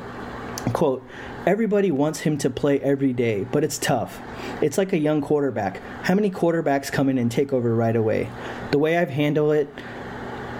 Quote, 0.73 1.03
everybody 1.45 1.89
wants 1.89 2.19
him 2.19 2.37
to 2.39 2.49
play 2.49 2.79
every 2.81 3.13
day, 3.13 3.45
but 3.51 3.63
it's 3.63 3.77
tough. 3.77 4.19
It's 4.61 4.77
like 4.77 4.93
a 4.93 4.97
young 4.97 5.21
quarterback. 5.21 5.79
How 6.03 6.15
many 6.15 6.29
quarterbacks 6.29 6.91
come 6.91 7.07
in 7.07 7.17
and 7.17 7.31
take 7.31 7.53
over 7.53 7.73
right 7.73 7.95
away? 7.95 8.29
The 8.71 8.77
way 8.77 8.97
I've 8.97 9.09
handled 9.09 9.53
it, 9.53 9.69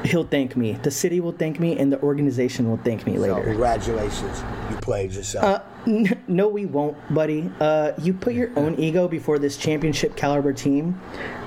he'll 0.05 0.23
thank 0.23 0.55
me. 0.55 0.73
The 0.73 0.89
city 0.91 1.19
will 1.19 1.33
thank 1.33 1.59
me, 1.59 1.77
and 1.77 1.91
the 1.91 2.01
organization 2.01 2.69
will 2.69 2.77
thank 2.77 3.05
me 3.05 3.15
So, 3.15 3.21
later. 3.21 3.43
congratulations. 3.43 4.41
You 4.71 4.77
played 4.77 5.11
yourself. 5.11 5.43
Uh, 5.45 5.61
no, 5.85 6.47
we 6.49 6.65
won't, 6.65 6.97
buddy. 7.13 7.49
Uh, 7.59 7.93
you 8.01 8.13
put 8.13 8.33
your 8.33 8.49
own 8.57 8.75
ego 8.79 9.07
before 9.07 9.39
this 9.39 9.57
championship 9.57 10.15
caliber 10.15 10.51
team, 10.53 10.99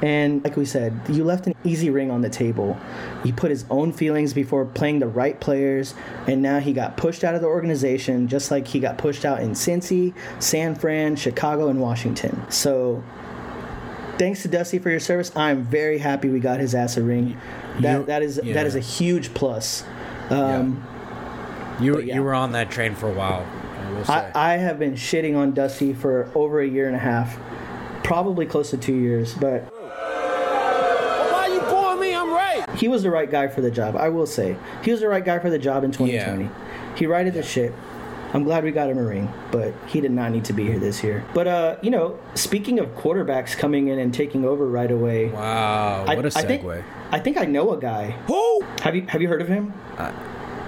and 0.02 0.42
like 0.42 0.56
we 0.56 0.64
said, 0.64 0.98
you 1.08 1.22
left 1.24 1.46
an 1.46 1.54
easy 1.64 1.90
ring 1.90 2.10
on 2.10 2.22
the 2.22 2.30
table. 2.30 2.76
He 3.22 3.32
put 3.32 3.50
his 3.50 3.64
own 3.70 3.92
feelings 3.92 4.32
before 4.32 4.64
playing 4.64 5.00
the 5.00 5.06
right 5.06 5.38
players, 5.38 5.94
and 6.26 6.40
now 6.42 6.60
he 6.60 6.72
got 6.72 6.96
pushed 6.96 7.24
out 7.24 7.34
of 7.34 7.40
the 7.42 7.46
organization, 7.46 8.26
just 8.28 8.50
like 8.50 8.66
he 8.66 8.80
got 8.80 8.96
pushed 8.98 9.24
out 9.24 9.40
in 9.42 9.50
Cincy, 9.52 10.14
San 10.40 10.74
Fran, 10.74 11.16
Chicago, 11.16 11.68
and 11.68 11.80
Washington. 11.80 12.42
So. 12.50 13.02
Thanks 14.18 14.42
to 14.42 14.48
Dusty 14.48 14.78
for 14.78 14.90
your 14.90 15.00
service. 15.00 15.32
I'm 15.34 15.64
very 15.64 15.98
happy 15.98 16.28
we 16.28 16.38
got 16.38 16.60
his 16.60 16.74
ass 16.74 16.96
a 16.98 17.02
ring. 17.02 17.36
That 17.80 18.00
You- 18.00 18.04
that 18.04 18.22
is 18.22 18.40
yeah. 18.44 18.52
that 18.54 18.66
is 18.66 18.76
a 18.76 18.80
huge 18.80 19.32
plus. 19.34 19.84
Um, 20.30 20.84
You 21.80 21.98
yeah. 22.00 22.16
you 22.16 22.22
were 22.22 22.34
on 22.34 22.52
that 22.52 22.70
train 22.70 22.94
for 22.94 23.08
a 23.08 23.12
while. 23.12 23.44
I 24.09 24.22
will 24.22 24.32
say. 24.32 24.32
I, 24.34 24.55
I 24.55 24.57
have 24.57 24.78
been 24.78 24.94
shitting 24.94 25.36
on 25.36 25.53
Dusty 25.53 25.92
for 25.92 26.30
over 26.34 26.61
a 26.61 26.66
year 26.66 26.86
and 26.86 26.96
a 26.96 27.00
half, 27.00 27.38
probably 28.05 28.46
close 28.46 28.70
to 28.70 28.76
two 28.76 28.94
years, 28.96 29.34
but 29.34 29.62
Why 29.72 31.46
you 31.53 31.61
booing 31.61 32.00
me? 32.00 32.14
I'm 32.14 32.30
right. 32.30 32.68
he 32.76 32.88
was 32.88 33.03
the 33.03 33.11
right 33.11 33.30
guy 33.30 33.48
for 33.48 33.61
the 33.61 33.70
job. 33.70 33.96
I 33.96 34.09
will 34.09 34.26
say 34.26 34.57
he 34.82 34.90
was 34.90 35.00
the 35.00 35.09
right 35.09 35.24
guy 35.24 35.38
for 35.38 35.50
the 35.50 35.59
job 35.59 35.84
in 35.84 35.92
2020. 35.92 36.48
He 36.96 37.07
righted 37.07 37.34
the 37.34 37.42
ship. 37.42 37.74
I'm 38.34 38.44
glad 38.44 38.64
we 38.64 38.70
got 38.70 38.88
him 38.88 38.96
a 38.96 39.05
ring, 39.05 39.30
but 39.50 39.74
he 39.86 40.00
did 40.00 40.11
not 40.11 40.32
need 40.32 40.46
to 40.46 40.55
be 40.55 40.64
here 40.64 40.78
this 40.78 41.03
year. 41.05 41.22
But 41.34 41.46
uh, 41.46 41.76
you 41.82 41.90
know, 41.90 42.18
speaking 42.34 42.78
of 42.78 42.88
quarterbacks 42.96 43.55
coming 43.57 43.88
in 43.88 43.98
and 43.98 44.12
taking 44.14 44.46
over 44.46 44.66
right 44.66 44.90
away, 44.90 45.26
wow, 45.28 46.07
I, 46.09 46.14
what 46.14 46.24
a 46.24 46.28
I 46.38 46.42
think 46.42 46.62
segue. 46.62 46.82
I 47.11 47.18
think 47.18 47.36
I 47.36 47.44
know 47.44 47.72
a 47.72 47.78
guy. 47.78 48.12
Who? 48.28 48.62
Have 48.80 48.96
you 48.96 49.03
have 49.09 49.20
you 49.20 49.28
heard 49.28 49.42
of 49.42 49.48
him? 49.48 49.74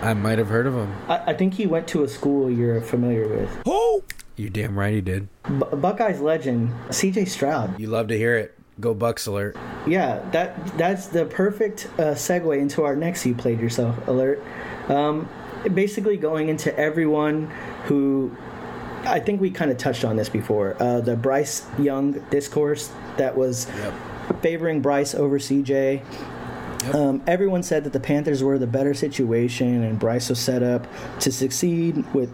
I 0.04 0.12
might 0.12 0.36
have 0.36 0.48
heard 0.48 0.66
of 0.66 0.74
him. 0.74 0.94
I, 1.08 1.30
I 1.30 1.34
think 1.34 1.54
he 1.54 1.66
went 1.66 1.88
to 1.88 2.04
a 2.04 2.08
school 2.08 2.50
you're 2.50 2.82
familiar 2.82 3.26
with. 3.26 3.50
Who? 3.64 4.04
You 4.36 4.50
damn 4.50 4.78
right 4.78 4.92
he 4.92 5.00
did. 5.00 5.28
Bu 5.44 5.76
Buckeyes 5.76 6.20
legend 6.20 6.74
C.J. 6.90 7.24
Stroud. 7.24 7.80
You 7.80 7.86
love 7.86 8.08
to 8.08 8.18
hear 8.18 8.36
it. 8.36 8.58
Go 8.80 8.92
Bucks 8.92 9.26
alert. 9.26 9.56
Yeah, 9.86 10.18
that 10.32 10.76
that's 10.76 11.06
the 11.06 11.24
perfect 11.24 11.88
uh, 11.96 12.14
segue 12.14 12.58
into 12.58 12.82
our 12.82 12.96
next 12.96 13.24
"You 13.24 13.34
Played 13.34 13.60
Yourself" 13.60 14.08
alert. 14.08 14.42
Um, 14.88 15.28
basically, 15.72 16.16
going 16.16 16.48
into 16.48 16.76
everyone 16.78 17.50
who 17.84 18.36
I 19.04 19.20
think 19.20 19.40
we 19.40 19.50
kind 19.50 19.70
of 19.70 19.78
touched 19.78 20.04
on 20.04 20.16
this 20.16 20.28
before. 20.28 20.76
Uh, 20.80 21.00
the 21.00 21.16
Bryce 21.16 21.64
Young 21.78 22.12
discourse 22.30 22.90
that 23.16 23.36
was 23.36 23.70
favoring 24.42 24.80
Bryce 24.80 25.14
over 25.14 25.38
CJ. 25.38 26.02
Um, 26.92 27.22
everyone 27.26 27.62
said 27.62 27.84
that 27.84 27.92
the 27.92 28.00
Panthers 28.00 28.42
were 28.42 28.58
the 28.58 28.66
better 28.66 28.94
situation, 28.94 29.82
and 29.82 29.98
Bryce 29.98 30.28
was 30.28 30.38
set 30.38 30.62
up 30.62 30.86
to 31.20 31.32
succeed 31.32 32.04
with, 32.12 32.32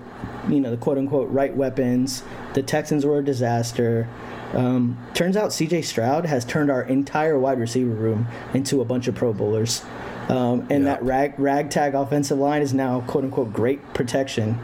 you 0.49 0.61
know, 0.61 0.71
the 0.71 0.77
quote 0.77 0.99
unquote 0.99 1.31
right 1.31 1.55
weapons. 1.55 2.23
The 2.55 2.63
Texans 2.63 3.07
were 3.07 3.19
a 3.19 3.25
disaster. 3.25 4.09
Um, 4.53 4.99
turns 5.15 5.37
out 5.37 5.53
C.J. 5.53 5.83
Stroud 5.83 6.27
has 6.27 6.45
turned 6.45 6.71
our 6.71 6.83
entire 6.83 7.39
wide 7.39 7.61
receiver 7.61 7.91
room 7.91 8.27
into 8.53 8.81
a 8.81 8.85
bunch 8.85 9.07
of 9.07 9.15
Pro 9.15 9.33
Bowlers. 9.33 9.85
Um, 10.29 10.67
and 10.71 10.87
that 10.87 11.03
rag 11.03 11.39
ragtag 11.39 11.95
offensive 11.95 12.39
line 12.39 12.63
is 12.63 12.73
now 12.73 13.01
quote 13.03 13.25
unquote 13.25 13.53
great 13.53 13.95
protection 13.95 14.59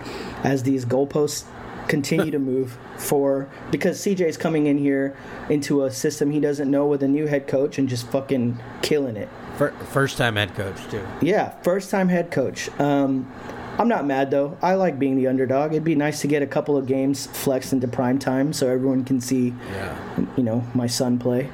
as 0.44 0.62
these 0.62 0.84
goalposts 0.84 1.44
continue 1.88 2.30
to 2.30 2.38
move 2.40 2.78
for 2.96 3.48
because 3.70 3.98
CJ's 3.98 4.36
coming 4.36 4.66
in 4.66 4.78
here 4.78 5.16
into 5.50 5.84
a 5.84 5.90
system 5.90 6.30
he 6.30 6.40
doesn't 6.40 6.70
know 6.70 6.86
with 6.86 7.02
a 7.02 7.08
new 7.08 7.26
head 7.26 7.46
coach 7.48 7.78
and 7.78 7.88
just 7.88 8.06
fucking 8.08 8.60
killing 8.82 9.16
it. 9.16 9.28
Fir- 9.56 9.72
First 9.92 10.18
time 10.18 10.36
head 10.36 10.54
coach 10.54 10.76
too. 10.90 11.06
Yeah, 11.20 11.50
first 11.62 11.90
time 11.90 12.08
head 12.08 12.30
coach. 12.30 12.68
Um, 12.80 13.30
I'm 13.78 13.88
not 13.88 14.06
mad 14.06 14.30
though. 14.30 14.56
I 14.62 14.74
like 14.74 14.98
being 14.98 15.16
the 15.16 15.26
underdog. 15.26 15.72
It'd 15.72 15.84
be 15.84 15.94
nice 15.94 16.20
to 16.22 16.26
get 16.26 16.42
a 16.42 16.46
couple 16.46 16.76
of 16.76 16.86
games 16.86 17.26
flexed 17.26 17.72
into 17.72 17.88
prime 17.88 18.18
time 18.18 18.52
so 18.52 18.68
everyone 18.68 19.04
can 19.04 19.20
see, 19.20 19.54
Yeah. 19.72 19.98
you 20.36 20.42
know, 20.42 20.64
my 20.74 20.86
son 20.86 21.18
play. 21.18 21.50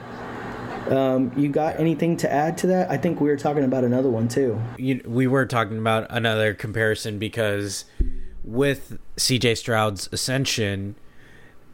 Um, 0.89 1.33
you 1.37 1.49
got 1.49 1.79
anything 1.79 2.17
to 2.19 2.33
add 2.33 2.59
to 2.59 2.67
that? 2.69 2.91
I 2.91 2.97
think 2.97 3.21
we 3.21 3.29
were 3.29 3.37
talking 3.37 3.65
about 3.65 3.85
another 3.85 4.11
one 4.11 4.29
too. 4.29 4.61
You, 4.79 5.01
we 5.07 5.27
were 5.27 5.47
talking 5.47 5.79
about 5.79 6.07
another 6.11 6.55
comparison 6.55 7.19
because 7.19 7.85
with 8.45 8.99
CJ 9.17 9.57
Stroud's 9.57 10.09
ascension, 10.13 10.97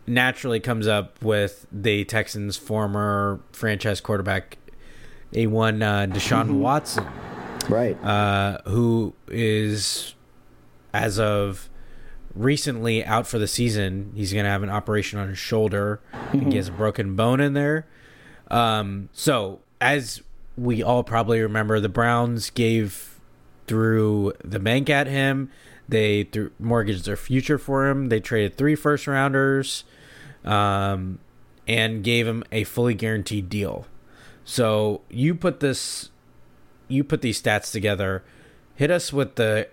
naturally 0.06 0.60
comes 0.60 0.86
up 0.86 1.22
with 1.22 1.66
the 1.72 2.04
Texans' 2.04 2.56
former 2.58 3.40
franchise 3.52 4.00
quarterback, 4.00 4.56
A1 5.32 5.82
uh, 5.82 6.12
Deshaun 6.12 6.58
Watson. 6.60 7.06
Right. 7.68 8.02
uh, 8.02 8.58
who 8.64 9.14
is, 9.28 10.14
as 10.94 11.18
of 11.18 11.68
recently, 12.34 13.04
out 13.04 13.26
for 13.26 13.38
the 13.38 13.46
season. 13.46 14.12
He's 14.14 14.32
going 14.32 14.44
to 14.44 14.50
have 14.50 14.62
an 14.62 14.70
operation 14.70 15.18
on 15.18 15.28
his 15.28 15.38
shoulder. 15.38 16.00
Think 16.32 16.52
he 16.52 16.56
has 16.56 16.68
a 16.68 16.72
broken 16.72 17.14
bone 17.14 17.40
in 17.40 17.52
there. 17.52 17.86
Um, 18.50 19.10
so, 19.12 19.60
as 19.80 20.22
we 20.56 20.82
all 20.82 21.04
probably 21.04 21.40
remember, 21.40 21.78
the 21.78 21.90
Browns 21.90 22.48
gave 22.50 23.20
through 23.66 24.32
the 24.42 24.58
bank 24.58 24.88
at 24.88 25.06
him. 25.06 25.50
They 25.88 26.24
threw 26.24 26.50
mortgaged 26.58 27.04
their 27.04 27.16
future 27.16 27.58
for 27.58 27.86
him. 27.88 28.08
They 28.08 28.20
traded 28.20 28.56
three 28.56 28.74
first 28.74 29.06
rounders, 29.06 29.84
um, 30.44 31.18
and 31.66 32.02
gave 32.02 32.26
him 32.26 32.44
a 32.50 32.64
fully 32.64 32.94
guaranteed 32.94 33.48
deal. 33.50 33.86
So 34.48 35.02
you 35.10 35.34
put 35.34 35.60
this 35.60 36.08
you 36.88 37.04
put 37.04 37.20
these 37.20 37.40
stats 37.40 37.70
together. 37.70 38.24
Hit 38.76 38.90
us 38.90 39.12
with 39.12 39.34
the 39.34 39.68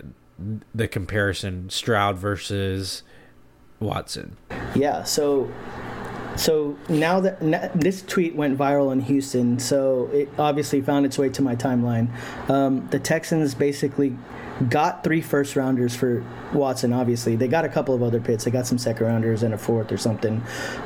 the 0.74 0.90
comparison 0.90 1.70
Stroud 1.70 2.18
versus 2.18 3.02
Watson. 3.80 4.36
Yeah. 4.76 5.04
So, 5.04 5.50
so 6.36 6.78
now 6.90 7.22
that 7.22 7.42
n- 7.42 7.72
this 7.74 8.02
tweet 8.02 8.36
went 8.36 8.58
viral 8.58 8.92
in 8.92 9.00
Houston, 9.00 9.60
so 9.60 10.10
it 10.12 10.28
obviously 10.38 10.82
found 10.82 11.06
its 11.06 11.18
way 11.18 11.30
to 11.30 11.42
my 11.42 11.56
timeline. 11.56 12.10
Um, 12.50 12.86
the 12.90 13.00
Texans 13.00 13.56
basically 13.56 14.18
got 14.70 15.04
three 15.04 15.22
first 15.22 15.56
rounders 15.56 15.96
for 15.96 16.24
Watson, 16.54 16.94
obviously. 16.94 17.36
They 17.36 17.48
got 17.48 17.66
a 17.66 17.70
couple 17.70 17.94
of 17.94 18.02
other 18.02 18.20
picks. 18.22 18.46
They 18.46 18.52
got 18.52 18.66
some 18.66 18.78
second 18.78 19.06
rounders 19.06 19.44
and 19.44 19.54
a 19.54 19.58
fourth 19.58 19.92
or 19.92 19.98
something. 19.98 20.44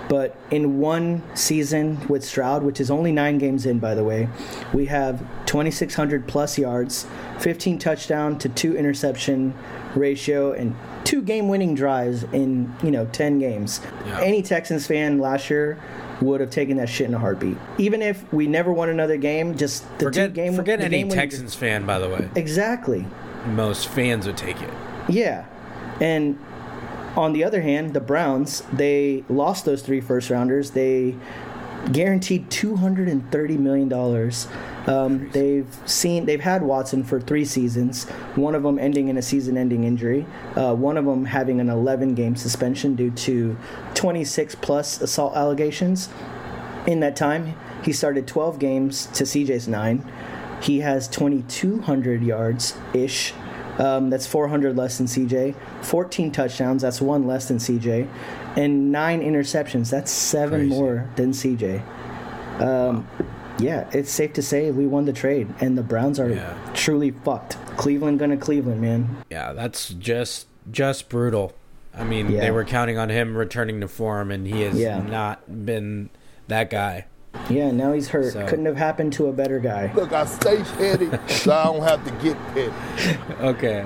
But 0.07 0.35
in 0.49 0.79
one 0.79 1.23
season 1.35 2.05
with 2.07 2.23
Stroud, 2.25 2.63
which 2.63 2.79
is 2.79 2.89
only 2.89 3.11
nine 3.11 3.37
games 3.37 3.65
in, 3.65 3.79
by 3.79 3.93
the 3.93 4.03
way, 4.03 4.27
we 4.73 4.87
have 4.87 5.19
2,600 5.45 6.27
plus 6.27 6.57
yards, 6.57 7.05
15 7.39 7.77
touchdown 7.77 8.37
to 8.39 8.49
two 8.49 8.75
interception 8.75 9.53
ratio, 9.95 10.51
and 10.51 10.75
two 11.03 11.21
game 11.21 11.47
winning 11.47 11.75
drives 11.75 12.23
in, 12.23 12.73
you 12.83 12.91
know, 12.91 13.05
10 13.07 13.39
games. 13.39 13.81
Yeah. 14.05 14.21
Any 14.21 14.41
Texans 14.41 14.87
fan 14.87 15.19
last 15.19 15.49
year 15.49 15.79
would 16.21 16.41
have 16.41 16.49
taken 16.49 16.77
that 16.77 16.89
shit 16.89 17.07
in 17.07 17.13
a 17.13 17.19
heartbeat. 17.19 17.57
Even 17.77 18.01
if 18.01 18.31
we 18.33 18.47
never 18.47 18.73
won 18.73 18.89
another 18.89 19.17
game, 19.17 19.55
just 19.55 19.83
the 19.99 20.05
Forget, 20.05 20.29
two 20.29 20.33
game 20.33 20.55
forget 20.55 20.79
the 20.79 20.85
any 20.85 21.07
Texans 21.07 21.55
fan, 21.55 21.85
by 21.85 21.99
the 21.99 22.09
way. 22.09 22.29
Exactly. 22.35 23.05
Most 23.45 23.87
fans 23.87 24.27
would 24.27 24.37
take 24.37 24.61
it. 24.61 24.73
Yeah. 25.07 25.45
And 25.99 26.39
on 27.15 27.33
the 27.33 27.43
other 27.43 27.61
hand, 27.61 27.93
the 27.93 27.99
Browns, 27.99 28.63
they 28.71 29.23
lost 29.29 29.65
those 29.65 29.81
three 29.81 30.01
first 30.01 30.29
rounders. 30.29 30.71
They 30.71 31.15
guaranteed 31.91 32.49
$230 32.49 33.59
million. 33.59 33.91
Um, 34.87 35.29
they've 35.31 35.67
seen 35.85 36.25
they've 36.25 36.39
had 36.39 36.63
Watson 36.63 37.03
for 37.03 37.19
three 37.19 37.45
seasons. 37.45 38.05
One 38.35 38.55
of 38.55 38.63
them 38.63 38.79
ending 38.79 39.07
in 39.07 39.17
a 39.17 39.21
season-ending 39.21 39.83
injury. 39.83 40.25
Uh, 40.55 40.73
one 40.75 40.97
of 40.97 41.05
them 41.05 41.25
having 41.25 41.59
an 41.59 41.67
11-game 41.67 42.35
suspension 42.35 42.95
due 42.95 43.11
to 43.11 43.57
26 43.95 44.55
plus 44.55 45.01
assault 45.01 45.35
allegations. 45.35 46.09
In 46.87 47.01
that 47.01 47.15
time, 47.15 47.55
he 47.83 47.93
started 47.93 48.27
12 48.27 48.59
games 48.59 49.07
to 49.07 49.23
CJ's 49.23 49.67
nine. 49.67 50.09
He 50.61 50.79
has 50.81 51.07
2,200 51.07 52.21
yards 52.23 52.77
ish. 52.93 53.33
Um, 53.77 54.09
that's 54.09 54.27
400 54.27 54.75
less 54.75 54.97
than 54.97 55.07
CJ. 55.07 55.55
14 55.83 56.31
touchdowns. 56.31 56.81
That's 56.81 56.99
one 56.99 57.25
less 57.27 57.47
than 57.47 57.57
CJ. 57.59 58.07
And 58.57 58.91
nine 58.91 59.21
interceptions. 59.21 59.89
That's 59.89 60.11
seven 60.11 60.61
Crazy. 60.67 60.69
more 60.69 61.09
than 61.15 61.31
CJ. 61.31 61.81
Um, 62.59 63.07
yeah, 63.57 63.89
it's 63.93 64.11
safe 64.11 64.33
to 64.33 64.41
say 64.41 64.71
we 64.71 64.85
won 64.85 65.05
the 65.05 65.13
trade, 65.13 65.47
and 65.61 65.77
the 65.77 65.81
Browns 65.83 66.19
are 66.19 66.29
Yeah. 66.29 66.53
truly 66.73 67.11
fucked. 67.11 67.53
Cleveland 67.77 68.19
gonna 68.19 68.35
Cleveland, 68.37 68.81
man. 68.81 69.17
Yeah, 69.29 69.53
that's 69.53 69.89
just 69.89 70.47
just 70.71 71.09
brutal. 71.09 71.53
I 71.97 72.03
mean, 72.03 72.29
Yeah. 72.31 72.41
they 72.41 72.51
were 72.51 72.63
counting 72.65 72.97
on 72.97 73.09
him 73.09 73.35
returning 73.35 73.79
to 73.81 73.87
form, 73.87 74.29
and 74.29 74.45
he 74.45 74.61
has 74.61 74.77
Yeah. 74.77 74.99
not 75.01 75.65
been 75.65 76.09
that 76.47 76.69
guy. 76.69 77.05
Yeah, 77.49 77.71
now 77.71 77.93
he's 77.93 78.09
hurt. 78.09 78.33
So- 78.33 78.45
Couldn't 78.47 78.65
have 78.65 78.77
happened 78.77 79.13
to 79.13 79.27
a 79.27 79.33
better 79.33 79.59
guy. 79.59 79.91
Look, 79.95 80.11
I 80.13 80.25
stay 80.25 80.63
steady 80.63 81.09
so 81.27 81.51
I 81.53 81.63
don't 81.65 81.81
have 81.83 82.03
to 82.05 82.11
get 82.23 82.37
petty. 82.53 83.17
Okay, 83.39 83.85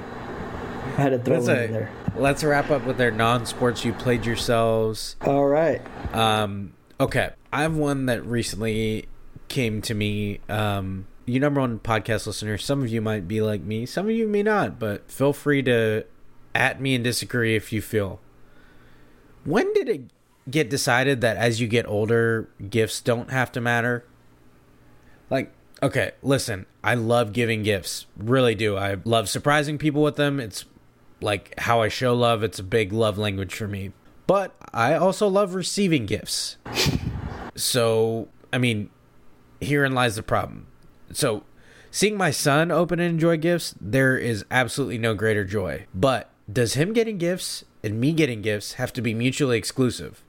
I 0.97 1.01
had 1.01 1.09
to 1.09 1.19
throw 1.19 1.35
let's 1.35 1.47
him 1.47 1.57
in 1.57 1.71
there. 1.71 1.89
let's 2.15 2.43
wrap 2.43 2.69
up 2.71 2.85
with 2.85 2.97
their 2.97 3.11
non-sports. 3.11 3.85
You 3.85 3.93
played 3.93 4.25
yourselves. 4.25 5.15
All 5.21 5.45
right. 5.47 5.81
Um, 6.13 6.73
okay, 6.99 7.31
I 7.51 7.61
have 7.61 7.75
one 7.75 8.05
that 8.07 8.25
recently 8.25 9.07
came 9.47 9.81
to 9.83 9.93
me. 9.93 10.39
Um, 10.49 11.07
you 11.25 11.39
number 11.39 11.61
one 11.61 11.79
podcast 11.79 12.27
listener. 12.27 12.57
Some 12.57 12.81
of 12.81 12.89
you 12.89 13.01
might 13.01 13.27
be 13.27 13.41
like 13.41 13.61
me. 13.61 13.85
Some 13.85 14.07
of 14.07 14.11
you 14.11 14.27
may 14.27 14.43
not. 14.43 14.77
But 14.79 15.09
feel 15.09 15.31
free 15.31 15.61
to 15.63 16.05
at 16.55 16.81
me 16.81 16.95
and 16.95 17.03
disagree 17.03 17.55
if 17.55 17.71
you 17.71 17.81
feel. 17.81 18.19
When 19.45 19.71
did 19.73 19.87
it 19.89 20.01
get 20.49 20.69
decided 20.69 21.21
that 21.21 21.37
as 21.37 21.61
you 21.61 21.67
get 21.67 21.87
older, 21.87 22.49
gifts 22.69 23.01
don't 23.01 23.31
have 23.31 23.51
to 23.53 23.61
matter? 23.61 24.05
Like, 25.29 25.51
okay, 25.81 26.11
listen, 26.21 26.65
I 26.83 26.95
love 26.95 27.33
giving 27.33 27.63
gifts. 27.63 28.05
Really 28.17 28.55
do. 28.55 28.77
I 28.77 28.97
love 29.05 29.29
surprising 29.29 29.77
people 29.77 30.03
with 30.03 30.15
them. 30.15 30.39
It's 30.39 30.65
like 31.21 31.57
how 31.59 31.81
I 31.81 31.87
show 31.87 32.13
love. 32.13 32.43
It's 32.43 32.59
a 32.59 32.63
big 32.63 32.91
love 32.91 33.17
language 33.17 33.53
for 33.53 33.67
me. 33.67 33.91
But 34.27 34.55
I 34.73 34.95
also 34.95 35.27
love 35.27 35.53
receiving 35.53 36.05
gifts. 36.05 36.57
So, 37.55 38.29
I 38.51 38.57
mean, 38.57 38.89
herein 39.61 39.93
lies 39.93 40.15
the 40.15 40.23
problem. 40.23 40.67
So, 41.11 41.43
seeing 41.91 42.17
my 42.17 42.31
son 42.31 42.71
open 42.71 42.99
and 42.99 43.11
enjoy 43.11 43.37
gifts, 43.37 43.75
there 43.79 44.17
is 44.17 44.45
absolutely 44.49 44.97
no 44.97 45.13
greater 45.13 45.45
joy. 45.45 45.85
But 45.93 46.31
does 46.51 46.73
him 46.73 46.93
getting 46.93 47.17
gifts 47.17 47.63
and 47.83 47.99
me 47.99 48.13
getting 48.13 48.41
gifts 48.41 48.73
have 48.73 48.91
to 48.93 49.01
be 49.01 49.13
mutually 49.13 49.57
exclusive? 49.57 50.22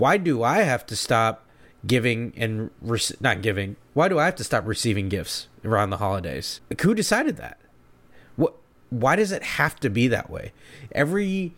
Why 0.00 0.16
do 0.16 0.42
I 0.42 0.62
have 0.62 0.86
to 0.86 0.96
stop 0.96 1.46
giving 1.86 2.32
and 2.36 2.70
rec- 2.80 3.20
not 3.20 3.42
giving? 3.42 3.76
Why 3.92 4.08
do 4.08 4.18
I 4.18 4.24
have 4.24 4.36
to 4.36 4.44
stop 4.44 4.66
receiving 4.66 5.08
gifts 5.08 5.48
around 5.64 5.90
the 5.90 5.98
holidays? 5.98 6.60
Like, 6.70 6.80
who 6.80 6.94
decided 6.94 7.36
that? 7.36 7.58
What? 8.36 8.54
Why 8.88 9.14
does 9.14 9.30
it 9.30 9.42
have 9.42 9.78
to 9.80 9.90
be 9.90 10.08
that 10.08 10.30
way? 10.30 10.52
Every 10.92 11.54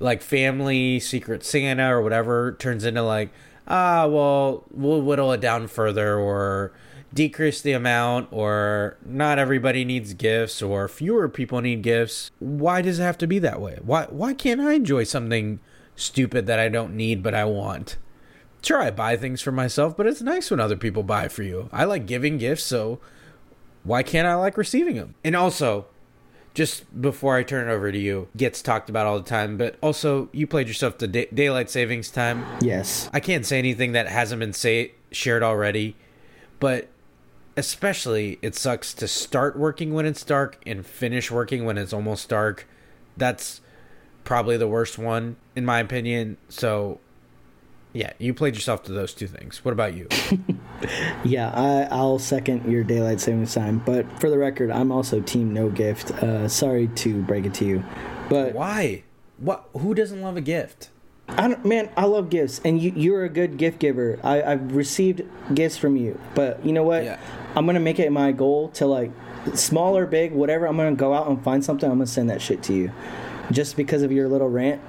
like 0.00 0.22
family 0.22 0.98
secret 0.98 1.44
Santa 1.44 1.94
or 1.94 2.02
whatever 2.02 2.52
turns 2.52 2.84
into 2.84 3.02
like 3.02 3.30
ah 3.68 4.06
well 4.06 4.64
we'll 4.70 5.00
whittle 5.00 5.32
it 5.32 5.40
down 5.40 5.66
further 5.68 6.18
or 6.18 6.72
decrease 7.12 7.60
the 7.62 7.72
amount 7.72 8.28
or 8.32 8.96
not 9.04 9.38
everybody 9.38 9.84
needs 9.84 10.14
gifts 10.14 10.60
or 10.60 10.88
fewer 10.88 11.28
people 11.28 11.60
need 11.60 11.82
gifts 11.82 12.30
why 12.40 12.82
does 12.82 12.98
it 12.98 13.02
have 13.02 13.16
to 13.16 13.26
be 13.26 13.38
that 13.38 13.60
way 13.60 13.78
why 13.82 14.04
why 14.10 14.34
can't 14.34 14.60
i 14.60 14.72
enjoy 14.72 15.04
something 15.04 15.60
stupid 15.96 16.46
that 16.46 16.58
i 16.58 16.68
don't 16.68 16.94
need 16.94 17.22
but 17.22 17.34
i 17.34 17.44
want 17.44 17.96
sure 18.62 18.80
i 18.80 18.90
buy 18.90 19.16
things 19.16 19.40
for 19.40 19.52
myself 19.52 19.96
but 19.96 20.06
it's 20.06 20.22
nice 20.22 20.50
when 20.50 20.60
other 20.60 20.76
people 20.76 21.02
buy 21.02 21.28
for 21.28 21.42
you 21.42 21.68
i 21.72 21.84
like 21.84 22.06
giving 22.06 22.38
gifts 22.38 22.64
so 22.64 22.98
why 23.82 24.02
can't 24.02 24.26
i 24.26 24.34
like 24.34 24.56
receiving 24.56 24.96
them 24.96 25.14
and 25.24 25.36
also 25.36 25.86
just 26.54 27.00
before 27.02 27.36
I 27.36 27.42
turn 27.42 27.68
it 27.68 27.72
over 27.72 27.90
to 27.90 27.98
you, 27.98 28.28
gets 28.36 28.62
talked 28.62 28.88
about 28.88 29.06
all 29.06 29.18
the 29.18 29.28
time, 29.28 29.56
but 29.56 29.74
also 29.82 30.28
you 30.30 30.46
played 30.46 30.68
yourself 30.68 30.96
to 30.98 31.08
day- 31.08 31.26
daylight 31.34 31.68
savings 31.68 32.10
time. 32.12 32.46
Yes. 32.60 33.10
I 33.12 33.18
can't 33.18 33.44
say 33.44 33.58
anything 33.58 33.90
that 33.90 34.06
hasn't 34.06 34.38
been 34.38 34.52
say- 34.52 34.92
shared 35.10 35.42
already, 35.42 35.96
but 36.60 36.86
especially 37.56 38.38
it 38.40 38.54
sucks 38.54 38.94
to 38.94 39.08
start 39.08 39.56
working 39.58 39.94
when 39.94 40.06
it's 40.06 40.24
dark 40.24 40.58
and 40.64 40.86
finish 40.86 41.28
working 41.28 41.64
when 41.64 41.76
it's 41.76 41.92
almost 41.92 42.28
dark. 42.28 42.68
That's 43.16 43.60
probably 44.24 44.56
the 44.56 44.68
worst 44.68 44.98
one 44.98 45.36
in 45.54 45.64
my 45.64 45.78
opinion. 45.78 46.36
So 46.48 47.00
yeah, 47.92 48.12
you 48.18 48.34
played 48.34 48.54
yourself 48.56 48.82
to 48.84 48.92
those 48.92 49.14
two 49.14 49.28
things. 49.28 49.64
What 49.64 49.72
about 49.72 49.94
you? 49.94 50.08
Yeah, 51.24 51.50
I, 51.50 51.88
I'll 51.94 52.18
second 52.18 52.70
your 52.70 52.84
daylight 52.84 53.20
savings 53.20 53.54
time. 53.54 53.78
But 53.86 54.20
for 54.20 54.28
the 54.28 54.36
record, 54.36 54.70
I'm 54.70 54.92
also 54.92 55.20
team 55.20 55.54
no 55.54 55.70
gift. 55.70 56.10
Uh, 56.10 56.46
sorry 56.46 56.88
to 56.88 57.22
break 57.22 57.46
it 57.46 57.54
to 57.54 57.64
you, 57.64 57.84
but 58.28 58.52
Why? 58.54 59.04
What? 59.38 59.68
Who 59.78 59.94
doesn't 59.94 60.20
love 60.20 60.36
a 60.36 60.42
gift? 60.42 60.90
I 61.28 61.48
don't, 61.48 61.64
man, 61.64 61.88
I 61.96 62.04
love 62.04 62.28
gifts, 62.28 62.60
and 62.64 62.80
you 62.82 62.92
you're 62.94 63.24
a 63.24 63.30
good 63.30 63.56
gift 63.56 63.78
giver. 63.78 64.20
I, 64.22 64.42
I've 64.42 64.76
received 64.76 65.22
gifts 65.54 65.78
from 65.78 65.96
you, 65.96 66.20
but 66.34 66.64
you 66.66 66.72
know 66.72 66.82
what? 66.82 67.04
Yeah. 67.04 67.18
I'm 67.56 67.64
gonna 67.64 67.80
make 67.80 67.98
it 67.98 68.10
my 68.12 68.32
goal 68.32 68.68
to 68.70 68.86
like 68.86 69.10
small 69.54 69.96
or 69.96 70.04
big, 70.04 70.32
whatever. 70.32 70.66
I'm 70.66 70.76
gonna 70.76 70.94
go 70.94 71.14
out 71.14 71.28
and 71.28 71.42
find 71.42 71.64
something. 71.64 71.90
I'm 71.90 71.96
gonna 71.96 72.06
send 72.06 72.28
that 72.28 72.42
shit 72.42 72.62
to 72.64 72.74
you, 72.74 72.92
just 73.50 73.76
because 73.76 74.02
of 74.02 74.12
your 74.12 74.28
little 74.28 74.48
rant. 74.48 74.80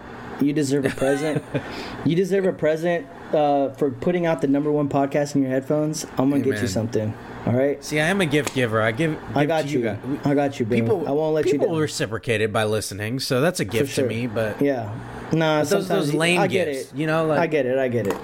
You 0.41 0.51
deserve 0.51 0.85
a 0.85 0.89
present. 0.89 1.43
you 2.05 2.15
deserve 2.15 2.45
a 2.45 2.51
present 2.53 3.07
uh, 3.33 3.69
for 3.69 3.89
putting 3.89 4.25
out 4.25 4.41
the 4.41 4.47
number 4.47 4.71
one 4.71 4.89
podcast 4.89 5.35
in 5.35 5.41
your 5.41 5.51
headphones. 5.51 6.05
I'm 6.17 6.29
gonna 6.29 6.39
get 6.43 6.61
you 6.61 6.67
something. 6.67 7.13
All 7.45 7.53
right. 7.53 7.81
See, 7.83 7.99
I 8.01 8.07
am 8.07 8.19
a 8.21 8.25
gift 8.25 8.53
giver. 8.53 8.81
I 8.81 8.91
give. 8.91 9.17
I 9.35 9.45
got 9.45 9.67
you. 9.67 9.81
guys. 9.81 9.99
I 10.25 10.33
got 10.33 10.59
you, 10.59 10.65
baby. 10.65 10.81
People, 10.81 11.07
I 11.07 11.11
won't 11.11 11.35
let 11.35 11.45
you 11.45 11.53
people 11.53 11.79
reciprocated 11.79 12.51
by 12.51 12.65
listening, 12.65 13.19
so 13.19 13.39
that's 13.39 13.59
a 13.59 13.65
gift 13.65 13.93
sure. 13.93 14.03
to 14.03 14.09
me. 14.09 14.27
But 14.27 14.61
yeah, 14.61 14.93
nah, 15.31 15.61
But 15.61 15.69
those- 15.69 15.69
sometimes 15.69 15.87
those 16.07 16.13
you- 16.13 16.19
lame 16.19 16.39
I 16.41 16.47
get 16.47 16.65
gifts, 16.65 16.91
it. 16.91 16.97
you 16.97 17.07
know, 17.07 17.27
like- 17.27 17.39
I 17.39 17.47
get 17.47 17.65
it. 17.65 17.77
I 17.77 17.87
get 17.87 18.07
it. 18.07 18.17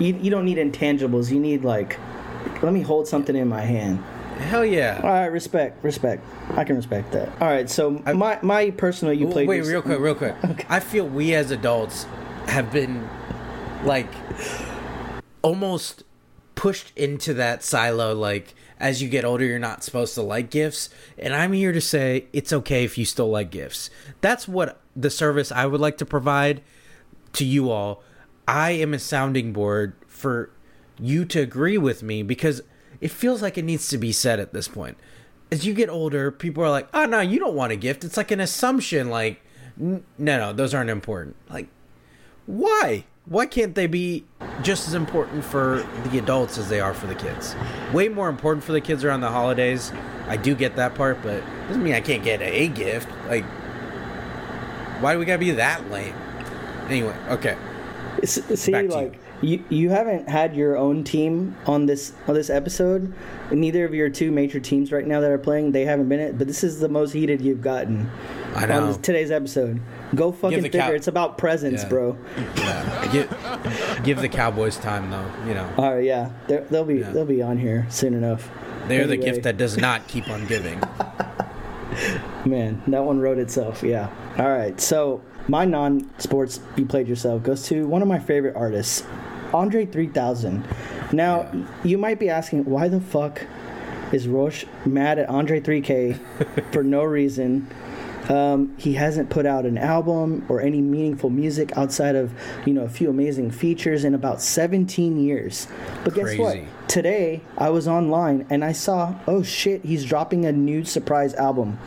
You 0.00 0.18
you 0.20 0.30
don't 0.30 0.44
need 0.46 0.58
intangibles. 0.58 1.30
You 1.30 1.38
need 1.38 1.64
like, 1.64 1.98
let 2.62 2.72
me 2.72 2.80
hold 2.80 3.06
something 3.06 3.36
in 3.36 3.46
my 3.48 3.60
hand. 3.62 4.02
Hell 4.38 4.64
yeah. 4.64 5.00
All 5.02 5.08
right, 5.08 5.26
respect, 5.26 5.82
respect. 5.84 6.24
I 6.54 6.64
can 6.64 6.76
respect 6.76 7.12
that. 7.12 7.28
All 7.40 7.48
right, 7.48 7.68
so 7.68 7.90
my 7.90 8.38
my 8.42 8.70
personal 8.70 9.12
you 9.12 9.28
played. 9.28 9.48
Wait, 9.48 9.64
real 9.64 9.82
quick, 9.82 9.98
real 9.98 10.14
quick. 10.14 10.34
Okay. 10.44 10.66
I 10.68 10.80
feel 10.80 11.06
we 11.06 11.34
as 11.34 11.50
adults 11.50 12.04
have 12.46 12.72
been 12.72 13.08
like 13.84 14.08
almost 15.42 16.04
pushed 16.54 16.92
into 16.96 17.34
that 17.34 17.62
silo. 17.62 18.14
Like 18.14 18.54
as 18.78 19.02
you 19.02 19.08
get 19.08 19.24
older, 19.24 19.44
you're 19.44 19.58
not 19.58 19.82
supposed 19.82 20.14
to 20.14 20.22
like 20.22 20.50
gifts, 20.50 20.90
and 21.18 21.34
I'm 21.34 21.52
here 21.52 21.72
to 21.72 21.80
say 21.80 22.26
it's 22.32 22.52
okay 22.52 22.84
if 22.84 22.98
you 22.98 23.04
still 23.04 23.30
like 23.30 23.50
gifts. 23.50 23.90
That's 24.20 24.46
what 24.46 24.80
the 24.94 25.10
service 25.10 25.50
I 25.52 25.66
would 25.66 25.80
like 25.80 25.98
to 25.98 26.06
provide 26.06 26.62
to 27.34 27.44
you 27.44 27.70
all. 27.70 28.02
I 28.48 28.72
am 28.72 28.94
a 28.94 28.98
sounding 28.98 29.52
board 29.52 29.94
for 30.06 30.50
you 30.98 31.24
to 31.26 31.40
agree 31.40 31.78
with 31.78 32.02
me 32.02 32.22
because 32.22 32.62
it 33.00 33.10
feels 33.10 33.42
like 33.42 33.58
it 33.58 33.64
needs 33.64 33.88
to 33.88 33.98
be 33.98 34.12
said 34.12 34.40
at 34.40 34.52
this 34.52 34.68
point. 34.68 34.96
As 35.50 35.64
you 35.64 35.74
get 35.74 35.88
older, 35.88 36.30
people 36.30 36.62
are 36.64 36.70
like, 36.70 36.88
"Oh 36.92 37.04
no, 37.04 37.20
you 37.20 37.38
don't 37.38 37.54
want 37.54 37.72
a 37.72 37.76
gift." 37.76 38.04
It's 38.04 38.16
like 38.16 38.30
an 38.30 38.40
assumption 38.40 39.10
like, 39.10 39.40
"No, 39.76 40.02
no, 40.18 40.52
those 40.52 40.74
aren't 40.74 40.90
important." 40.90 41.36
Like, 41.48 41.68
why? 42.46 43.04
why 43.26 43.44
can't 43.44 43.74
they 43.74 43.86
be 43.86 44.24
just 44.62 44.86
as 44.86 44.94
important 44.94 45.44
for 45.44 45.84
the 46.04 46.18
adults 46.18 46.58
as 46.58 46.68
they 46.68 46.80
are 46.80 46.94
for 46.94 47.06
the 47.06 47.14
kids? 47.14 47.56
Way 47.92 48.08
more 48.08 48.28
important 48.28 48.64
for 48.64 48.72
the 48.72 48.80
kids 48.80 49.04
around 49.04 49.20
the 49.20 49.30
holidays. 49.30 49.92
I 50.28 50.36
do 50.36 50.54
get 50.54 50.76
that 50.76 50.94
part, 50.94 51.22
but 51.22 51.42
doesn't 51.66 51.82
mean 51.82 51.94
I 51.94 52.00
can't 52.00 52.22
get 52.22 52.40
a 52.40 52.68
gift. 52.68 53.08
Like, 53.28 53.44
why 55.00 55.12
do 55.12 55.18
we 55.18 55.24
gotta 55.24 55.38
be 55.38 55.50
that 55.52 55.90
lame? 55.90 56.14
Anyway, 56.88 57.16
okay. 57.28 57.56
See, 58.24 58.72
Back 58.72 58.86
to 58.86 58.90
you. 58.90 58.94
like 58.94 59.18
you. 59.42 59.62
you 59.68 59.90
haven't 59.90 60.28
had 60.28 60.54
your 60.56 60.76
own 60.76 61.04
team 61.04 61.56
on 61.66 61.86
this 61.86 62.12
on 62.26 62.34
this 62.34 62.50
episode. 62.50 63.12
Neither 63.50 63.84
of 63.84 63.94
your 63.94 64.08
two 64.08 64.30
major 64.32 64.58
teams 64.60 64.90
right 64.92 65.06
now 65.06 65.20
that 65.20 65.30
are 65.30 65.38
playing, 65.38 65.72
they 65.72 65.84
haven't 65.84 66.08
been 66.08 66.20
it. 66.20 66.36
But 66.38 66.46
this 66.46 66.64
is 66.64 66.80
the 66.80 66.88
most 66.88 67.12
heated 67.12 67.40
you've 67.40 67.62
gotten 67.62 68.10
I 68.54 68.68
on 68.70 68.88
this, 68.88 68.96
today's 68.98 69.30
episode. 69.30 69.80
Go 70.14 70.32
fucking 70.32 70.62
figure. 70.62 70.80
Cow- 70.80 70.92
it's 70.92 71.08
about 71.08 71.36
presents, 71.38 71.82
Yeah. 71.82 71.88
bro. 71.88 72.18
Give, 73.12 74.02
give 74.02 74.20
the 74.20 74.28
Cowboys 74.28 74.76
time, 74.76 75.10
though. 75.10 75.30
You 75.46 75.54
know, 75.54 75.68
All 75.76 75.94
right, 75.94 76.04
yeah, 76.04 76.30
They're, 76.48 76.62
they'll 76.62 76.84
be 76.84 76.96
Yeah. 76.96 77.10
they'll 77.10 77.24
be 77.24 77.42
on 77.42 77.58
here 77.58 77.86
soon 77.90 78.14
enough. 78.14 78.50
they're 78.88 79.06
the 79.06 79.16
gift 79.16 79.42
that 79.44 79.56
does 79.56 79.76
not 79.76 80.06
keep 80.08 80.28
on 80.28 80.46
giving. 80.46 80.80
Man, 82.44 82.82
that 82.88 83.04
one 83.04 83.18
wrote 83.20 83.38
itself. 83.38 83.82
Yeah. 83.82 84.08
All 84.38 84.48
right. 84.48 84.80
So 84.80 85.22
my 85.48 85.64
non-sports 85.64 86.60
you 86.76 86.84
played 86.86 87.08
yourself 87.08 87.42
goes 87.42 87.64
to 87.68 87.86
one 87.86 88.02
of 88.02 88.08
my 88.08 88.18
favorite 88.18 88.54
artists, 88.56 89.02
Andre 89.54 89.86
3000. 89.86 90.66
Now 91.12 91.50
you 91.84 91.98
might 91.98 92.18
be 92.18 92.28
asking 92.28 92.64
why 92.64 92.88
the 92.88 93.00
fuck 93.00 93.42
is 94.12 94.28
Roche 94.28 94.64
mad 94.84 95.18
at 95.18 95.28
Andre 95.28 95.60
3K 95.60 96.72
for 96.72 96.82
no 96.82 97.02
reason. 97.04 97.68
Um, 98.28 98.76
he 98.76 98.94
hasn't 98.94 99.30
put 99.30 99.46
out 99.46 99.66
an 99.66 99.78
album 99.78 100.44
or 100.48 100.60
any 100.60 100.80
meaningful 100.80 101.30
music 101.30 101.76
outside 101.76 102.16
of 102.16 102.32
you 102.66 102.72
know 102.72 102.82
a 102.82 102.88
few 102.88 103.08
amazing 103.08 103.52
features 103.52 104.04
in 104.04 104.14
about 104.14 104.42
17 104.42 105.18
years. 105.22 105.68
But 106.02 106.14
guess 106.14 106.36
what? 106.36 106.58
Today 106.88 107.42
I 107.56 107.70
was 107.70 107.86
online 107.86 108.44
and 108.50 108.64
I 108.64 108.72
saw, 108.72 109.14
oh 109.28 109.44
shit, 109.44 109.84
he's 109.84 110.04
dropping 110.04 110.44
a 110.44 110.52
new 110.52 110.84
surprise 110.84 111.34
album. 111.34 111.78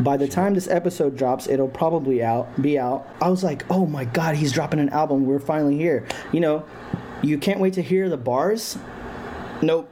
By 0.00 0.16
the 0.16 0.28
time 0.28 0.54
this 0.54 0.68
episode 0.68 1.16
drops, 1.16 1.48
it'll 1.48 1.68
probably 1.68 2.22
out 2.22 2.60
be 2.62 2.78
out. 2.78 3.08
I 3.20 3.28
was 3.28 3.42
like, 3.42 3.64
oh 3.70 3.86
my 3.86 4.04
god, 4.04 4.36
he's 4.36 4.52
dropping 4.52 4.78
an 4.80 4.90
album. 4.90 5.26
We're 5.26 5.40
finally 5.40 5.76
here. 5.76 6.06
You 6.32 6.40
know, 6.40 6.64
you 7.22 7.36
can't 7.38 7.58
wait 7.58 7.74
to 7.74 7.82
hear 7.82 8.08
the 8.08 8.16
bars. 8.16 8.78
Nope. 9.60 9.90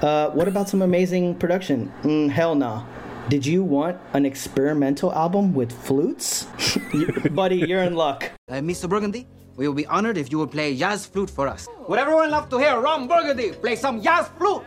Uh, 0.00 0.30
what 0.30 0.46
about 0.48 0.68
some 0.68 0.82
amazing 0.82 1.36
production? 1.36 1.92
Mm, 2.02 2.30
hell 2.30 2.54
nah. 2.54 2.84
Did 3.28 3.46
you 3.46 3.62
want 3.62 3.98
an 4.14 4.26
experimental 4.26 5.12
album 5.12 5.54
with 5.54 5.72
flutes? 5.72 6.46
Buddy, 7.30 7.56
you're 7.56 7.82
in 7.82 7.94
luck. 7.94 8.30
Uh, 8.48 8.54
Mr. 8.54 8.88
Burgundy, 8.88 9.26
we 9.56 9.66
will 9.66 9.74
be 9.74 9.86
honored 9.86 10.18
if 10.18 10.30
you 10.30 10.38
will 10.38 10.46
play 10.46 10.76
jazz 10.76 11.06
flute 11.06 11.30
for 11.30 11.46
us. 11.46 11.68
Would 11.88 11.98
everyone 11.98 12.30
love 12.30 12.48
to 12.50 12.58
hear 12.58 12.80
Ron 12.80 13.06
Burgundy 13.06 13.52
play 13.52 13.76
some 13.76 14.02
jazz 14.02 14.28
flute? 14.38 14.62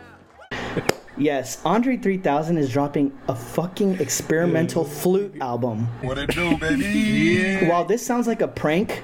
Yes, 1.18 1.60
Andre 1.64 1.96
3000 1.96 2.58
is 2.58 2.70
dropping 2.70 3.16
a 3.28 3.34
fucking 3.34 4.00
experimental 4.00 4.84
flute 4.84 5.36
album. 5.40 5.86
What 6.02 6.18
it 6.18 6.30
do, 6.30 6.56
baby? 6.58 7.66
While 7.66 7.84
this 7.86 8.04
sounds 8.04 8.26
like 8.26 8.42
a 8.42 8.48
prank, 8.48 9.02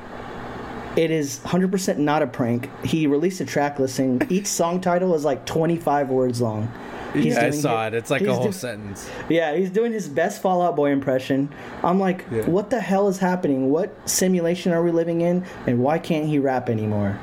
it 0.95 1.11
is 1.11 1.41
100% 1.45 1.97
not 1.97 2.21
a 2.23 2.27
prank. 2.27 2.69
He 2.85 3.07
released 3.07 3.41
a 3.41 3.47
track 3.47 3.79
listing. 3.79 4.21
Each 4.29 4.47
song 4.47 4.81
title 4.83 5.15
is 5.15 5.25
like 5.25 5.47
25 5.47 6.11
words 6.11 6.41
long. 6.43 6.71
He's 7.15 7.35
yeah, 7.35 7.47
I 7.47 7.51
saw 7.51 7.87
it- 7.87 7.95
it. 7.95 7.99
It's 7.99 8.11
like 8.11 8.23
a 8.23 8.35
whole 8.35 8.47
do- 8.47 8.53
sentence. 8.53 9.09
Yeah, 9.31 9.55
he's 9.55 9.71
doing 9.71 9.93
his 9.93 10.09
best 10.09 10.43
Fall 10.43 10.61
Out 10.63 10.77
Boy 10.77 10.91
impression. 10.93 11.49
I'm 11.83 11.99
like, 11.99 12.25
what 12.47 12.69
the 12.71 12.81
hell 12.81 13.09
is 13.09 13.19
happening? 13.19 13.71
What 13.71 13.91
simulation 14.09 14.73
are 14.73 14.83
we 14.83 14.91
living 14.91 15.23
in? 15.23 15.45
And 15.67 15.79
why 15.79 15.99
can't 15.99 16.27
he 16.27 16.39
rap 16.39 16.69
anymore? 16.69 17.19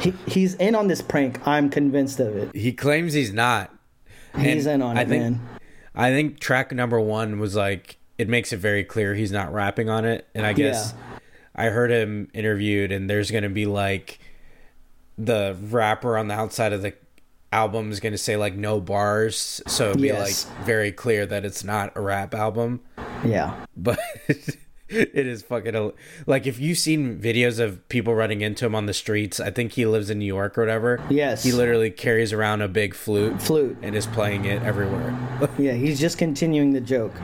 He, 0.00 0.12
he's 0.26 0.54
in 0.54 0.74
on 0.74 0.88
this 0.88 1.00
prank. 1.02 1.46
I'm 1.46 1.68
convinced 1.70 2.20
of 2.20 2.34
it. 2.36 2.54
He 2.54 2.72
claims 2.72 3.12
he's 3.14 3.32
not. 3.32 3.70
He's 4.38 4.66
And 4.66 4.76
in 4.76 4.82
on 4.82 4.98
I 4.98 5.02
it, 5.02 5.08
think, 5.08 5.22
man. 5.22 5.40
I 5.94 6.10
think 6.10 6.38
track 6.40 6.72
number 6.72 7.00
one 7.00 7.38
was 7.38 7.54
like 7.56 7.96
it 8.18 8.28
makes 8.28 8.52
it 8.52 8.58
very 8.58 8.84
clear 8.84 9.14
he's 9.14 9.32
not 9.32 9.52
rapping 9.52 9.88
on 9.88 10.04
it, 10.04 10.26
and 10.34 10.44
I 10.46 10.52
guess 10.52 10.94
I 11.54 11.66
heard 11.66 11.90
him 11.90 12.28
interviewed, 12.34 12.92
and 12.92 13.08
there's 13.08 13.30
gonna 13.30 13.48
be 13.50 13.66
like 13.66 14.18
the 15.18 15.56
rapper 15.70 16.16
on 16.18 16.28
the 16.28 16.34
outside 16.34 16.72
of 16.72 16.82
the 16.82 16.92
album 17.52 17.90
is 17.90 18.00
gonna 18.00 18.18
say 18.18 18.36
like 18.36 18.54
no 18.54 18.80
bars, 18.80 19.62
so 19.66 19.94
be 19.94 20.08
Yes. 20.08 20.46
like 20.46 20.66
very 20.66 20.92
clear 20.92 21.24
that 21.26 21.44
it's 21.44 21.64
not 21.64 21.92
a 21.96 22.00
rap 22.00 22.34
album. 22.34 22.80
Yeah. 23.24 23.54
but 23.76 23.98
it 24.88 25.26
is 25.26 25.42
fucking 25.42 25.92
like 26.26 26.46
if 26.46 26.60
you've 26.60 26.78
seen 26.78 27.18
videos 27.18 27.58
of 27.58 27.86
people 27.88 28.14
running 28.14 28.40
into 28.40 28.64
him 28.66 28.74
on 28.74 28.86
the 28.86 28.94
streets 28.94 29.40
i 29.40 29.50
think 29.50 29.72
he 29.72 29.84
lives 29.84 30.10
in 30.10 30.18
new 30.20 30.24
york 30.26 30.56
or 30.56 30.60
whatever 30.62 31.02
Yes. 31.10 31.42
he 31.42 31.50
literally 31.52 31.90
carries 31.90 32.32
around 32.32 32.62
a 32.62 32.68
big 32.68 32.94
flute 32.94 33.42
Flute. 33.42 33.76
and 33.82 33.96
is 33.96 34.06
playing 34.06 34.44
it 34.44 34.62
everywhere 34.62 35.10
Yeah, 35.58 35.72
he's 35.72 35.98
just 35.98 36.18
continuing 36.18 36.72
the 36.72 36.80
joke. 36.80 37.14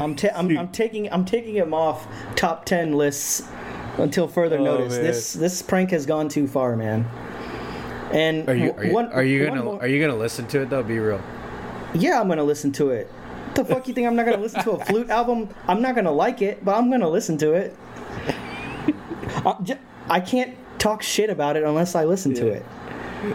I'm, 0.00 0.14
ta- 0.14 0.28
I'm, 0.36 0.56
I'm 0.58 0.68
taking 0.68 1.10
I'm 1.12 1.24
taking 1.24 1.54
him 1.56 1.72
off 1.74 2.06
top 2.36 2.64
ten 2.66 2.92
lists 2.92 3.42
until 3.98 4.28
further 4.28 4.58
Oh, 4.58 4.64
notice. 4.64 4.92
man. 4.94 5.02
This 5.04 5.32
this 5.32 5.62
prank 5.62 5.90
has 5.90 6.04
gone 6.06 6.28
too 6.28 6.46
far, 6.46 6.76
man. 6.76 7.06
And 8.12 8.48
are 8.48 8.54
you 8.54 8.72
are 8.72 8.84
you, 8.84 8.92
one- 8.92 9.10
are 9.12 9.24
you 9.24 9.46
gonna 9.46 9.62
more- 9.64 9.80
are 9.80 9.88
you 9.88 10.00
gonna 10.00 10.18
listen 10.18 10.46
to 10.48 10.60
it 10.62 10.68
though 10.70 10.82
be 10.82 10.98
real 10.98 11.20
Yeah, 11.94 12.20
I'm 12.20 12.28
gonna 12.28 12.44
listen 12.44 12.70
to 12.72 12.90
it. 12.90 13.10
The 13.54 13.64
fuck 13.64 13.86
you 13.88 13.94
think 13.94 14.06
I'm 14.06 14.16
not 14.16 14.24
gonna 14.24 14.38
listen 14.38 14.62
to 14.64 14.72
a 14.72 14.84
flute 14.84 15.10
album? 15.10 15.48
I'm 15.68 15.82
not 15.82 15.94
gonna 15.94 16.10
like 16.12 16.42
it, 16.42 16.64
but 16.64 16.74
I'm 16.76 16.90
gonna 16.90 17.08
listen 17.08 17.36
to 17.38 17.52
it. 17.52 17.76
I 20.08 20.20
can't 20.20 20.56
talk 20.78 21.02
shit 21.02 21.30
about 21.30 21.56
it 21.56 21.62
unless 21.62 21.94
I 21.94 22.04
listen 22.04 22.34
to 22.34 22.48
it. 22.48 22.64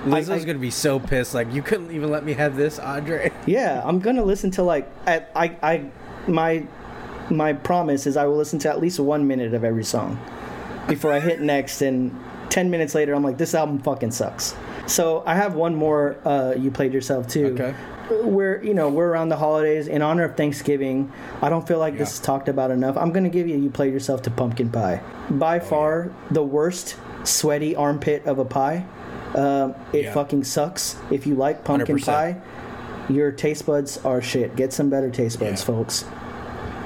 Lizzo's 0.05 0.29
I- 0.29 0.43
gonna 0.45 0.59
be 0.59 0.71
so 0.71 0.99
pissed 0.99 1.33
like 1.33 1.51
you 1.53 1.61
couldn't 1.61 1.91
even 1.91 2.11
let 2.11 2.25
me 2.25 2.33
have 2.33 2.57
this 2.57 2.77
andre 2.77 3.31
Yeah, 3.45 3.81
I'm 3.85 3.99
gonna 3.99 4.23
listen 4.23 4.51
to 4.51 4.63
like 4.63 4.89
I, 5.07 5.23
I, 5.33 5.57
I 5.63 5.85
my 6.27 6.65
my 7.29 7.53
promise 7.53 8.05
is 8.05 8.17
I 8.17 8.25
will 8.25 8.35
listen 8.35 8.59
to 8.59 8.69
at 8.69 8.79
least 8.81 8.99
one 8.99 9.27
minute 9.27 9.53
of 9.53 9.63
every 9.63 9.83
song 9.85 10.19
before 10.87 11.11
I 11.11 11.19
hit 11.19 11.41
next, 11.41 11.81
and 11.81 12.17
ten 12.49 12.69
minutes 12.69 12.95
later 12.95 13.13
I'm 13.13 13.23
like, 13.23 13.37
this 13.37 13.53
album 13.53 13.79
fucking 13.79 14.11
sucks. 14.11 14.55
So 14.87 15.23
I 15.25 15.35
have 15.35 15.53
one 15.55 15.75
more. 15.75 16.17
Uh, 16.25 16.53
you 16.57 16.71
played 16.71 16.93
yourself 16.93 17.27
too. 17.27 17.47
Okay. 17.59 17.75
We're 18.09 18.63
you 18.63 18.73
know 18.73 18.89
we're 18.89 19.07
around 19.09 19.29
the 19.29 19.35
holidays 19.37 19.87
in 19.87 20.01
honor 20.01 20.23
of 20.23 20.37
Thanksgiving. 20.37 21.11
I 21.41 21.49
don't 21.49 21.67
feel 21.67 21.79
like 21.79 21.97
this 21.97 22.13
is 22.13 22.19
talked 22.19 22.47
about 22.47 22.71
enough. 22.71 22.95
I'm 22.97 23.11
gonna 23.11 23.29
give 23.29 23.47
you 23.47 23.57
you 23.57 23.69
played 23.69 23.91
yourself 23.93 24.21
to 24.23 24.31
pumpkin 24.31 24.69
pie. 24.69 25.01
By 25.29 25.59
far 25.59 26.11
the 26.31 26.43
worst 26.43 26.95
sweaty 27.23 27.75
armpit 27.75 28.25
of 28.25 28.39
a 28.39 28.45
pie. 28.45 28.85
Um, 29.35 29.75
it 29.91 30.05
Yeah. 30.05 30.13
fucking 30.13 30.45
sucks. 30.45 30.95
If 31.11 31.27
you 31.27 31.35
like 31.35 31.63
pumpkin 31.65 31.97
100%. 31.97 32.05
pie, 32.05 32.37
your 33.09 33.31
taste 33.31 33.65
buds 33.65 33.97
are 34.05 34.21
shit. 34.21 34.55
Get 34.55 34.71
some 34.71 34.89
better 34.89 35.09
taste 35.09 35.39
buds, 35.39 35.61
Yeah. 35.61 35.65
folks. 35.67 36.05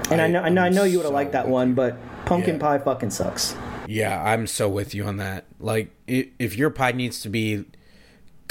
And 0.09 0.19
I, 0.19 0.25
I- 0.25 0.27
know 0.27 0.41
I 0.41 0.49
know 0.49 0.61
I 0.63 0.65
I'm 0.65 0.73
know 0.73 0.83
you 0.83 0.97
would 0.97 1.03
have 1.05 1.11
so 1.11 1.15
liked 1.15 1.33
that 1.33 1.47
one, 1.47 1.73
but 1.75 1.97
pumpkin 2.25 2.55
Yeah. 2.55 2.61
pie 2.61 2.77
fucking 2.79 3.11
sucks. 3.11 3.55
yeah 3.87 4.21
i'm 4.23 4.45
so 4.47 4.69
with 4.69 4.93
you 4.95 5.03
on 5.03 5.17
that 5.17 5.43
like 5.59 5.89
if 6.07 6.55
your 6.55 6.69
pie 6.69 6.91
needs 6.91 7.19
to 7.21 7.27
be 7.29 7.65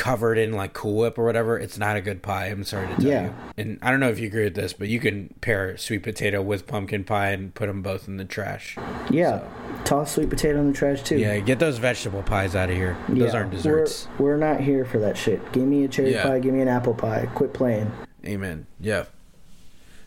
covered 0.01 0.39
in 0.39 0.51
like 0.53 0.73
cool 0.73 0.97
whip 0.97 1.19
or 1.19 1.27
whatever 1.27 1.59
it's 1.59 1.77
not 1.77 1.95
a 1.95 2.01
good 2.01 2.23
pie 2.23 2.47
i'm 2.47 2.65
sorry 2.65 2.87
to 2.89 2.95
tell 2.95 3.05
Yeah. 3.05 3.25
you 3.25 3.35
and 3.59 3.79
i 3.83 3.91
don't 3.91 4.01
know 4.01 4.09
if 4.09 4.19
you 4.19 4.29
agree 4.29 4.45
with 4.45 4.55
this 4.55 4.73
but 4.73 4.89
you 4.89 4.99
can 4.99 5.35
pair 5.43 5.77
sweet 5.77 6.03
potato 6.03 6.41
with 6.41 6.67
pumpkin 6.67 7.05
pie 7.05 7.33
and 7.33 7.55
put 7.55 7.67
them 7.67 7.83
both 7.83 8.09
in 8.09 8.17
the 8.17 8.25
trash 8.25 8.79
Yeah, 9.11 9.43
toss 9.85 10.13
sweet 10.15 10.31
potato 10.31 10.59
in 10.59 10.69
the 10.69 10.73
trash 10.73 11.03
too. 11.03 11.19
Yeah, 11.19 11.39
get 11.41 11.59
those 11.59 11.77
vegetable 11.77 12.23
pies 12.23 12.55
out 12.57 12.71
of 12.71 12.77
here. 12.77 12.97
Those 13.11 13.19
Yeah, 13.33 13.39
aren't 13.41 13.51
desserts. 13.51 14.09
We're, 14.19 14.31
we're 14.31 14.37
not 14.39 14.61
here 14.61 14.85
for 14.87 14.99
that 15.01 15.19
shit. 15.19 15.53
Give 15.53 15.65
me 15.65 15.85
a 15.85 15.89
cherry 15.89 16.13
Yeah. 16.13 16.23
pie. 16.23 16.39
Give 16.39 16.55
me 16.55 16.61
an 16.63 16.69
apple 16.69 16.95
pie. 16.95 17.29
Quit 17.35 17.53
playing. 17.53 17.91
Amen. 18.25 18.67
Yeah. 18.79 19.05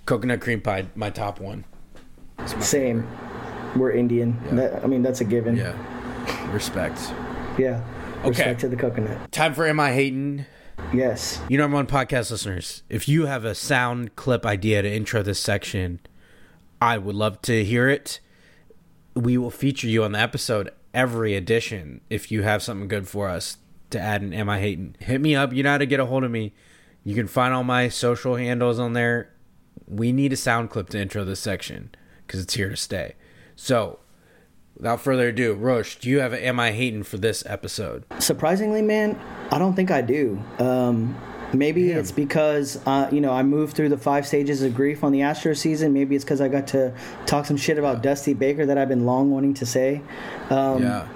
Coconut 0.06 0.42
cream 0.42 0.62
pie, 0.62 0.86
my 0.96 1.10
top 1.10 1.40
one. 1.40 1.66
My 2.38 2.46
Same. 2.62 3.06
We're 3.76 3.92
Indian. 3.92 4.40
That, 4.56 4.84
I 4.84 4.88
mean, 4.88 5.02
that's 5.04 5.22
a 5.22 5.26
given. 5.26 5.56
Yeah. 5.58 5.76
Respect. 6.52 7.00
Yeah. 7.58 7.84
Okay. 8.24 8.30
Respect 8.30 8.62
to 8.62 8.70
the 8.70 8.78
coconut. 8.78 9.32
Time 9.34 9.54
for 9.54 9.68
Am 9.68 9.82
I 9.82 9.92
Hating? 9.92 10.46
Yes. 10.94 11.42
You 11.50 11.58
know, 11.58 11.66
I'm 11.66 11.76
on 11.76 11.88
podcast 11.88 12.32
listeners. 12.32 12.84
If 12.88 13.10
you 13.10 13.26
have 13.26 13.44
a 13.44 13.54
sound 13.54 14.16
clip 14.16 14.46
idea 14.46 14.82
to 14.82 14.90
intro 14.90 15.22
this 15.22 15.40
section, 15.40 16.00
I 16.82 16.98
would 16.98 17.16
love 17.16 17.42
to 17.44 17.66
hear 17.66 17.90
it. 17.90 18.22
We 19.14 19.38
will 19.38 19.52
feature 19.52 19.88
you 19.88 20.06
on 20.06 20.14
the 20.14 20.20
episode 20.20 20.70
every 20.94 21.36
edition 21.36 22.00
if 22.10 22.32
you 22.32 22.44
have 22.44 22.64
something 22.64 22.88
good 22.88 23.10
for 23.10 23.28
us 23.28 23.58
to 23.90 24.00
add 24.00 24.24
in 24.24 24.34
Am 24.34 24.50
I 24.50 24.60
Hating? 24.60 24.96
Hit 25.00 25.20
me 25.20 25.36
up. 25.36 25.52
You 25.52 25.64
know 25.64 25.72
how 25.72 25.78
to 25.78 25.86
get 25.86 26.00
a 26.00 26.06
hold 26.06 26.24
of 26.24 26.32
me. 26.32 26.54
You 27.04 27.16
can 27.16 27.28
find 27.28 27.54
all 27.54 27.66
my 27.66 27.90
social 27.90 28.38
handles 28.38 28.80
on 28.80 28.94
there. 28.94 29.34
We 29.86 30.14
need 30.14 30.32
a 30.32 30.38
sound 30.38 30.70
clip 30.70 30.90
to 30.90 31.00
intro 31.00 31.26
this 31.26 31.42
section 31.42 31.94
because 32.26 32.40
it's 32.40 32.54
here 32.54 32.70
to 32.70 32.78
stay. 32.78 33.16
So, 33.58 34.00
without 34.76 35.02
further 35.02 35.28
ado, 35.30 35.54
Roche, 35.54 35.96
do 35.96 36.10
you 36.10 36.20
have 36.20 36.34
an 36.34 36.40
Am 36.44 36.60
I 36.60 36.72
Hating 36.72 37.04
for 37.04 37.18
this 37.18 37.44
episode? 37.46 38.04
Surprisingly, 38.20 38.82
man, 38.82 39.20
I 39.52 39.60
don't 39.60 39.74
think 39.76 39.92
I 39.92 40.02
do. 40.02 40.42
Um, 40.60 41.16
maybe 41.54 41.92
it's 41.92 42.12
because 42.12 42.80
uh, 42.88 43.08
you 43.12 43.22
know 43.22 43.32
I 43.32 43.44
moved 43.44 43.76
through 43.76 43.90
the 43.90 43.98
five 43.98 44.26
stages 44.26 44.62
of 44.64 44.74
grief 44.76 45.04
on 45.04 45.12
the 45.12 45.22
Astro 45.22 45.54
season. 45.54 45.94
Maybe 45.94 46.16
it's 46.16 46.24
because 46.26 46.42
I 46.42 46.48
got 46.48 46.68
to 46.68 46.94
talk 47.26 47.46
some 47.46 47.58
shit 47.58 47.78
about 47.78 48.02
Dusty 48.02 48.34
Baker 48.34 48.66
that 48.66 48.78
I've 48.78 48.90
been 48.90 49.06
long 49.06 49.30
wanting 49.32 49.54
to 49.56 49.66
say. 49.66 50.02
Um, 50.50 50.82
yeah. 50.82 51.08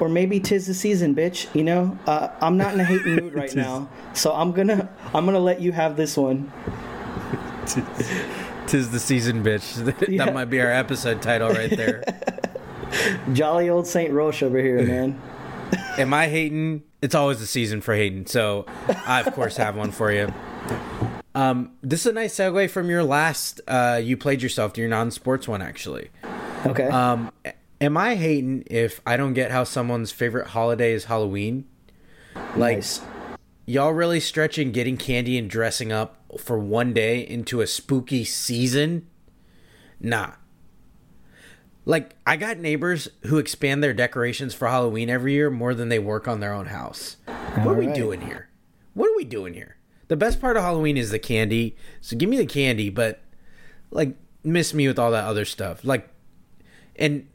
or 0.00 0.08
maybe 0.08 0.38
tis 0.40 0.66
the 0.66 0.74
season, 0.74 1.14
bitch. 1.14 1.54
You 1.54 1.64
know, 1.64 1.98
uh, 2.06 2.28
I'm 2.40 2.56
not 2.56 2.72
in 2.74 2.80
a 2.80 2.84
hating 2.84 3.16
mood 3.16 3.34
right 3.42 3.54
now, 3.54 3.88
so 4.14 4.32
I'm 4.32 4.52
gonna 4.52 4.88
I'm 5.12 5.26
gonna 5.26 5.38
let 5.40 5.60
you 5.60 5.72
have 5.72 5.96
this 5.96 6.16
one. 6.16 6.50
Tis 8.66 8.90
the 8.90 8.98
season, 8.98 9.44
bitch. 9.44 9.74
that 9.98 10.08
Yeah. 10.08 10.30
might 10.30 10.46
be 10.46 10.60
our 10.60 10.70
episode 10.72 11.22
title 11.22 11.50
right 11.50 11.70
there. 11.70 12.02
Jolly 13.32 13.68
old 13.68 13.86
Saint 13.86 14.12
Roche 14.12 14.42
over 14.42 14.58
here, 14.58 14.82
man. 14.82 15.20
Am 15.98 16.12
I 16.14 16.28
hating? 16.28 16.82
It's 17.02 17.14
always 17.14 17.40
the 17.40 17.46
season 17.46 17.80
for 17.80 17.94
hating, 17.94 18.26
so 18.26 18.66
I 19.06 19.22
of 19.24 19.34
course 19.34 19.56
have 19.56 19.76
one 19.76 19.90
for 19.92 20.12
you. 20.12 20.32
Um, 21.34 21.72
this 21.82 22.00
is 22.00 22.06
a 22.06 22.12
nice 22.12 22.34
segue 22.34 22.70
from 22.70 22.88
your 22.88 23.04
last. 23.04 23.60
Uh, 23.68 24.00
you 24.02 24.16
played 24.16 24.42
yourself 24.42 24.72
to 24.74 24.80
your 24.80 24.88
non-sports 24.88 25.46
one, 25.46 25.60
actually. 25.60 26.08
Okay. 26.64 26.88
Um, 26.88 27.30
am 27.78 27.96
I 27.98 28.16
hating 28.16 28.64
if 28.68 29.02
I 29.06 29.18
don't 29.18 29.34
get 29.34 29.50
how 29.50 29.64
someone's 29.64 30.10
favorite 30.10 30.48
holiday 30.48 30.92
is 30.92 31.04
Halloween? 31.04 31.66
Like, 32.56 32.78
nice. 32.78 33.02
y'all 33.66 33.92
really 33.92 34.18
stretching 34.18 34.72
getting 34.72 34.96
candy 34.96 35.36
and 35.36 35.50
dressing 35.50 35.92
up 35.92 36.22
for 36.38 36.58
one 36.58 36.94
day 36.94 37.20
into 37.20 37.60
a 37.60 37.66
spooky 37.66 38.24
season? 38.24 39.06
Nah. 40.00 40.32
Like, 41.86 42.16
I 42.26 42.36
got 42.36 42.58
neighbors 42.58 43.08
who 43.26 43.38
expand 43.38 43.82
their 43.82 43.94
decorations 43.94 44.52
for 44.52 44.68
Halloween 44.68 45.08
every 45.08 45.32
year 45.32 45.50
more 45.50 45.72
than 45.72 45.88
they 45.88 45.98
work 45.98 46.28
on 46.28 46.40
their 46.40 46.52
own 46.52 46.66
house. 46.66 47.16
What 47.62 47.76
are 47.76 47.78
we 47.78 47.86
doing 47.86 48.20
here? 48.20 48.50
What 48.92 49.08
are 49.08 49.16
we 49.16 49.24
doing 49.24 49.54
here? 49.54 49.76
The 50.08 50.16
best 50.16 50.40
part 50.40 50.56
of 50.56 50.62
Halloween 50.62 50.96
is 50.96 51.10
the 51.10 51.18
candy. 51.18 51.76
So 52.00 52.16
give 52.16 52.28
me 52.28 52.36
the 52.36 52.46
candy, 52.46 52.90
but 52.90 53.20
like 53.90 54.16
miss 54.44 54.72
me 54.72 54.86
with 54.86 54.98
all 54.98 55.10
that 55.10 55.24
other 55.24 55.44
stuff. 55.44 55.84
Like 55.84 56.08
and 56.96 57.26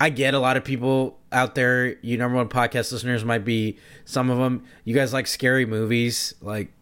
I 0.00 0.10
get 0.10 0.34
a 0.34 0.38
lot 0.38 0.56
of 0.56 0.64
people 0.64 1.18
out 1.30 1.54
there, 1.54 1.96
you 2.00 2.16
number 2.16 2.36
one 2.36 2.48
podcast 2.48 2.92
listeners 2.92 3.24
might 3.24 3.44
be 3.44 3.78
some 4.04 4.30
of 4.30 4.38
them. 4.38 4.64
You 4.84 4.94
guys 4.94 5.12
like 5.12 5.26
scary 5.26 5.64
movies, 5.64 6.34
like 6.40 6.72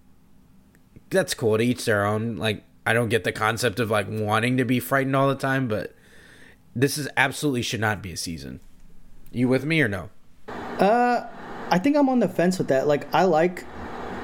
that's 1.10 1.34
cool 1.34 1.58
to 1.58 1.64
each 1.64 1.84
their 1.84 2.04
own. 2.04 2.36
Like 2.36 2.64
I 2.84 2.92
don't 2.92 3.08
get 3.08 3.24
the 3.24 3.32
concept 3.32 3.78
of 3.78 3.90
like 3.90 4.06
wanting 4.08 4.56
to 4.56 4.64
be 4.64 4.80
frightened 4.80 5.14
all 5.14 5.28
the 5.28 5.34
time, 5.34 5.68
but 5.68 5.94
this 6.74 6.98
is 6.98 7.08
absolutely 7.16 7.62
should 7.62 7.80
not 7.80 8.02
be 8.02 8.12
a 8.12 8.16
season. 8.16 8.60
You 9.32 9.48
with 9.48 9.64
me 9.64 9.80
or 9.82 9.88
no? 9.88 10.10
Uh, 10.48 11.26
I 11.70 11.78
think 11.78 11.96
I'm 11.96 12.08
on 12.08 12.18
the 12.18 12.28
fence 12.28 12.58
with 12.58 12.68
that. 12.68 12.86
Like, 12.86 13.12
I 13.14 13.24
like, 13.24 13.64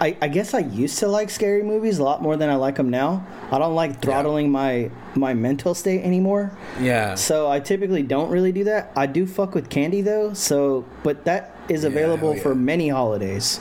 I, 0.00 0.16
I 0.20 0.28
guess 0.28 0.52
I 0.52 0.60
used 0.60 0.98
to 0.98 1.08
like 1.08 1.30
scary 1.30 1.62
movies 1.62 1.98
a 1.98 2.02
lot 2.02 2.22
more 2.22 2.36
than 2.36 2.50
I 2.50 2.56
like 2.56 2.76
them 2.76 2.90
now. 2.90 3.26
I 3.50 3.58
don't 3.58 3.74
like 3.74 4.02
throttling 4.02 4.50
my 4.50 4.90
my 5.14 5.32
mental 5.32 5.74
state 5.74 6.02
anymore. 6.02 6.56
Yeah. 6.80 7.14
So 7.14 7.48
I 7.48 7.60
typically 7.60 8.02
don't 8.02 8.30
really 8.30 8.52
do 8.52 8.64
that. 8.64 8.92
I 8.96 9.06
do 9.06 9.26
fuck 9.26 9.54
with 9.54 9.70
candy 9.70 10.02
though. 10.02 10.34
So, 10.34 10.84
but 11.02 11.24
that 11.24 11.56
is 11.68 11.84
available 11.84 12.28
hell 12.28 12.36
yeah. 12.36 12.42
for 12.42 12.54
many 12.54 12.88
holidays. 12.88 13.60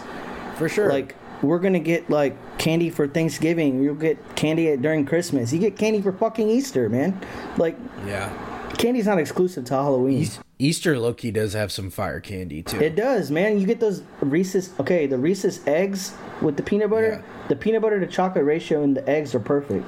For 0.58 0.68
sure. 0.68 0.90
Like 0.90 1.16
we're 1.42 1.60
gonna 1.60 1.80
get 1.80 2.10
like 2.10 2.36
candy 2.58 2.90
for 2.90 3.08
Thanksgiving. 3.08 3.82
You'll 3.82 3.96
get 3.96 4.36
candy 4.36 4.76
during 4.78 5.06
Christmas. 5.06 5.54
You 5.54 5.60
get 5.60 5.78
candy 5.78 6.02
for 6.02 6.12
fucking 6.12 6.50
Easter, 6.50 6.90
man. 6.90 7.20
Like 7.58 7.78
yeah. 8.06 8.34
Candy's 8.78 9.06
not 9.08 9.20
exclusive 9.20 9.66
to 9.66 9.74
Halloween. 9.74 10.28
Easter 10.60 10.98
Loki 10.98 11.32
does 11.32 11.54
have 11.54 11.72
some 11.72 11.90
fire 11.90 12.20
candy 12.20 12.64
too. 12.64 12.80
It 12.80 12.96
does, 12.96 13.30
man. 13.32 13.60
You 13.60 13.68
get 13.68 13.80
those 13.80 14.04
Reese's. 14.22 14.72
Okay, 14.80 15.06
the 15.06 15.18
Reese's 15.18 15.66
eggs 15.68 16.14
with 16.42 16.56
the 16.58 16.64
peanut 16.64 16.90
butter. 16.90 17.24
The 17.50 17.56
peanut 17.56 17.82
butter 17.82 18.00
to 18.00 18.08
chocolate 18.08 18.46
ratio 18.46 18.82
in 18.84 18.94
the 18.94 19.08
eggs 19.10 19.36
are 19.36 19.40
perfect. 19.40 19.86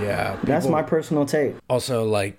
yeah. 0.00 0.36
That's 0.42 0.66
my 0.66 0.82
personal 0.82 1.26
take. 1.26 1.54
also 1.68 2.04
like 2.04 2.38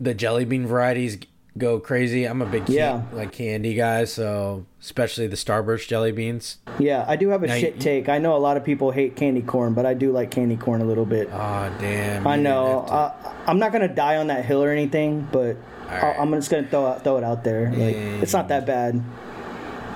the 0.00 0.12
jelly 0.14 0.44
bean 0.44 0.66
varieties 0.66 1.18
go 1.58 1.78
crazy. 1.78 2.24
I'm 2.24 2.40
a 2.42 2.46
big 2.46 2.66
can- 2.66 2.74
Yeah. 2.74 3.02
like 3.12 3.32
candy 3.32 3.74
guy, 3.74 4.04
so 4.04 4.64
especially 4.80 5.26
the 5.26 5.36
Starburst 5.36 5.86
jelly 5.88 6.12
beans. 6.12 6.58
Yeah, 6.78 7.04
I 7.06 7.16
do 7.16 7.28
have 7.28 7.42
a 7.42 7.46
Now, 7.46 7.56
shit 7.56 7.74
you- 7.76 7.80
take. 7.80 8.08
I 8.08 8.18
know 8.18 8.36
a 8.36 8.38
lot 8.38 8.56
of 8.56 8.64
people 8.64 8.90
hate 8.90 9.16
candy 9.16 9.42
corn, 9.42 9.74
but 9.74 9.84
I 9.86 9.94
do 9.94 10.12
like 10.12 10.30
candy 10.30 10.56
corn 10.56 10.80
a 10.80 10.84
little 10.84 11.04
bit. 11.06 11.28
Oh 11.32 11.70
damn! 11.80 12.26
I 12.26 12.36
know. 12.36 12.86
I, 12.88 13.12
I'm 13.46 13.58
not 13.58 13.72
gonna 13.72 13.88
die 13.94 14.16
on 14.16 14.28
that 14.28 14.44
hill 14.44 14.62
or 14.62 14.70
anything, 14.70 15.28
but 15.30 15.56
Alright. 15.86 16.04
I, 16.18 16.20
I'm 16.20 16.30
just 16.32 16.50
gonna 16.50 16.66
throw 16.66 16.92
it, 16.92 17.02
throw 17.02 17.16
it 17.18 17.24
out 17.24 17.44
there. 17.44 17.70
Like 17.70 17.96
it's 18.22 18.32
not 18.32 18.48
that 18.48 18.64
bad. 18.66 19.02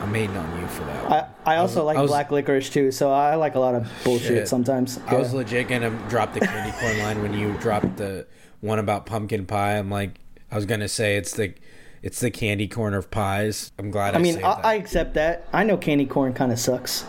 I'm 0.03 0.13
hating 0.13 0.37
on 0.37 0.61
you 0.61 0.67
for 0.69 0.85
that. 0.85 1.05
One. 1.05 1.13
I, 1.47 1.55
I 1.55 1.57
also 1.57 1.83
like 1.85 1.97
I 1.97 2.03
was- 2.03 2.11
black 2.11 2.31
licorice 2.31 2.69
too, 2.71 2.93
so 2.93 3.11
I 3.11 3.35
like 3.37 3.55
a 3.55 3.59
lot 3.61 3.75
of 3.75 3.91
bullshit 4.05 4.27
Shit. 4.29 4.49
sometimes. 4.49 5.01
I 5.07 5.15
was 5.17 5.33
legit 5.33 5.69
gonna 5.69 5.91
drop 6.11 6.35
the 6.35 6.41
candy 6.41 6.77
corn 6.79 6.99
line 6.99 7.23
when 7.23 7.33
you 7.33 7.55
dropped 7.59 7.97
the 7.97 8.27
one 8.61 8.79
about 8.79 9.07
pumpkin 9.07 9.47
pie. 9.47 9.79
I'm 9.79 9.91
like, 9.91 10.21
I 10.51 10.57
was 10.57 10.67
gonna 10.67 10.89
say 10.89 11.17
it's 11.17 11.35
the 11.35 11.55
it's 12.03 12.21
the 12.21 12.31
candy 12.31 12.69
corn 12.69 12.95
of 12.95 13.11
pies. 13.11 13.73
I'm 13.79 13.91
glad. 13.91 14.15
I, 14.15 14.19
I 14.19 14.23
mean, 14.23 14.43
I. 14.45 14.61
I 14.63 14.75
accept 14.75 15.15
that. 15.15 15.49
I 15.53 15.65
know 15.65 15.77
candy 15.77 16.07
corn 16.07 16.33
kind 16.33 16.53
of 16.53 16.59
sucks. 16.59 17.05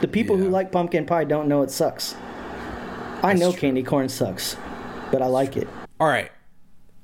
The 0.00 0.08
people 0.08 0.36
who 0.36 0.48
like 0.48 0.72
pumpkin 0.72 1.06
pie 1.06 1.24
don't 1.24 1.48
know 1.48 1.62
it 1.62 1.70
sucks. 1.70 2.14
I 3.22 3.28
That's 3.28 3.40
know 3.40 3.52
true. 3.52 3.60
candy 3.60 3.82
corn 3.82 4.08
sucks, 4.08 4.56
but 5.10 5.22
I 5.22 5.26
like 5.26 5.56
it. 5.56 5.68
All 5.98 6.08
right. 6.08 6.30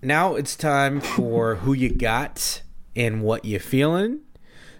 Now 0.02 0.34
it's 0.34 0.56
time 0.56 1.00
for 1.00 1.54
who 1.62 1.72
you 1.72 1.90
got 1.90 2.62
and 2.94 3.22
what 3.22 3.44
you 3.44 3.58
feeling. 3.58 4.20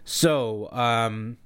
So, 0.04 0.70
um 0.72 1.38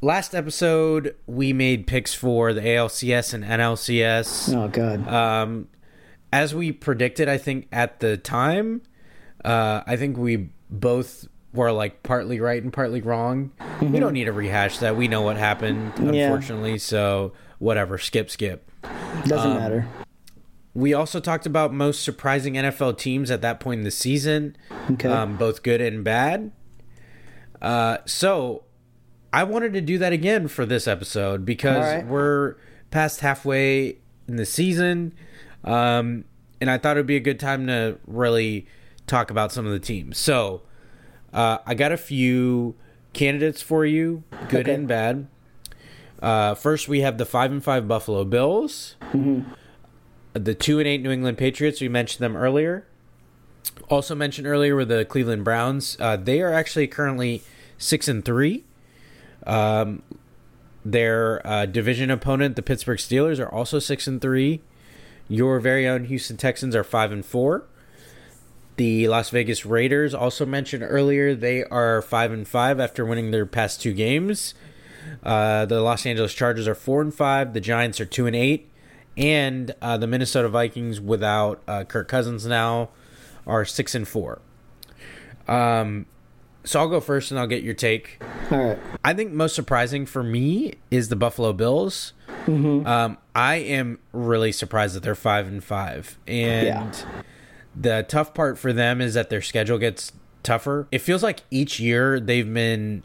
last 0.00 0.34
episode 0.34 1.16
we 1.26 1.52
made 1.52 1.86
picks 1.86 2.12
for 2.14 2.52
the 2.52 2.60
ALCS 2.60 3.32
and 3.34 3.42
NLCS. 3.42 4.54
Oh 4.54 4.68
god. 4.68 5.08
Um 5.08 5.68
as 6.34 6.52
we 6.52 6.72
predicted, 6.72 7.28
I 7.28 7.38
think 7.38 7.68
at 7.70 8.00
the 8.00 8.16
time, 8.16 8.82
uh 9.44 9.82
I 9.86 9.96
think 9.96 10.16
we 10.18 10.50
both 10.68 11.28
were 11.52 11.70
like 11.70 12.02
partly 12.02 12.40
right 12.40 12.60
and 12.60 12.72
partly 12.72 13.00
wrong. 13.00 13.52
We 13.80 14.00
don't 14.00 14.12
need 14.12 14.24
to 14.24 14.32
rehash 14.32 14.78
that. 14.78 14.96
We 14.96 15.06
know 15.06 15.22
what 15.22 15.36
happened, 15.36 15.92
Yeah. 15.98 16.24
unfortunately. 16.24 16.78
So, 16.78 17.32
whatever, 17.60 17.96
skip 17.96 18.28
skip. 18.28 18.68
Doesn't 19.26 19.52
um, 19.52 19.56
matter. 19.56 19.88
We 20.74 20.92
also 20.92 21.20
talked 21.20 21.46
about 21.46 21.72
most 21.72 22.02
surprising 22.02 22.54
NFL 22.54 22.98
teams 22.98 23.30
at 23.30 23.40
that 23.42 23.60
point 23.60 23.78
in 23.78 23.84
the 23.84 23.92
season, 23.92 24.56
Okay. 24.90 25.08
um, 25.08 25.36
both 25.36 25.62
good 25.62 25.80
and 25.80 26.02
bad. 26.02 26.50
Uh, 27.62 27.98
so 28.06 28.64
I 29.32 29.44
wanted 29.44 29.72
to 29.74 29.80
do 29.80 29.98
that 29.98 30.12
again 30.12 30.48
for 30.48 30.66
this 30.66 30.88
episode 30.88 31.44
because 31.44 31.84
right. 31.84 32.04
we're 32.04 32.56
past 32.90 33.20
halfway 33.20 33.98
in 34.26 34.34
the 34.36 34.46
season, 34.46 35.14
um, 35.64 36.24
and 36.60 36.70
I 36.70 36.78
thought 36.78 36.96
it 36.96 37.00
would 37.00 37.06
be 37.06 37.16
a 37.16 37.20
good 37.20 37.40
time 37.40 37.66
to 37.66 37.98
really 38.06 38.66
talk 39.06 39.30
about 39.30 39.52
some 39.52 39.66
of 39.66 39.72
the 39.72 39.78
teams. 39.78 40.18
So 40.18 40.62
uh, 41.32 41.58
I 41.66 41.74
got 41.74 41.92
a 41.92 41.96
few 41.96 42.74
candidates 43.12 43.60
for 43.62 43.84
you, 43.84 44.22
good 44.48 44.66
Okay. 44.68 44.74
and 44.74 44.88
bad. 44.88 45.26
Uh, 46.22 46.54
first, 46.54 46.88
we 46.88 47.00
have 47.00 47.18
the 47.18 47.26
five 47.26 47.50
and 47.52 47.62
five 47.62 47.86
Buffalo 47.86 48.24
Bills 48.24 48.96
the 50.32 50.54
two 50.54 50.78
and 50.80 50.88
eight 50.88 51.00
New 51.02 51.10
England 51.10 51.38
Patriots. 51.38 51.80
We 51.80 51.88
mentioned 51.88 52.24
them 52.24 52.36
earlier. 52.36 52.86
Also 53.88 54.14
mentioned 54.14 54.46
earlier 54.46 54.74
were 54.74 54.84
the 54.84 55.04
Cleveland 55.04 55.44
Browns. 55.44 55.96
Uh, 56.00 56.16
they 56.16 56.40
are 56.42 56.52
actually 56.52 56.86
currently 56.88 57.42
six 57.78 58.08
and 58.08 58.24
three. 58.24 58.64
Um, 59.46 60.02
their 60.84 61.46
uh, 61.46 61.66
division 61.66 62.10
opponent, 62.10 62.56
the 62.56 62.62
Pittsburgh 62.62 62.98
Steelers, 62.98 63.38
are 63.38 63.48
also 63.48 63.78
six 63.78 64.06
and 64.06 64.20
three. 64.20 64.62
Your 65.28 65.60
very 65.60 65.86
own 65.86 66.04
Houston 66.04 66.36
Texans 66.36 66.76
are 66.76 66.84
five 66.84 67.12
and 67.12 67.24
four. 67.24 67.64
The 68.76 69.06
Las 69.08 69.30
Vegas 69.30 69.64
Raiders, 69.64 70.14
also 70.14 70.44
mentioned 70.44 70.82
earlier, 70.82 71.34
they 71.34 71.62
are 71.64 72.02
five 72.02 72.32
and 72.32 72.46
five 72.46 72.80
after 72.80 73.04
winning 73.04 73.30
their 73.30 73.46
past 73.46 73.80
two 73.80 73.92
games. 73.92 74.54
Uh, 75.22 75.64
the 75.64 75.80
Los 75.80 76.04
Angeles 76.06 76.34
Chargers 76.34 76.66
are 76.66 76.74
four 76.74 77.00
and 77.00 77.14
five. 77.14 77.54
The 77.54 77.60
Giants 77.60 78.00
are 78.00 78.04
two 78.04 78.26
and 78.26 78.34
eight, 78.34 78.68
and 79.16 79.74
uh, 79.80 79.96
the 79.96 80.06
Minnesota 80.08 80.48
Vikings, 80.48 81.00
without 81.00 81.62
uh, 81.68 81.84
Kirk 81.84 82.08
Cousins 82.08 82.46
now, 82.46 82.90
are 83.46 83.64
six 83.64 83.94
and 83.94 84.08
four. 84.08 84.40
Um, 85.46 86.06
so 86.64 86.80
I'll 86.80 86.88
go 86.88 87.00
first, 87.00 87.30
and 87.30 87.38
I'll 87.38 87.46
get 87.46 87.62
your 87.62 87.74
take. 87.74 88.22
All 88.50 88.58
right. 88.58 88.78
I 89.04 89.12
think 89.14 89.32
most 89.32 89.54
surprising 89.54 90.06
for 90.06 90.22
me 90.22 90.74
is 90.90 91.08
the 91.08 91.16
Buffalo 91.16 91.52
Bills. 91.52 92.12
Um, 92.46 93.16
I 93.34 93.54
am 93.56 93.98
really 94.12 94.52
surprised 94.52 94.94
that 94.96 95.02
they're 95.02 95.14
five 95.14 95.46
and 95.46 95.62
five, 95.64 96.18
and 96.26 96.66
Yeah. 96.66 96.92
the 97.74 98.04
tough 98.08 98.34
part 98.34 98.58
for 98.58 98.72
them 98.72 99.00
is 99.00 99.14
that 99.14 99.30
their 99.30 99.40
schedule 99.42 99.78
gets 99.78 100.12
tougher. 100.42 100.86
It 100.92 100.98
feels 100.98 101.22
like 101.22 101.40
each 101.50 101.80
year 101.80 102.20
they've 102.20 102.52
been 102.52 103.02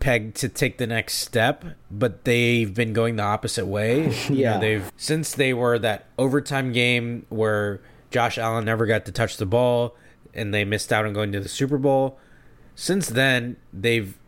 pegged 0.00 0.34
to 0.38 0.48
take 0.48 0.78
the 0.78 0.86
next 0.86 1.14
step, 1.18 1.64
but 1.90 2.24
they've 2.24 2.74
been 2.74 2.92
going 2.92 3.14
the 3.16 3.22
opposite 3.22 3.66
way. 3.66 4.12
You 4.28 4.34
Yeah. 4.36 4.54
know, 4.54 4.60
they've 4.60 4.92
since 4.96 5.32
they 5.32 5.54
were 5.54 5.78
that 5.78 6.06
overtime 6.18 6.72
game 6.72 7.24
where 7.28 7.80
Josh 8.10 8.36
Allen 8.36 8.64
never 8.64 8.84
got 8.86 9.04
to 9.06 9.12
touch 9.12 9.36
the 9.36 9.46
ball 9.46 9.96
and 10.34 10.52
they 10.52 10.64
missed 10.64 10.92
out 10.92 11.06
on 11.06 11.12
going 11.12 11.30
to 11.32 11.40
the 11.40 11.48
Super 11.48 11.78
Bowl. 11.78 12.18
Since 12.74 13.08
then, 13.08 13.56
they've 13.72 14.18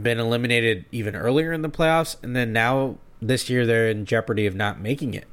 been 0.00 0.18
eliminated 0.18 0.84
even 0.92 1.16
earlier 1.16 1.52
in 1.52 1.62
the 1.62 1.68
playoffs, 1.68 2.16
and 2.22 2.36
then 2.36 2.52
now 2.52 2.98
this 3.20 3.50
year 3.50 3.66
they're 3.66 3.88
in 3.88 4.04
jeopardy 4.04 4.46
of 4.46 4.54
not 4.54 4.80
making 4.80 5.14
it. 5.14 5.26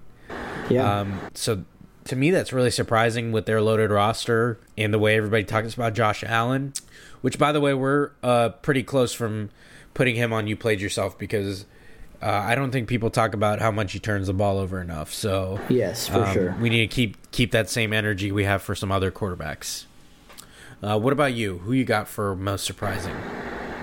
Yeah. 0.70 1.00
Um, 1.00 1.20
so 1.34 1.64
to 2.06 2.16
me, 2.16 2.32
that's 2.32 2.54
really 2.54 2.72
surprising 2.72 3.32
with 3.32 3.46
their 3.46 3.62
loaded 3.62 3.92
roster 3.92 4.60
and 4.78 4.94
the 4.94 5.00
way 5.00 5.18
everybody 5.18 5.44
talks 5.44 5.74
about 5.74 5.94
Josh 5.94 6.24
Allen, 6.24 6.74
which, 7.22 7.38
by 7.38 7.52
the 7.52 7.62
way, 7.62 7.74
we're 7.74 8.12
uh, 8.24 8.50
pretty 8.50 8.84
close 8.84 9.14
from 9.14 9.50
putting 9.94 10.16
him 10.16 10.34
on 10.34 10.48
You 10.48 10.56
Played 10.56 10.82
Yourself 10.82 11.18
because 11.18 11.66
uh, 12.22 12.26
I 12.26 12.56
don't 12.56 12.72
think 12.72 12.88
people 12.88 13.10
talk 13.10 13.34
about 13.34 13.60
how 13.60 13.72
much 13.72 13.94
he 13.94 14.00
turns 14.00 14.28
the 14.28 14.34
ball 14.34 14.58
over 14.58 14.82
enough. 14.82 15.14
So 15.14 15.60
yes, 15.70 16.08
for 16.08 16.24
um, 16.24 16.34
sure. 16.34 16.56
we 16.60 16.70
need 16.70 16.90
to 16.90 16.96
keep 16.96 17.32
keep 17.32 17.52
that 17.52 17.70
same 17.70 17.94
energy 17.94 18.32
we 18.32 18.44
have 18.46 18.62
for 18.62 18.76
some 18.76 18.92
other 18.92 19.12
quarterbacks. 19.12 19.86
Uh, 20.82 21.00
what 21.00 21.14
about 21.14 21.34
you? 21.34 21.58
Who 21.60 21.74
you 21.74 21.86
got 21.86 22.08
for 22.08 22.36
most 22.36 22.66
surprising? 22.66 23.16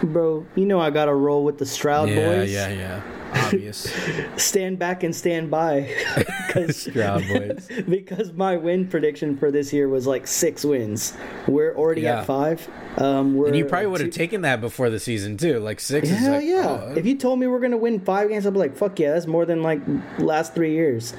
Bro, 0.02 0.46
you 0.54 0.66
know 0.66 0.80
I 0.80 0.90
got 0.90 1.06
to 1.06 1.14
roll 1.14 1.44
with 1.44 1.58
the 1.58 1.66
Stroud 1.66 2.08
yeah, 2.08 2.14
boys. 2.28 2.52
yeah, 2.52 2.68
yeah. 2.68 3.02
Yeah. 3.34 3.46
Obvious. 3.46 3.92
stand 4.36 4.78
back 4.78 5.02
and 5.02 5.14
stand 5.16 5.50
by 5.50 5.92
because 6.46 6.76
Stroud 6.76 7.24
boys. 7.26 7.68
because 7.88 8.32
my 8.32 8.56
win 8.56 8.86
prediction 8.86 9.36
for 9.36 9.50
this 9.50 9.72
year 9.72 9.88
was 9.88 10.06
like 10.06 10.28
six 10.28 10.64
wins. 10.64 11.16
We're 11.48 11.74
already 11.74 12.02
Yeah. 12.02 12.20
at 12.20 12.26
five. 12.26 12.68
Um, 12.96 13.34
we're 13.34 13.48
And 13.48 13.56
you 13.56 13.64
probably 13.64 13.88
would 13.88 14.00
have 14.02 14.10
taken 14.12 14.42
that 14.42 14.60
before 14.60 14.88
the 14.88 15.00
season 15.00 15.36
too. 15.36 15.58
Like 15.58 15.80
six 15.80 16.08
is 16.08 16.18
Hell 16.18 16.34
like, 16.34 16.44
yeah! 16.44 16.66
oh, 16.80 16.94
if 16.96 17.04
you 17.06 17.16
told 17.16 17.40
me 17.40 17.48
we're 17.48 17.58
gonna 17.58 17.76
win 17.76 17.98
five 17.98 18.28
games, 18.28 18.46
I'd 18.46 18.52
be 18.52 18.58
like, 18.60 18.76
"Fuck 18.76 19.00
yeah!" 19.00 19.14
That's 19.14 19.26
more 19.26 19.44
than 19.44 19.64
like 19.64 19.80
last 20.18 20.54
three 20.54 20.72
years. 20.72 21.12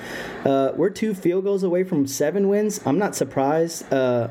Uh, 0.45 0.71
we're 0.75 0.89
two 0.91 1.13
field 1.13 1.43
goals 1.43 1.63
away 1.63 1.83
from 1.83 2.07
seven 2.07 2.47
wins. 2.47 2.79
I'm 2.85 2.97
not 2.97 3.13
surprised 3.15 3.91
uh, 3.91 4.29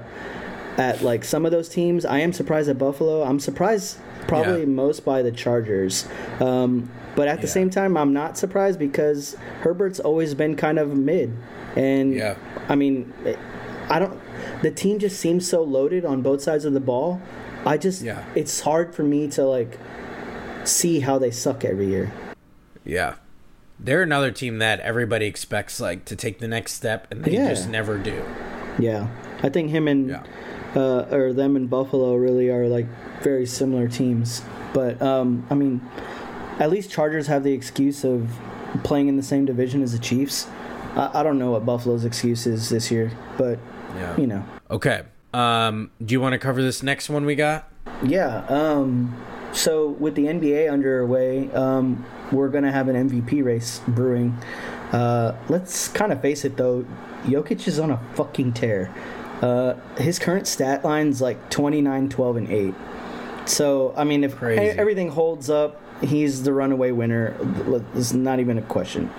at 0.77 1.03
like 1.03 1.25
some 1.25 1.45
of 1.47 1.53
those 1.53 1.69
teams. 1.69 2.05
I 2.05 2.19
am 2.19 2.33
surprised 2.33 2.69
at 2.69 2.79
Buffalo. 2.79 3.23
I'm 3.23 3.39
surprised 3.41 3.99
probably 4.27 4.61
Yeah. 4.61 4.67
most 4.67 5.05
by 5.05 5.23
the 5.23 5.31
Chargers. 5.33 6.07
Um, 6.41 6.91
but 7.15 7.29
at 7.29 7.41
the 7.41 7.47
Yeah. 7.47 7.53
same 7.53 7.71
time, 7.71 7.97
I'm 7.97 8.13
not 8.13 8.37
surprised 8.37 8.79
because 8.79 9.37
Herbert's 9.61 10.01
always 10.01 10.35
been 10.35 10.57
kind 10.57 10.79
of 10.79 10.97
mid, 10.97 11.33
and 11.77 12.13
Yeah. 12.15 12.35
I 12.69 12.75
mean, 12.75 13.13
I 13.89 13.99
don't. 13.99 14.19
The 14.63 14.71
team 14.71 14.99
just 14.99 15.21
seems 15.21 15.49
so 15.49 15.63
loaded 15.63 16.05
on 16.05 16.23
both 16.23 16.41
sides 16.43 16.65
of 16.65 16.73
the 16.73 16.81
ball. 16.81 17.21
I 17.67 17.77
just, 17.77 18.03
Yeah. 18.03 18.25
it's 18.35 18.61
hard 18.61 18.95
for 18.95 19.03
me 19.05 19.29
to 19.29 19.45
like 19.45 19.79
see 20.65 21.01
how 21.01 21.19
they 21.19 21.31
suck 21.31 21.65
every 21.65 21.87
year. 21.87 22.11
yeah. 22.85 23.15
They're 23.81 24.03
another 24.03 24.31
team 24.31 24.59
that 24.59 24.79
everybody 24.81 25.27
expects 25.27 25.81
like 25.81 26.05
to 26.07 26.15
take 26.17 26.39
the 26.39 26.47
next 26.49 26.73
step, 26.73 27.07
and 27.11 27.25
they 27.25 27.35
just 27.37 27.69
never 27.69 27.99
do. 27.99 28.23
Yeah, 28.79 29.09
I 29.43 29.49
think 29.49 29.71
him 29.71 29.89
and. 29.89 30.17
Uh, 30.75 31.07
or 31.11 31.33
them 31.33 31.57
and 31.57 31.69
Buffalo 31.71 32.17
really 32.17 32.49
are 32.51 32.67
like 32.69 32.87
very 33.23 33.47
similar 33.47 33.89
teams. 33.89 34.43
But 34.73 35.01
um, 35.03 35.47
I 35.51 35.55
mean, 35.55 35.81
at 36.59 36.71
least 36.71 36.91
Chargers 36.91 37.27
have 37.29 37.45
the 37.45 37.53
excuse 37.53 38.05
of 38.05 38.29
playing 38.83 39.09
in 39.09 39.17
the 39.17 39.23
same 39.23 39.45
division 39.45 39.83
as 39.83 39.93
the 39.93 39.99
Chiefs. 39.99 40.47
I, 40.97 41.21
I 41.21 41.23
don't 41.23 41.39
know 41.39 41.53
what 41.53 41.65
Buffalo's 41.65 42.05
excuse 42.05 42.47
is 42.47 42.69
this 42.71 42.91
year, 42.91 43.13
but 43.39 43.59
Yeah. 43.95 44.17
you 44.17 44.27
know, 44.27 44.45
Okay. 44.71 45.03
Um, 45.33 45.91
do 46.05 46.13
you 46.13 46.21
want 46.21 46.33
to 46.33 46.39
cover 46.39 46.63
this 46.63 46.83
next 46.83 47.09
one 47.11 47.25
we 47.25 47.35
got? 47.35 47.69
yeah. 48.05 48.45
Um, 48.49 49.15
so 49.53 49.89
with 49.91 50.15
the 50.17 50.25
NBA 50.27 50.71
underway, 50.73 51.51
um, 51.53 52.05
we're 52.33 52.49
gonna 52.49 52.73
have 52.73 52.89
an 52.89 52.97
MVP 53.09 53.45
race 53.45 53.81
brewing. 53.87 54.37
Uh, 54.93 55.35
let's 55.49 55.89
kind 55.89 56.13
of 56.13 56.21
face 56.21 56.45
it 56.45 56.57
though, 56.57 56.85
Jokic 57.25 57.67
is 57.69 57.79
on 57.79 57.91
a 57.91 58.01
fucking 58.15 58.53
tear. 58.55 58.93
Uh, 59.45 59.75
his 59.99 60.19
current 60.19 60.47
stat 60.47 60.85
line's 60.85 61.21
like 61.21 61.51
29, 61.51 62.09
12, 62.09 62.37
and 62.37 62.51
8. 62.51 62.75
So, 63.47 63.93
I 63.95 64.05
mean, 64.05 64.25
if 64.25 64.37
Crazy. 64.37 64.63
everything 64.79 65.11
holds 65.11 65.51
up, 65.51 65.81
he's 66.03 66.45
the 66.45 66.53
runaway 66.55 66.93
winner. 66.93 67.37
It's 67.95 68.15
not 68.15 68.41
even 68.41 68.57
a 68.57 68.63
question. 68.63 69.11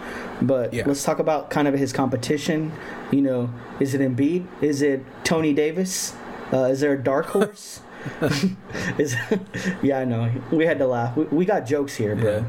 But 0.42 0.74
Yeah. 0.74 0.84
let's 0.88 1.04
talk 1.04 1.20
about 1.20 1.52
kind 1.52 1.68
of 1.68 1.76
his 1.76 1.94
competition. 1.94 2.72
You 3.12 3.22
know, 3.22 3.50
is 3.80 3.94
it 3.94 4.02
Embiid? 4.02 4.46
Is 4.62 4.82
it 4.82 5.04
Tony 5.24 5.54
Davis? 5.54 6.16
Uh, 6.52 6.64
is 6.66 6.80
there 6.80 6.94
a 6.94 7.04
dark 7.04 7.26
horse? 7.36 7.82
is 8.98 9.16
yeah, 9.84 10.00
I 10.00 10.06
know. 10.06 10.32
We 10.52 10.66
had 10.66 10.80
to 10.80 10.88
laugh. 10.88 11.16
We, 11.16 11.26
we 11.26 11.46
got 11.46 11.68
jokes 11.68 11.96
here, 11.96 12.16
bro. 12.16 12.46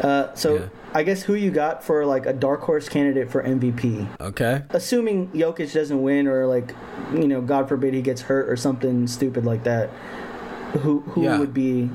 Uh, 0.00 0.32
so 0.34 0.54
Yeah. 0.56 0.64
I 0.94 1.02
guess 1.04 1.22
who 1.22 1.34
you 1.34 1.50
got 1.50 1.82
for 1.84 2.04
like 2.04 2.26
a 2.26 2.32
dark 2.32 2.60
horse 2.62 2.88
candidate 2.88 3.30
for 3.30 3.42
MVP? 3.42 4.06
Okay. 4.20 4.62
assuming 4.70 5.28
Jokic 5.28 5.72
doesn't 5.72 6.02
win 6.02 6.26
or 6.26 6.46
like 6.46 6.74
you 7.14 7.26
know 7.28 7.40
God 7.40 7.68
forbid 7.68 7.94
he 7.94 8.02
gets 8.02 8.22
hurt 8.22 8.48
or 8.48 8.56
something 8.56 9.06
stupid 9.06 9.44
like 9.44 9.64
that, 9.64 9.88
who 10.80 11.00
who 11.00 11.22
Yeah. 11.24 11.38
would 11.38 11.54
be 11.54 11.90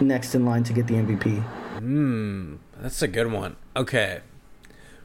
next 0.00 0.34
in 0.34 0.44
line 0.44 0.64
to 0.64 0.72
get 0.72 0.86
the 0.86 0.94
MVP? 0.94 1.38
Hmm. 1.78 2.54
That's 2.80 3.02
a 3.02 3.08
good 3.08 3.30
one. 3.32 3.56
Okay. 3.76 4.20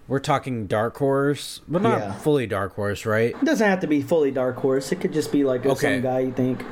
We're 0.07 0.19
talking 0.19 0.65
dark 0.65 0.97
horse, 0.97 1.61
but 1.67 1.84
not 1.84 1.99
Yeah. 1.99 2.11
fully 2.13 2.47
dark 2.47 2.73
horse, 2.75 3.05
right? 3.05 3.36
It 3.39 3.45
doesn't 3.45 3.67
have 3.67 3.80
to 3.82 3.88
be 3.88 4.01
fully 4.01 4.32
dark 4.32 4.57
horse. 4.57 4.91
It 4.91 4.99
could 4.99 5.13
just 5.13 5.32
be 5.32 5.43
like 5.43 5.65
Okay. 5.65 5.95
some 5.95 6.01
guy 6.01 6.19
you 6.21 6.32
think. 6.32 6.63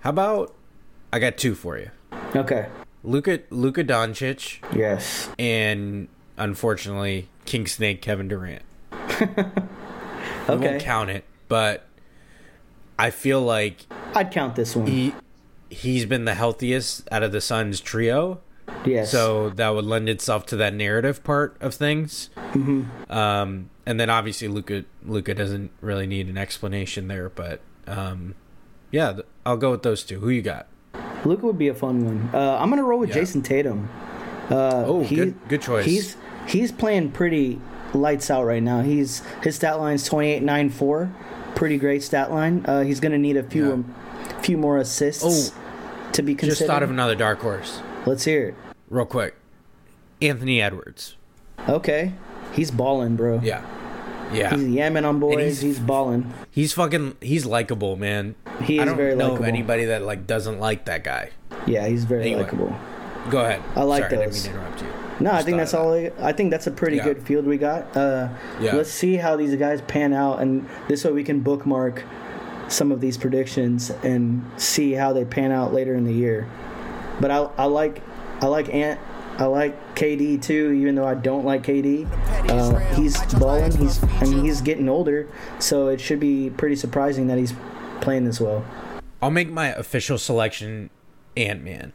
How 0.00 0.10
about 0.10 0.54
I 1.12 1.18
got 1.18 1.36
two 1.36 1.54
for 1.56 1.76
you. 1.78 1.90
Okay. 2.36 2.66
Luka 3.06 3.40
Luka 3.50 3.82
Doncic 3.84 4.58
Yes. 4.76 5.30
and 5.38 6.08
unfortunately 6.36 7.28
King 7.44 7.66
Snake 7.66 8.02
Kevin 8.02 8.28
Durant. 8.28 8.62
I 8.92 9.46
Okay. 10.48 10.70
won't 10.72 10.82
count 10.82 11.10
it, 11.10 11.24
but 11.48 11.86
I 12.98 13.10
feel 13.10 13.40
like 13.42 13.86
I'd 14.14 14.30
count 14.30 14.56
this 14.56 14.76
one. 14.76 14.86
he 14.86 15.14
he's 15.70 16.04
been 16.06 16.24
the 16.24 16.34
healthiest 16.34 17.06
out 17.10 17.22
of 17.22 17.32
the 17.32 17.40
Suns 17.40 17.80
trio. 17.80 18.40
yes. 18.84 19.10
So 19.10 19.50
that 19.50 19.70
would 19.70 19.84
lend 19.84 20.08
itself 20.08 20.46
to 20.46 20.56
that 20.56 20.74
narrative 20.74 21.22
part 21.24 21.56
of 21.60 21.74
things. 21.74 22.30
Mm-hmm. 22.36 23.10
Um, 23.12 23.70
and 23.84 23.98
then 24.00 24.10
obviously 24.10 24.48
Luka 24.48 24.84
Luka 25.04 25.34
doesn't 25.34 25.70
really 25.80 26.06
need 26.06 26.28
an 26.28 26.38
explanation 26.38 27.08
there, 27.08 27.28
but 27.28 27.60
um, 27.86 28.34
yeah, 28.90 29.18
I'll 29.44 29.56
go 29.56 29.70
with 29.72 29.82
those 29.82 30.02
two. 30.04 30.20
Who 30.20 30.28
you 30.28 30.42
got? 30.42 30.66
Luka 31.26 31.46
would 31.46 31.58
be 31.58 31.68
a 31.68 31.74
fun 31.74 32.04
one. 32.04 32.30
Uh, 32.32 32.56
I'm 32.60 32.70
gonna 32.70 32.82
roll 32.84 33.00
with 33.00 33.10
Yeah. 33.10 33.16
Jayson 33.16 33.42
Tatum. 33.42 33.88
Uh, 34.50 34.84
Oh, 34.86 35.02
he- 35.02 35.16
good 35.16 35.34
good 35.48 35.62
choice. 35.62 35.84
He's 35.84 36.16
he's 36.46 36.70
playing 36.72 37.10
pretty 37.10 37.60
lights 37.94 38.30
out 38.30 38.44
right 38.44 38.62
now. 38.62 38.82
He's 38.82 39.22
his 39.42 39.56
stat 39.56 39.80
line's 39.80 40.04
28 40.04 40.42
9 40.42 40.70
4. 40.70 41.10
Pretty 41.54 41.78
great 41.78 42.02
stat 42.02 42.30
line. 42.30 42.64
Uh, 42.66 42.82
he's 42.82 43.00
gonna 43.00 43.18
need 43.18 43.36
a 43.36 43.42
few 43.42 43.66
Yeah. 43.66 43.72
um, 43.72 43.94
few 44.42 44.56
more 44.58 44.78
assists 44.78 45.24
Oh, 45.52 46.10
to 46.12 46.22
be 46.22 46.34
considered. 46.34 46.58
Just 46.58 46.66
thought 46.70 46.82
of 46.82 46.90
another 46.90 47.14
dark 47.14 47.40
horse, 47.40 47.80
Let's 48.04 48.24
hear 48.24 48.48
it. 48.48 48.54
real 48.90 49.06
quick. 49.06 49.34
Anthony 50.22 50.62
Edwards. 50.62 51.16
Okay, 51.68 52.12
he's 52.52 52.70
balling, 52.70 53.16
bro. 53.16 53.40
Yeah, 53.42 53.62
yeah. 54.32 54.50
He's 54.54 54.64
yamming 54.64 55.06
on 55.08 55.18
boys. 55.18 55.38
he's- 55.38 55.60
He's, 55.60 55.78
balling. 55.78 56.32
He's 56.50 56.72
fucking. 56.74 57.16
He's 57.20 57.44
likable, 57.46 57.96
man. 57.96 58.34
He 58.62 58.78
I 58.78 58.82
is 58.82 58.88
don't 58.88 58.96
very 58.96 59.14
know 59.14 59.28
likable. 59.30 59.44
anybody 59.46 59.84
that 59.86 60.02
like 60.02 60.26
doesn't 60.26 60.58
like 60.60 60.84
that 60.86 61.04
guy. 61.04 61.30
Yeah, 61.66 61.86
he's 61.86 62.04
very 62.04 62.22
Anyway. 62.22 62.42
likable. 62.42 62.74
Go 63.30 63.40
ahead. 63.44 63.60
I 63.74 63.82
like 63.82 64.04
Sorry, 64.04 64.06
I 64.06 64.08
didn't 64.20 64.32
those. 64.32 64.44
mean 64.44 64.52
to 64.54 64.58
interrupt 64.60 64.82
you. 64.82 64.88
No, 65.18 65.30
I 65.30 65.34
Just 65.34 65.46
think 65.46 65.56
that's 65.58 65.74
all. 65.74 65.92
that. 65.92 66.12
I, 66.20 66.28
I 66.28 66.32
think 66.32 66.50
that's 66.50 66.66
a 66.66 66.70
pretty 66.70 66.96
Yeah. 66.98 67.04
good 67.04 67.22
field 67.22 67.46
we 67.46 67.56
got. 67.58 67.96
Uh, 67.96 68.28
Yeah. 68.60 68.76
Let's 68.76 68.90
see 68.90 69.16
how 69.16 69.36
these 69.36 69.54
guys 69.56 69.80
pan 69.82 70.12
out, 70.12 70.40
and 70.40 70.66
this 70.88 71.04
way 71.04 71.12
we 71.12 71.24
can 71.24 71.40
bookmark 71.40 72.02
some 72.68 72.90
of 72.92 73.00
these 73.00 73.16
predictions 73.16 73.90
and 74.02 74.42
see 74.56 74.92
how 74.92 75.12
they 75.12 75.24
pan 75.24 75.52
out 75.52 75.72
later 75.72 75.94
in 75.94 76.04
the 76.04 76.12
year. 76.12 76.46
But 77.20 77.30
I, 77.30 77.48
I 77.56 77.64
like, 77.64 78.02
I 78.42 78.46
like 78.46 78.72
Ant. 78.74 79.00
I 79.38 79.44
like 79.44 79.94
KD 79.94 80.40
too, 80.42 80.72
even 80.72 80.94
though 80.94 81.06
I 81.06 81.14
don't 81.14 81.44
like 81.44 81.62
KD. 81.62 82.06
Uh, 82.50 82.78
he's 82.94 83.16
balling. 83.34 83.70
He's, 83.76 84.02
I 84.20 84.24
mean, 84.24 84.44
he's 84.44 84.60
getting 84.62 84.88
older, 84.88 85.28
so 85.58 85.88
it 85.88 86.00
should 86.00 86.20
be 86.20 86.50
pretty 86.50 86.76
surprising 86.76 87.26
that 87.28 87.36
he's 87.38 87.52
playing 88.00 88.24
this 88.24 88.40
well. 88.40 88.64
I'll 89.22 89.30
make 89.30 89.50
my 89.50 89.68
official 89.68 90.18
selection 90.18 90.90
Ant 91.36 91.62
Man. 91.64 91.92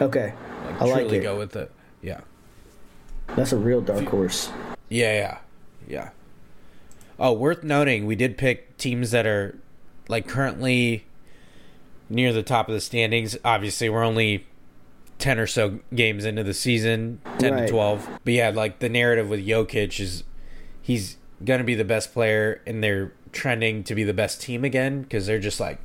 Okay, 0.00 0.32
Like, 0.64 0.80
I 0.82 0.84
like 0.84 1.12
it. 1.12 1.22
go 1.22 1.36
with 1.38 1.52
the 1.52 1.68
yeah. 2.02 2.20
That's 3.36 3.52
a 3.52 3.56
real 3.56 3.80
dark 3.80 4.04
horse. 4.06 4.50
Yeah, 4.88 5.12
yeah, 5.14 5.38
yeah. 5.88 6.10
Oh, 7.18 7.32
worth 7.32 7.62
noting, 7.64 8.06
we 8.06 8.14
did 8.14 8.38
pick 8.38 8.76
teams 8.78 9.10
that 9.10 9.26
are 9.26 9.58
like 10.08 10.26
currently 10.28 11.04
near 12.08 12.32
the 12.32 12.42
top 12.42 12.68
of 12.68 12.74
the 12.74 12.80
standings. 12.80 13.36
Obviously, 13.44 13.88
we're 13.88 14.04
only 14.04 14.46
ten 15.18 15.38
or 15.38 15.46
so 15.48 15.80
games 15.94 16.24
into 16.24 16.44
the 16.44 16.54
season, 16.54 17.20
ten 17.38 17.54
Right. 17.54 17.60
to 17.66 17.68
twelve. 17.68 18.08
But 18.24 18.34
yeah, 18.34 18.50
like 18.50 18.78
the 18.78 18.88
narrative 18.88 19.28
with 19.28 19.44
Jokic 19.44 19.98
is 20.00 20.22
he's 20.80 21.16
gonna 21.44 21.64
be 21.64 21.74
the 21.74 21.84
best 21.84 22.12
player, 22.14 22.62
in 22.66 22.80
they're 22.80 23.12
trending 23.32 23.82
to 23.84 23.94
be 23.94 24.04
the 24.04 24.14
best 24.14 24.40
team 24.42 24.64
again 24.64 25.02
because 25.02 25.26
they're 25.26 25.38
just 25.38 25.60
like 25.60 25.78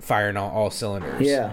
firing 0.00 0.36
all, 0.36 0.50
all 0.50 0.70
cylinders. 0.70 1.26
Yeah. 1.26 1.52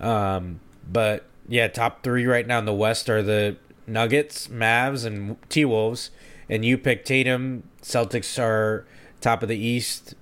Um, 0.00 0.60
but 0.90 1.24
yeah, 1.48 1.68
top 1.68 2.02
three 2.02 2.26
right 2.26 2.46
now 2.46 2.58
in 2.58 2.64
the 2.64 2.74
West 2.74 3.08
are 3.10 3.22
the 3.22 3.56
Nuggets, 3.86 4.48
Mavs, 4.48 5.04
and 5.04 5.36
T 5.48 5.64
Wolves. 5.64 6.10
And 6.50 6.64
you 6.64 6.78
pick 6.78 7.04
Tatum. 7.04 7.64
Celtics 7.82 8.38
are 8.42 8.86
top 9.20 9.42
of 9.42 9.48
the 9.48 9.58
East. 9.58 10.14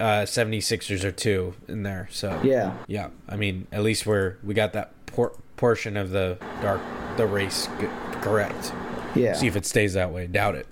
Uh, 0.00 0.24
76ers 0.24 1.04
are 1.04 1.12
two 1.12 1.54
in 1.68 1.84
there. 1.84 2.08
So 2.10 2.40
Yeah. 2.42 2.74
yeah. 2.88 3.08
I 3.28 3.36
mean, 3.36 3.66
at 3.72 3.82
least 3.82 4.04
we're 4.06 4.36
we 4.42 4.52
got 4.54 4.72
that 4.72 4.92
por- 5.06 5.32
portion 5.56 5.96
of 5.96 6.10
the 6.10 6.36
dark 6.60 6.80
the 7.16 7.26
race 7.26 7.68
g- 7.80 7.86
correct. 8.20 8.72
Yeah. 9.14 9.34
See 9.34 9.46
if 9.46 9.54
it 9.56 9.64
stays 9.64 9.94
that 9.94 10.12
way. 10.12 10.26
Doubt 10.26 10.56
it. 10.56 10.66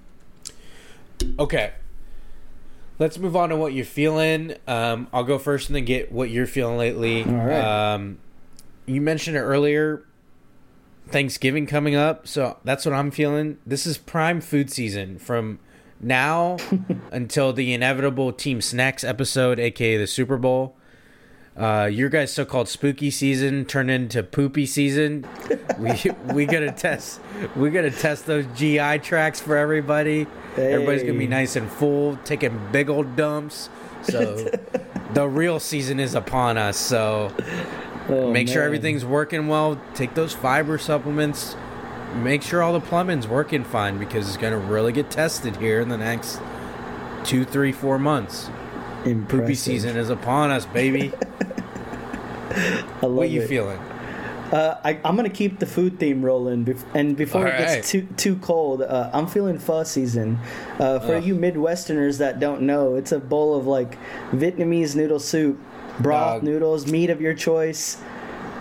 Okay. 1.38 1.72
Let's 3.02 3.18
move 3.18 3.34
on 3.34 3.48
to 3.48 3.56
what 3.56 3.72
you're 3.72 3.84
feeling. 3.84 4.54
Um, 4.68 5.08
I'll 5.12 5.24
go 5.24 5.36
first 5.36 5.68
and 5.68 5.74
then 5.74 5.84
get 5.84 6.12
what 6.12 6.30
you're 6.30 6.46
feeling 6.46 6.78
lately. 6.78 7.24
All 7.24 7.32
right. 7.32 7.94
Um, 7.94 8.18
you 8.86 9.00
mentioned 9.00 9.36
it 9.36 9.40
earlier. 9.40 10.04
Thanksgiving 11.08 11.66
coming 11.66 11.96
up, 11.96 12.28
so 12.28 12.58
that's 12.62 12.86
what 12.86 12.94
I'm 12.94 13.10
feeling. 13.10 13.58
This 13.66 13.86
is 13.86 13.98
prime 13.98 14.40
food 14.40 14.70
season 14.70 15.18
from 15.18 15.58
now 16.00 16.58
until 17.10 17.52
the 17.52 17.74
inevitable 17.74 18.32
Team 18.32 18.60
Snacks 18.60 19.02
episode, 19.02 19.58
aka 19.58 19.96
the 19.96 20.06
Super 20.06 20.36
Bowl. 20.36 20.76
Uh, 21.56 21.88
your 21.92 22.08
guys' 22.08 22.32
so-called 22.32 22.66
spooky 22.66 23.10
season 23.10 23.64
turned 23.66 23.90
into 23.90 24.22
poopy 24.22 24.64
season. 24.64 25.26
we 25.78 25.92
we 26.34 26.46
gotta 26.46 26.72
test 26.72 27.20
we 27.54 27.68
gotta 27.70 27.90
test 27.90 28.24
those 28.26 28.46
GI 28.54 29.00
tracks 29.00 29.40
for 29.40 29.56
everybody. 29.56 30.26
Everybody's 30.56 31.02
gonna 31.02 31.18
be 31.18 31.26
nice 31.26 31.56
and 31.56 31.70
full, 31.70 32.16
taking 32.24 32.58
big 32.72 32.88
old 32.88 33.16
dumps. 33.16 33.68
So 34.02 34.36
the 35.14 35.28
real 35.28 35.60
season 35.60 36.00
is 36.00 36.14
upon 36.14 36.56
us. 36.56 36.76
So 36.78 37.32
Oh, 38.08 38.32
make 38.32 38.48
sure 38.48 38.62
everything's 38.62 39.04
working 39.04 39.46
well. 39.46 39.80
Take 39.94 40.14
those 40.14 40.32
fiber 40.32 40.76
supplements. 40.78 41.54
Make 42.16 42.42
sure 42.42 42.62
all 42.62 42.72
the 42.72 42.80
plumbing's 42.80 43.28
working 43.28 43.64
fine 43.64 43.98
because 43.98 44.26
it's 44.28 44.36
gonna 44.36 44.58
really 44.58 44.92
get 44.92 45.10
tested 45.10 45.56
here 45.56 45.80
in 45.80 45.88
the 45.88 45.96
next 45.96 46.40
two, 47.24 47.44
three, 47.44 47.72
four 47.72 47.98
months. 47.98 48.50
Poopy 49.02 49.54
season 49.54 49.96
is 49.96 50.10
upon 50.10 50.50
us, 50.50 50.66
baby. 50.66 51.12
What 53.00 53.30
you 53.30 53.42
it. 53.42 53.48
feeling? 53.48 53.78
Uh, 54.52 54.78
I, 54.84 55.00
I'm 55.02 55.16
gonna 55.16 55.30
keep 55.30 55.58
the 55.58 55.66
food 55.66 55.98
theme 55.98 56.22
rolling, 56.22 56.66
bef- 56.66 56.84
and 56.94 57.16
before 57.16 57.46
it 57.46 57.52
right. 57.52 57.76
gets 57.76 57.90
too 57.90 58.06
too 58.18 58.36
cold, 58.36 58.82
uh, 58.82 59.10
I'm 59.12 59.26
feeling 59.26 59.58
pho 59.58 59.82
season. 59.82 60.38
Uh, 60.78 60.98
for 61.00 61.16
you 61.16 61.34
Midwesterners 61.34 62.18
that 62.18 62.38
don't 62.38 62.62
know, 62.62 62.94
it's 62.94 63.12
a 63.12 63.18
bowl 63.18 63.56
of 63.56 63.66
like 63.66 63.96
Vietnamese 64.30 64.94
noodle 64.94 65.20
soup, 65.20 65.58
broth 66.00 66.42
noodles, 66.42 66.86
meat 66.86 67.08
of 67.08 67.22
your 67.22 67.32
choice, 67.32 68.02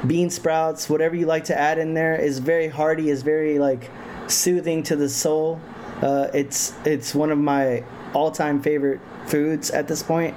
bean 0.07 0.29
sprouts, 0.29 0.89
whatever 0.89 1.15
you 1.15 1.25
like 1.25 1.43
to 1.45 1.59
add 1.59 1.77
in 1.77 1.93
there 1.93 2.15
is 2.15 2.39
very 2.39 2.69
hearty, 2.69 3.09
is 3.09 3.21
very 3.21 3.59
like 3.59 3.91
soothing 4.27 4.83
to 4.83 4.95
the 4.95 5.09
soul. 5.09 5.59
Uh, 6.01 6.29
it's 6.33 6.73
it's 6.85 7.13
one 7.13 7.31
of 7.31 7.37
my 7.37 7.83
all 8.13 8.31
time 8.31 8.61
favorite 8.61 9.01
foods 9.27 9.69
at 9.71 9.87
this 9.87 10.03
point. 10.03 10.35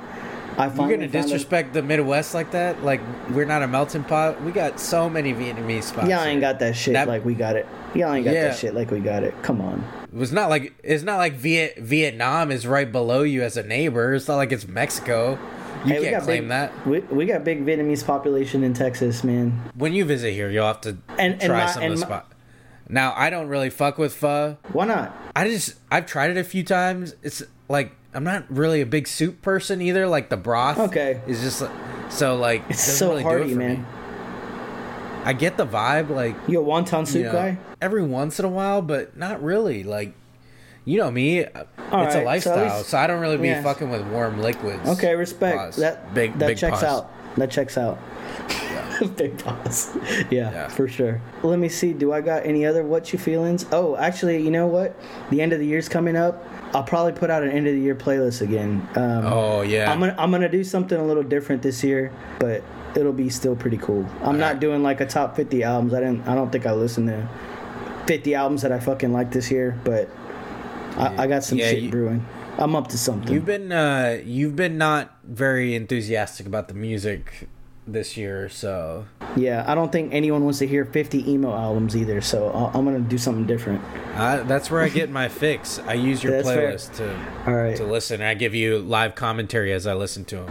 I 0.57 0.67
You're 0.67 0.89
gonna 0.89 1.09
disrespect 1.09 1.73
the 1.73 1.83
Midwest 1.83 2.33
like 2.33 2.53
that? 2.53 2.85
Like 2.85 3.01
we're 3.31 3.45
not 3.45 3.63
a 3.63 3.67
melting 3.67 4.05
pot. 4.05 4.41
We 4.43 4.53
got 4.53 4.79
so 4.79 5.11
many 5.11 5.33
Vietnamese 5.35 5.85
spots. 5.85 6.09
Y'all 6.09 6.23
ain't 6.23 6.41
got 6.41 6.61
that 6.61 6.77
shit 6.77 6.95
That- 6.95 7.09
like 7.09 7.25
we 7.25 7.35
got 7.35 7.57
it. 7.57 7.67
Y'all 7.95 8.13
ain't 8.13 8.25
got 8.25 8.35
Yeah. 8.35 8.49
that 8.49 8.57
shit 8.57 8.73
like 8.75 8.91
we 8.93 9.01
got 9.01 9.25
it. 9.25 9.35
Come 9.43 9.61
on. 9.61 9.83
It 10.13 10.17
was 10.17 10.31
not 10.33 10.51
like 10.51 10.73
it's 10.85 11.03
not 11.03 11.17
like 11.17 11.33
Viet 11.35 11.79
Vietnam 11.79 12.53
is 12.53 12.69
right 12.69 12.91
below 12.91 13.23
you 13.23 13.43
as 13.43 13.57
a 13.57 13.65
neighbor. 13.65 14.15
It's 14.15 14.29
not 14.29 14.37
like 14.37 14.53
it's 14.53 14.69
Mexico. 14.69 15.39
You 15.85 15.93
Hey, 15.95 15.99
we 15.99 16.05
can't 16.07 16.17
got 16.19 16.23
claim 16.23 16.43
big, 16.45 16.49
that. 16.51 16.87
We, 16.87 17.01
we 17.01 17.27
got 17.27 17.43
big 17.45 17.67
Vietnamese 17.67 18.07
population 18.07 18.63
in 18.63 18.75
Texas, 18.75 19.23
man. 19.25 19.61
When 19.75 19.93
you 19.93 20.05
visit 20.05 20.33
here, 20.33 20.49
you'll 20.51 20.67
have 20.69 20.81
to 20.83 20.97
And- 21.19 21.33
and 21.35 21.43
try 21.43 21.65
my- 21.65 21.71
some 21.71 21.83
of 21.83 21.91
the 21.91 21.97
my- 21.97 22.07
spot. 22.07 22.33
Now 22.89 23.13
I 23.17 23.29
don't 23.29 23.49
really 23.49 23.71
fuck 23.71 23.99
with 23.99 24.15
pho. 24.15 24.57
Why 24.73 24.87
not? 24.87 25.17
I 25.35 25.49
just 25.49 25.75
I've 25.91 26.07
tried 26.07 26.31
it 26.31 26.37
a 26.37 26.45
few 26.45 26.63
times. 26.63 27.17
It's 27.25 27.43
like 27.69 27.91
I'm 28.15 28.25
not 28.25 28.45
really 28.49 28.81
a 28.81 28.87
big 28.87 29.07
soup 29.09 29.43
person 29.43 29.81
either. 29.83 30.07
Like 30.07 30.29
the 30.31 30.37
broth, 30.37 30.79
Okay. 30.79 31.21
is 31.27 31.41
just 31.43 31.61
like, 31.63 31.71
so 32.11 32.37
like 32.37 32.63
It's 32.71 32.83
so 32.83 33.11
really 33.11 33.23
do 33.25 33.29
it 33.31 33.51
for 33.51 33.57
man. 33.59 33.81
me. 33.81 33.85
I 35.25 35.33
get 35.33 35.57
the 35.57 35.67
vibe, 35.67 36.11
like 36.11 36.37
You 36.47 36.61
a 36.61 36.65
wonton 36.65 37.07
soup 37.07 37.17
you 37.17 37.23
know, 37.25 37.33
guy? 37.33 37.59
every 37.81 38.03
once 38.03 38.39
in 38.39 38.45
a 38.45 38.49
while, 38.49 38.83
but 38.83 39.17
not 39.17 39.43
really. 39.43 39.83
Like 39.83 40.15
you 40.85 40.99
know 40.99 41.11
me, 41.11 41.45
uh, 41.45 41.65
it's 41.79 41.93
All 41.93 42.01
a 42.01 42.05
right, 42.05 42.13
so 42.13 42.19
at 42.21 42.25
lifestyle, 42.27 42.69
so, 42.71 42.77
least- 42.79 42.95
I 42.95 43.07
don't 43.07 43.21
really 43.21 43.39
be 43.39 43.55
fucking 43.63 43.89
with 43.91 44.07
warm 44.09 44.41
liquids. 44.43 44.87
Okay, 44.91 45.15
respect. 45.15 45.57
Pause. 45.57 45.77
That 45.77 46.13
big 46.15 46.39
that 46.39 46.49
big 46.49 46.59
checks 46.59 46.81
pause. 46.81 46.85
out. 46.85 47.37
That 47.37 47.51
checks 47.51 47.79
out. 47.79 47.99
big 49.17 49.37
pause. 49.43 49.97
Yeah, 50.31 50.53
Yeah. 50.53 50.69
for 50.69 50.87
sure. 50.87 51.21
Let 51.43 51.59
me 51.59 51.69
see. 51.71 51.95
Do 51.95 52.13
I 52.13 52.21
got 52.21 52.45
any 52.45 52.67
other 52.67 52.83
what 52.85 53.13
you 53.13 53.19
feelings? 53.19 53.65
Oh, 53.73 53.97
actually, 53.97 54.43
you 54.43 54.51
know 54.51 54.67
what? 54.67 54.95
The 55.31 55.41
end 55.41 55.53
of 55.55 55.59
the 55.59 55.67
year's 55.67 55.89
coming 55.89 56.17
up. 56.17 56.45
I'll 56.75 56.83
probably 56.83 57.13
put 57.13 57.31
out 57.31 57.43
an 57.43 57.51
end 57.51 57.67
of 57.69 57.75
the 57.75 57.81
year 57.81 57.95
playlist 57.95 58.41
again. 58.43 58.87
Um, 58.97 59.25
Oh 59.27 59.63
yeah, 59.63 59.91
I'm 59.93 60.01
gonna 60.01 60.15
I'm 60.19 60.31
gonna 60.31 60.49
do 60.49 60.65
something 60.65 60.99
a 60.99 61.05
little 61.05 61.23
different 61.23 61.63
this 61.63 61.83
year, 61.85 62.13
but 62.41 62.63
it'll 62.97 63.13
be 63.13 63.29
still 63.31 63.55
pretty 63.57 63.79
cool. 63.79 64.05
I'm 64.23 64.39
not 64.39 64.61
doing 64.61 64.83
like 64.83 65.01
a 65.01 65.07
top 65.07 65.37
50 65.37 65.63
albums. 65.63 65.95
I 65.95 66.01
didn't. 66.01 66.27
I 66.29 66.35
don't 66.35 66.51
think 66.51 66.67
I 66.67 66.73
listened 66.73 67.09
to 67.09 67.29
50 68.07 68.35
albums 68.35 68.63
that 68.63 68.73
I 68.73 68.81
fucking 68.81 69.13
like 69.13 69.31
this 69.31 69.51
year, 69.51 69.79
but 69.85 70.09
I, 70.97 71.25
I 71.25 71.27
got 71.27 71.45
some 71.45 71.59
Yeah, 71.59 71.71
shit 71.71 71.83
you- 71.85 71.91
brewing. 71.91 72.27
I'm 72.57 72.77
up 72.77 72.87
to 72.89 72.99
something. 72.99 73.33
You've 73.33 73.45
been 73.47 73.73
uh 73.73 74.21
you've 74.25 74.55
been 74.55 74.79
not 74.79 75.17
very 75.25 75.75
enthusiastic 75.75 76.47
about 76.47 76.69
the 76.69 76.75
music 76.75 77.49
this 77.87 78.17
year, 78.17 78.49
so 78.49 79.05
yeah, 79.37 79.65
I 79.67 79.75
don't 79.75 79.93
think 79.93 80.15
anyone 80.15 80.45
wants 80.45 80.59
to 80.61 80.67
hear 80.67 80.85
50 80.85 81.31
emo 81.31 81.53
albums 81.55 81.95
either. 81.97 82.21
So 82.21 82.49
I'll, 82.51 82.71
I'm 82.75 82.85
gonna 82.85 83.01
do 83.01 83.19
something 83.19 83.47
different. 83.47 83.83
I, 84.15 84.39
that's 84.39 84.71
where 84.71 84.81
I 84.83 84.89
get 84.89 85.11
my 85.11 85.29
fix. 85.43 85.79
I 85.81 85.95
use 85.95 86.23
your 86.25 86.43
fair. 86.43 86.73
playlist 86.73 86.95
to 86.97 87.15
All 87.47 87.55
right. 87.55 87.77
to 87.77 87.85
listen. 87.85 88.23
I 88.23 88.35
give 88.35 88.55
you 88.55 88.79
live 88.79 89.15
commentary 89.15 89.73
as 89.73 89.87
I 89.87 89.95
listen 89.95 90.25
to 90.27 90.37
them. 90.37 90.47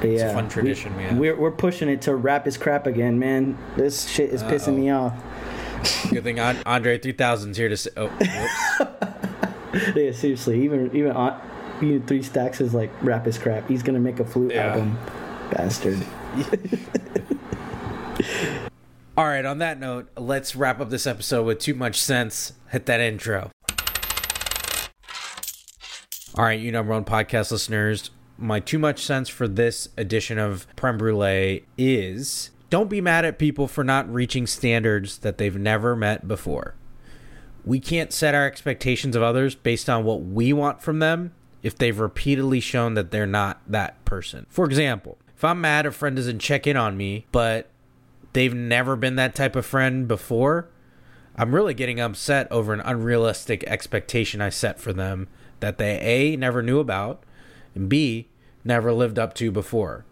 But 0.00 0.10
It's 0.10 0.20
yeah, 0.20 0.30
a 0.30 0.34
fun 0.34 0.48
tradition 0.48 0.94
we, 0.96 1.02
have. 1.04 1.16
We're 1.18 1.36
we're 1.36 1.50
pushing 1.52 1.88
it 1.88 2.02
to 2.02 2.14
rap 2.14 2.46
is 2.46 2.56
crap 2.56 2.86
again, 2.86 3.18
man. 3.18 3.56
This 3.76 4.08
shit 4.08 4.30
is 4.30 4.42
pissing 4.42 4.76
me 4.76 4.90
off. 4.90 5.14
Good 6.10 6.24
thing 6.24 6.38
An- 6.38 6.58
Andre 6.66 6.98
3000's 6.98 7.56
here 7.56 7.68
to 7.68 7.76
say. 7.76 7.90
Oh, 7.96 8.08
whoops. 8.08 9.04
Yeah, 9.94 10.12
seriously. 10.12 10.64
Even 10.64 10.94
even 10.96 11.12
on, 11.12 11.38
even 11.82 12.02
three 12.06 12.22
stacks 12.22 12.60
is 12.60 12.72
like 12.74 12.90
rap 13.02 13.26
is 13.26 13.38
crap. 13.38 13.68
He's 13.68 13.82
gonna 13.82 14.00
make 14.00 14.18
a 14.18 14.24
flute 14.24 14.52
Yeah. 14.52 14.68
album, 14.72 14.98
bastard. 15.50 15.98
All 19.16 19.24
right. 19.24 19.44
On 19.44 19.58
that 19.58 19.80
note, 19.80 20.08
let's 20.16 20.54
wrap 20.54 20.80
up 20.80 20.90
this 20.90 21.06
episode 21.06 21.44
with 21.44 21.58
too 21.58 21.74
much 21.74 22.00
sense. 22.00 22.52
Hit 22.70 22.86
that 22.86 23.00
intro. 23.00 23.50
All 26.38 26.44
right, 26.44 26.60
you 26.60 26.70
number 26.70 26.92
one 26.92 27.04
podcast 27.04 27.50
listeners. 27.50 28.10
My 28.36 28.60
too 28.60 28.78
much 28.78 29.04
sense 29.04 29.28
for 29.28 29.48
this 29.48 29.88
edition 29.96 30.38
of 30.38 30.68
Prem 30.76 30.96
Brulee 30.96 31.64
is 31.76 32.50
don't 32.70 32.88
be 32.88 33.00
mad 33.00 33.24
at 33.24 33.40
people 33.40 33.66
for 33.66 33.82
not 33.82 34.12
reaching 34.12 34.46
standards 34.46 35.18
that 35.18 35.38
they've 35.38 35.56
never 35.56 35.96
met 35.96 36.28
before. 36.28 36.76
We 37.64 37.80
can't 37.80 38.12
set 38.12 38.36
our 38.36 38.46
expectations 38.46 39.16
of 39.16 39.22
others 39.22 39.56
based 39.56 39.90
on 39.90 40.04
what 40.04 40.22
we 40.22 40.52
want 40.52 40.80
from 40.80 41.00
them 41.00 41.32
if 41.62 41.76
they've 41.76 41.98
repeatedly 41.98 42.60
shown 42.60 42.94
that 42.94 43.10
they're 43.10 43.26
not 43.26 43.60
that 43.66 44.04
person. 44.04 44.46
For 44.48 44.64
example, 44.64 45.18
if 45.38 45.44
I'm 45.44 45.60
mad 45.60 45.86
a 45.86 45.92
friend 45.92 46.16
doesn't 46.16 46.40
check 46.40 46.66
in 46.66 46.76
on 46.76 46.96
me, 46.96 47.24
but 47.30 47.70
they've 48.32 48.52
never 48.52 48.96
been 48.96 49.14
that 49.14 49.36
type 49.36 49.54
of 49.54 49.64
friend 49.64 50.08
before, 50.08 50.68
I'm 51.36 51.54
really 51.54 51.74
getting 51.74 52.00
upset 52.00 52.50
over 52.50 52.72
an 52.72 52.80
unrealistic 52.80 53.62
expectation 53.68 54.40
I 54.40 54.48
set 54.48 54.80
for 54.80 54.92
them 54.92 55.28
that 55.60 55.78
they 55.78 56.00
A, 56.00 56.36
never 56.36 56.60
knew 56.60 56.80
about, 56.80 57.22
and 57.72 57.88
B, 57.88 58.26
never 58.64 58.92
lived 58.92 59.16
up 59.16 59.32
to 59.34 59.52
before. 59.52 60.04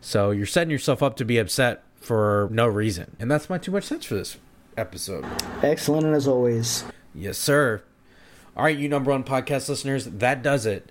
So 0.00 0.32
you're 0.32 0.46
setting 0.46 0.72
yourself 0.72 1.00
up 1.00 1.14
to 1.18 1.24
be 1.24 1.38
upset 1.38 1.84
for 2.00 2.48
no 2.50 2.66
reason. 2.66 3.16
And 3.20 3.30
that's 3.30 3.48
my 3.48 3.58
too 3.58 3.70
much 3.70 3.84
sense 3.84 4.04
for 4.04 4.14
this 4.14 4.36
episode. 4.76 5.24
Excellent 5.62 6.06
and 6.06 6.16
as 6.16 6.26
always. 6.26 6.84
Yes, 7.14 7.38
sir. 7.38 7.84
All 8.56 8.64
right, 8.64 8.76
you 8.76 8.88
number 8.88 9.12
one 9.12 9.22
podcast 9.22 9.68
listeners, 9.68 10.06
that 10.06 10.42
does 10.42 10.66
it 10.66 10.90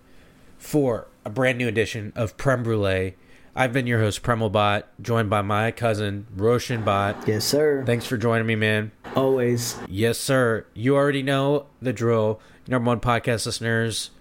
for 0.58 1.10
a 1.26 1.30
brand 1.30 1.58
new 1.58 1.68
edition 1.68 2.14
of 2.16 2.38
Prem 2.38 2.64
Brulee. 2.64 3.16
I've 3.54 3.74
been 3.74 3.86
your 3.86 3.99
host, 3.99 4.24
Premal 4.24 4.52
Bhatt, 4.52 4.84
joined 5.02 5.30
by 5.30 5.41
my 5.41 5.72
cousin, 5.72 6.26
Roshan 6.36 6.84
Bhatt. 6.84 7.28
Yes, 7.28 7.43
sir. 7.43 7.84
Thanks 7.86 8.06
for 8.06 8.16
joining 8.16 8.47
me, 8.47 8.56
man. 8.56 8.91
Always. 9.14 9.78
Yes, 9.89 10.18
sir. 10.18 10.66
You 10.74 10.95
already 10.95 11.22
know 11.22 11.66
the 11.82 11.91
drill. 11.91 12.39
Number 12.68 12.88
one 12.88 13.02
podcast 13.02 13.45
listeners, 13.45 14.12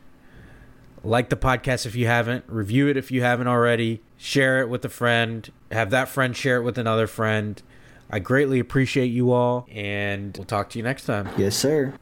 like 1.04 1.28
the 1.28 1.36
podcast 1.36 1.86
if 1.86 1.94
you 1.94 2.06
haven't, 2.06 2.44
review 2.48 2.88
it 2.88 2.96
if 2.96 3.12
you 3.12 3.22
haven't 3.22 3.46
already, 3.46 4.02
share 4.16 4.60
it 4.60 4.68
with 4.68 4.84
a 4.84 4.88
friend, 4.88 5.52
have 5.70 5.90
that 5.90 6.08
friend 6.08 6.36
share 6.36 6.56
it 6.56 6.62
with 6.62 6.76
another 6.76 7.06
friend. 7.06 7.62
I 8.10 8.18
greatly 8.18 8.58
appreciate 8.58 9.06
you 9.06 9.30
all, 9.30 9.68
and 9.70 10.36
we'll 10.36 10.44
talk 10.44 10.70
to 10.70 10.78
you 10.78 10.82
next 10.82 11.04
time. 11.04 11.28
Yes, 11.36 11.54
sir. 11.54 11.94